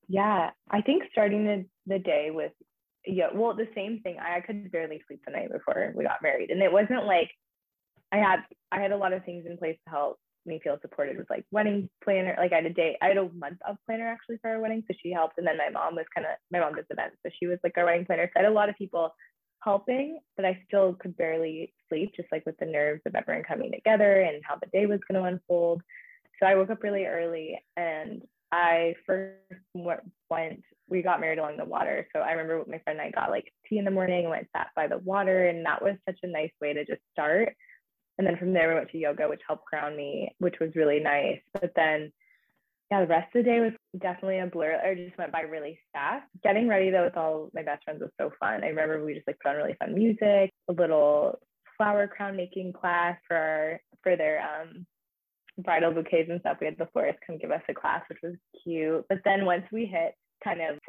Yeah, 0.07 0.51
I 0.69 0.81
think 0.81 1.03
starting 1.11 1.43
the, 1.45 1.65
the 1.87 1.99
day 1.99 2.29
with, 2.31 2.51
yeah, 3.05 3.27
well, 3.33 3.53
the 3.53 3.67
same 3.75 3.99
thing. 4.01 4.17
I, 4.19 4.37
I 4.37 4.41
could 4.41 4.71
barely 4.71 5.01
sleep 5.07 5.21
the 5.25 5.31
night 5.31 5.51
before 5.51 5.91
we 5.95 6.03
got 6.03 6.21
married. 6.21 6.51
And 6.51 6.61
it 6.61 6.71
wasn't 6.71 7.05
like 7.05 7.31
I 8.11 8.17
had, 8.17 8.39
I 8.71 8.79
had 8.79 8.91
a 8.91 8.97
lot 8.97 9.11
of 9.11 9.25
things 9.25 9.45
in 9.45 9.57
place 9.57 9.77
to 9.85 9.91
help 9.91 10.19
me 10.45 10.59
feel 10.63 10.77
supported 10.81 11.17
with 11.17 11.29
like 11.29 11.45
wedding 11.51 11.89
planner. 12.03 12.35
Like 12.37 12.53
I 12.53 12.57
had 12.57 12.65
a 12.65 12.73
day, 12.73 12.97
I 13.01 13.07
had 13.07 13.17
a 13.17 13.29
month 13.33 13.59
of 13.67 13.77
planner 13.85 14.07
actually 14.07 14.37
for 14.41 14.51
our 14.51 14.59
wedding, 14.59 14.83
so 14.87 14.95
she 15.01 15.11
helped. 15.11 15.37
And 15.37 15.47
then 15.47 15.57
my 15.57 15.69
mom 15.69 15.95
was 15.95 16.05
kind 16.13 16.27
of 16.27 16.33
my 16.51 16.59
mom 16.59 16.75
does 16.75 16.85
events, 16.89 17.17
so 17.25 17.31
she 17.39 17.47
was 17.47 17.59
like 17.63 17.77
our 17.77 17.85
wedding 17.85 18.05
planner. 18.05 18.27
So 18.27 18.39
I 18.39 18.43
had 18.43 18.51
a 18.51 18.55
lot 18.55 18.69
of 18.69 18.75
people 18.75 19.13
helping, 19.63 20.19
but 20.35 20.45
I 20.45 20.61
still 20.67 20.93
could 20.93 21.15
barely 21.17 21.73
sleep, 21.89 22.13
just 22.15 22.31
like 22.31 22.45
with 22.45 22.57
the 22.57 22.65
nerves 22.65 23.01
of 23.05 23.15
everyone 23.15 23.43
coming 23.43 23.71
together 23.71 24.21
and 24.21 24.43
how 24.43 24.55
the 24.55 24.67
day 24.67 24.85
was 24.85 24.99
going 25.07 25.21
to 25.21 25.27
unfold. 25.27 25.81
So 26.39 26.45
I 26.45 26.55
woke 26.55 26.69
up 26.69 26.83
really 26.83 27.05
early 27.05 27.63
and 27.77 28.21
I 28.51 28.95
first 29.07 29.37
went, 29.73 30.63
we 30.87 31.01
got 31.01 31.21
married 31.21 31.39
along 31.39 31.57
the 31.57 31.65
water. 31.65 32.07
So 32.13 32.21
I 32.21 32.31
remember 32.33 32.63
my 32.69 32.79
friend 32.79 32.99
and 32.99 33.07
I 33.07 33.11
got 33.11 33.31
like 33.31 33.51
tea 33.67 33.77
in 33.79 33.85
the 33.85 33.91
morning 33.91 34.21
and 34.21 34.29
went 34.29 34.47
sat 34.55 34.67
by 34.75 34.87
the 34.87 34.99
water. 34.99 35.47
And 35.47 35.65
that 35.65 35.81
was 35.81 35.95
such 36.07 36.19
a 36.23 36.27
nice 36.27 36.51
way 36.61 36.73
to 36.73 36.85
just 36.85 37.01
start. 37.11 37.55
And 38.17 38.27
then 38.27 38.37
from 38.37 38.53
there, 38.53 38.69
we 38.69 38.75
went 38.75 38.91
to 38.91 38.97
yoga, 38.97 39.27
which 39.27 39.41
helped 39.47 39.65
ground 39.65 39.97
me, 39.97 40.33
which 40.37 40.55
was 40.59 40.75
really 40.75 40.99
nice. 40.99 41.39
But 41.53 41.71
then, 41.75 42.11
yeah, 42.91 43.01
the 43.01 43.07
rest 43.07 43.35
of 43.35 43.43
the 43.43 43.49
day 43.49 43.59
was 43.59 43.73
definitely 43.99 44.39
a 44.39 44.45
blur. 44.45 44.79
It 44.83 45.05
just 45.05 45.17
went 45.17 45.31
by 45.31 45.41
really 45.41 45.79
fast. 45.93 46.27
Getting 46.43 46.67
ready 46.67 46.91
though 46.91 47.05
with 47.05 47.17
all 47.17 47.49
my 47.53 47.63
best 47.63 47.83
friends 47.83 48.01
was 48.01 48.11
so 48.19 48.31
fun. 48.39 48.63
I 48.63 48.67
remember 48.67 49.03
we 49.03 49.15
just 49.15 49.27
like 49.27 49.39
put 49.39 49.49
on 49.49 49.55
really 49.55 49.75
fun 49.79 49.95
music, 49.95 50.51
a 50.69 50.73
little 50.73 51.39
flower 51.77 52.07
crown 52.07 52.37
making 52.37 52.73
class 52.73 53.17
for 53.27 53.35
our, 53.35 53.81
for 54.03 54.15
their 54.15 54.41
um 54.41 54.85
bridal 55.57 55.91
bouquets 55.91 56.29
and 56.29 56.39
stuff. 56.41 56.57
We 56.59 56.67
had 56.67 56.77
the 56.77 56.87
florist 56.93 57.19
come 57.25 57.37
give 57.37 57.51
us 57.51 57.61
a 57.67 57.73
class, 57.73 58.03
which 58.09 58.19
was 58.21 58.35
cute. 58.63 59.05
But 59.09 59.19
then 59.25 59.45
once 59.45 59.65
we 59.71 59.85
hit 59.85 60.13
kind 60.43 60.61
of 60.61 60.79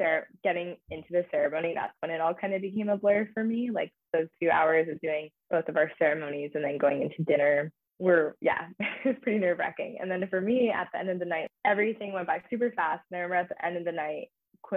getting 0.43 0.77
into 0.91 1.07
the 1.11 1.25
ceremony, 1.31 1.73
that's 1.75 1.93
when 1.99 2.11
it 2.11 2.21
all 2.21 2.33
kind 2.33 2.53
of 2.53 2.61
became 2.61 2.89
a 2.89 2.97
blur 2.97 3.29
for 3.33 3.43
me. 3.43 3.69
Like 3.71 3.91
those 4.13 4.27
two 4.41 4.49
hours 4.49 4.87
of 4.89 4.99
doing 5.01 5.29
both 5.49 5.67
of 5.69 5.77
our 5.77 5.91
ceremonies 5.97 6.51
and 6.55 6.63
then 6.63 6.77
going 6.77 7.01
into 7.01 7.23
dinner 7.23 7.71
were, 7.99 8.35
yeah, 8.41 8.67
it 8.79 9.07
was 9.07 9.15
pretty 9.21 9.39
nerve 9.39 9.59
wracking. 9.59 9.97
And 9.99 10.09
then 10.09 10.27
for 10.29 10.41
me, 10.41 10.71
at 10.71 10.87
the 10.93 10.99
end 10.99 11.09
of 11.09 11.19
the 11.19 11.25
night, 11.25 11.49
everything 11.65 12.13
went 12.13 12.27
by 12.27 12.41
super 12.49 12.71
fast. 12.75 13.03
And 13.11 13.17
I 13.17 13.21
remember 13.21 13.35
at 13.35 13.49
the 13.49 13.65
end 13.65 13.77
of 13.77 13.85
the 13.85 13.91
night, 13.91 14.27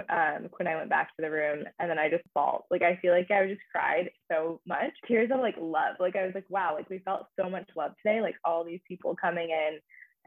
um, 0.09 0.49
when 0.57 0.67
I 0.67 0.75
went 0.75 0.89
back 0.89 1.15
to 1.15 1.21
the 1.21 1.31
room 1.31 1.63
and 1.79 1.89
then 1.89 1.97
I 1.97 2.09
just 2.09 2.23
bawled. 2.35 2.63
Like 2.69 2.83
I 2.83 2.97
feel 3.01 3.11
like 3.11 3.31
I 3.31 3.47
just 3.47 3.61
cried 3.71 4.09
so 4.31 4.61
much. 4.67 4.91
Tears 5.07 5.31
of 5.33 5.39
like 5.39 5.55
love. 5.59 5.95
Like 5.99 6.15
I 6.15 6.25
was 6.25 6.35
like, 6.35 6.45
wow, 6.49 6.75
like 6.75 6.89
we 6.89 6.99
felt 6.99 7.25
so 7.39 7.49
much 7.49 7.67
love 7.75 7.93
today. 7.97 8.21
Like 8.21 8.35
all 8.45 8.63
these 8.63 8.81
people 8.87 9.15
coming 9.19 9.49
in 9.49 9.79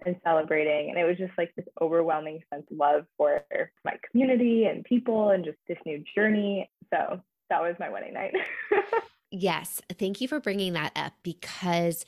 and 0.04 0.16
celebrating. 0.24 0.90
And 0.90 0.98
it 0.98 1.04
was 1.04 1.16
just 1.16 1.32
like 1.38 1.54
this 1.56 1.66
overwhelming 1.80 2.40
sense 2.52 2.66
of 2.70 2.76
love 2.76 3.06
for 3.16 3.42
my 3.84 3.96
community 4.10 4.64
and 4.64 4.84
people 4.84 5.30
and 5.30 5.44
just 5.44 5.58
this 5.68 5.78
new 5.86 6.02
journey. 6.14 6.70
So 6.92 7.20
that 7.50 7.62
was 7.62 7.76
my 7.78 7.88
wedding 7.88 8.14
night. 8.14 8.34
yes. 9.30 9.80
Thank 9.98 10.20
you 10.20 10.28
for 10.28 10.40
bringing 10.40 10.72
that 10.74 10.92
up 10.96 11.12
because 11.22 12.04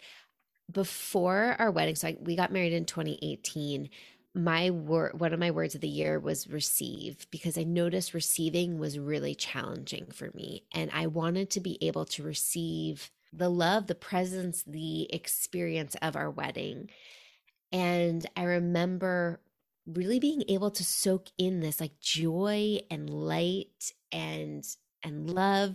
before 0.71 1.57
our 1.59 1.71
wedding, 1.71 1.95
so 1.95 2.09
I, 2.09 2.17
we 2.21 2.37
got 2.37 2.53
married 2.53 2.73
in 2.73 2.85
2018 2.85 3.91
my 4.35 4.71
word 4.71 5.19
one 5.19 5.33
of 5.33 5.39
my 5.39 5.53
words 5.53 5.77
of 5.77 5.81
the 5.81 5.89
year 5.89 6.19
was 6.19 6.49
receive 6.49 7.27
because 7.31 7.57
i 7.57 7.63
noticed 7.63 8.15
receiving 8.15 8.79
was 8.79 8.99
really 8.99 9.35
challenging 9.35 10.07
for 10.07 10.31
me 10.35 10.65
and 10.73 10.91
i 10.93 11.07
wanted 11.07 11.49
to 11.49 11.61
be 11.61 11.79
able 11.81 12.05
to 12.05 12.23
receive 12.23 13.13
the 13.33 13.49
love 13.49 13.87
the 13.87 13.95
presence 13.95 14.65
the 14.67 15.13
experience 15.15 15.95
of 16.03 16.17
our 16.17 16.31
wedding 16.31 16.91
and 17.75 18.25
I 18.37 18.45
remember 18.45 19.41
really 19.85 20.21
being 20.21 20.45
able 20.49 20.71
to 20.71 20.85
soak 20.85 21.27
in 21.37 21.61
this 21.61 21.81
like 21.81 22.01
joy 22.01 22.79
and 22.91 23.11
light 23.11 23.93
and 24.13 24.65
and 25.03 25.29
love 25.29 25.75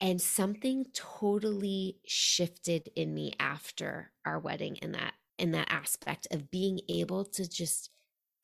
and 0.00 0.20
something 0.20 0.84
totally 0.92 1.96
shifted 2.04 2.90
in 2.96 3.14
me 3.14 3.32
after 3.38 4.10
our 4.26 4.38
wedding 4.38 4.76
in 4.82 4.92
that 4.92 5.14
in 5.38 5.52
that 5.52 5.68
aspect 5.70 6.26
of 6.30 6.50
being 6.50 6.80
able 6.88 7.24
to 7.24 7.48
just 7.48 7.88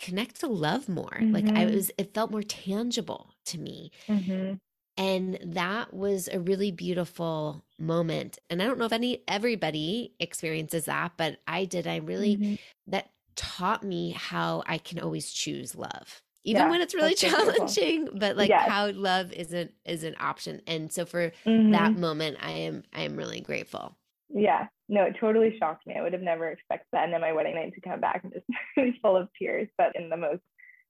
connect 0.01 0.41
to 0.41 0.47
love 0.47 0.89
more 0.89 1.19
mm-hmm. 1.21 1.35
like 1.35 1.47
i 1.49 1.65
mm-hmm. 1.65 1.75
was 1.75 1.91
it 1.99 2.15
felt 2.15 2.31
more 2.31 2.43
tangible 2.43 3.35
to 3.45 3.59
me 3.59 3.91
mm-hmm. 4.07 4.55
And 4.99 5.39
that 5.43 5.95
was 5.95 6.29
a 6.31 6.41
really 6.41 6.73
beautiful 6.73 7.65
moment. 7.79 8.41
And 8.51 8.61
I 8.61 8.67
don't 8.67 8.79
know 8.79 8.85
if 8.85 8.93
any 8.93 9.23
everybody 9.29 10.13
experiences 10.19 10.87
that, 10.87 11.13
but 11.17 11.39
I 11.47 11.65
did. 11.67 11.87
I 11.87 11.97
really 11.97 12.37
mm-hmm. 12.37 12.55
that 12.89 13.11
taught 13.37 13.85
me 13.85 14.11
how 14.11 14.65
I 14.67 14.79
can 14.79 14.99
always 14.99 15.31
choose 15.31 15.77
love. 15.77 16.23
Even 16.43 16.63
yeah, 16.63 16.71
when 16.71 16.81
it's 16.81 16.95
really 16.95 17.15
challenging, 17.17 18.01
beautiful. 18.01 18.19
but 18.19 18.37
like 18.37 18.49
yes. 18.49 18.69
how 18.69 18.91
love 18.91 19.33
isn't 19.33 19.73
is 19.85 20.03
an 20.03 20.17
option. 20.19 20.61
And 20.67 20.93
so 20.93 21.07
for 21.07 21.31
mm-hmm. 21.47 21.71
that 21.71 21.97
moment 21.97 22.39
I 22.41 22.51
am 22.51 22.83
I 22.93 23.03
am 23.03 23.17
really 23.17 23.41
grateful. 23.41 23.97
Yeah. 24.29 24.67
No, 24.89 25.05
it 25.05 25.17
totally 25.21 25.57
shocked 25.59 25.87
me. 25.87 25.95
I 25.97 26.03
would 26.03 26.13
have 26.13 26.23
never 26.23 26.49
expected 26.49 26.89
that. 26.93 27.05
And 27.05 27.13
then 27.13 27.21
my 27.21 27.33
wedding 27.33 27.55
night 27.55 27.73
to 27.75 27.81
come 27.81 28.01
back 28.01 28.25
and 28.25 28.33
just 28.33 28.99
full 29.03 29.17
of 29.17 29.29
tears, 29.39 29.69
but 29.79 29.95
in 29.95 30.09
the 30.09 30.17
most 30.17 30.43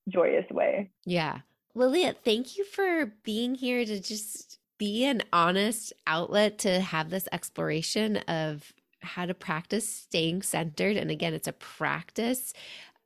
joyous 0.09 0.47
way. 0.51 0.91
Yeah. 1.05 1.41
Lilia, 1.79 2.13
thank 2.25 2.59
you 2.59 2.65
for 2.65 3.07
being 3.23 3.55
here 3.55 3.85
to 3.85 4.01
just 4.01 4.59
be 4.79 5.05
an 5.05 5.23
honest 5.33 5.93
outlet 6.09 6.59
to 6.59 6.81
have 6.81 7.09
this 7.09 7.29
exploration 7.31 8.17
of 8.27 8.73
how 9.01 9.27
to 9.27 9.33
practice 9.33 9.89
staying 9.89 10.43
centered. 10.43 10.97
And 10.97 11.09
again, 11.09 11.35
it's 11.35 11.47
a 11.47 11.53
practice 11.53 12.53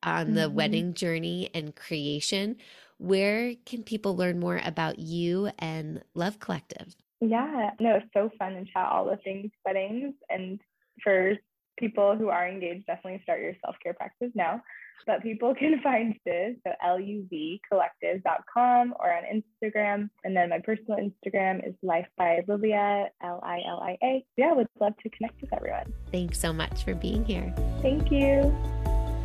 on 0.03 0.29
mm-hmm. 0.29 0.35
the 0.37 0.49
wedding 0.49 0.95
journey 0.95 1.51
and 1.53 1.77
creation. 1.77 2.57
Where 2.97 3.55
can 3.67 3.83
people 3.83 4.17
learn 4.17 4.41
more 4.41 4.63
about 4.65 4.99
you 4.99 5.51
and 5.59 6.03
Love 6.15 6.41
Collective? 6.41 6.97
Yeah, 7.21 7.73
no, 7.79 7.97
it's 7.97 8.07
so 8.15 8.31
fun 8.39 8.55
to 8.55 8.65
chat 8.73 8.89
all 8.91 9.05
the 9.05 9.19
things 9.19 9.51
weddings. 9.67 10.15
And 10.31 10.59
for 11.05 11.35
people 11.79 12.17
who 12.17 12.31
are 12.31 12.49
engaged, 12.49 12.87
definitely 12.87 13.21
start 13.23 13.43
your 13.43 13.53
self 13.63 13.77
care 13.83 13.93
practice 13.93 14.31
now 14.35 14.63
but 15.07 15.23
people 15.23 15.55
can 15.59 15.81
find 15.83 16.15
this 16.25 16.57
so 16.67 16.73
luvcollective.com 16.85 18.95
or 18.99 19.13
on 19.13 19.23
Instagram. 19.25 20.11
And 20.25 20.37
then 20.37 20.51
my 20.51 20.59
personal 20.59 20.99
Instagram 20.99 21.67
is 21.67 21.75
life 21.83 22.09
by 22.17 22.41
Lilia, 22.47 23.09
L 23.23 23.41
I 23.43 23.61
L 23.69 23.81
I 23.81 23.97
A. 24.03 24.25
Yeah, 24.37 24.53
would 24.53 24.69
love 24.81 24.95
to 25.03 25.11
connect 25.11 25.41
with 25.41 25.53
everyone. 25.53 25.93
Thanks 26.11 26.39
so 26.39 26.53
much 26.53 26.85
for 26.85 26.95
being 26.95 27.25
here. 27.25 27.55
Thank 27.81 28.11
you. 28.11 28.55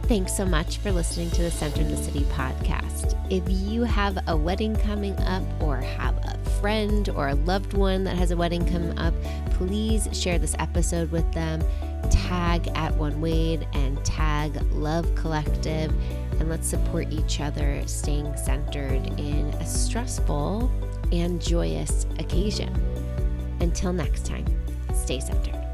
Thanks 0.07 0.37
so 0.37 0.45
much 0.45 0.77
for 0.77 0.89
listening 0.89 1.29
to 1.31 1.41
the 1.41 1.51
Centered 1.51 1.81
in 1.81 1.91
the 1.91 1.97
City 1.97 2.21
podcast. 2.31 3.13
If 3.29 3.43
you 3.49 3.83
have 3.83 4.17
a 4.27 4.37
wedding 4.37 4.73
coming 4.73 5.19
up 5.19 5.43
or 5.61 5.75
have 5.75 6.15
a 6.23 6.37
friend 6.61 7.09
or 7.09 7.27
a 7.27 7.35
loved 7.35 7.73
one 7.73 8.05
that 8.05 8.15
has 8.15 8.31
a 8.31 8.37
wedding 8.37 8.65
coming 8.65 8.97
up, 8.97 9.13
please 9.51 10.07
share 10.13 10.39
this 10.39 10.55
episode 10.59 11.11
with 11.11 11.29
them 11.33 11.61
tag 12.09 12.69
at 12.75 12.95
One 12.95 13.19
Wade 13.19 13.67
and 13.73 14.03
tag 14.05 14.55
Love 14.71 15.13
Collective, 15.15 15.93
and 16.39 16.49
let's 16.49 16.67
support 16.67 17.11
each 17.11 17.41
other 17.41 17.81
staying 17.85 18.33
centered 18.37 19.05
in 19.19 19.47
a 19.59 19.65
stressful 19.65 20.71
and 21.11 21.41
joyous 21.41 22.05
occasion. 22.17 22.73
Until 23.59 23.91
next 23.91 24.25
time, 24.25 24.45
stay 24.93 25.19
centered. 25.19 25.66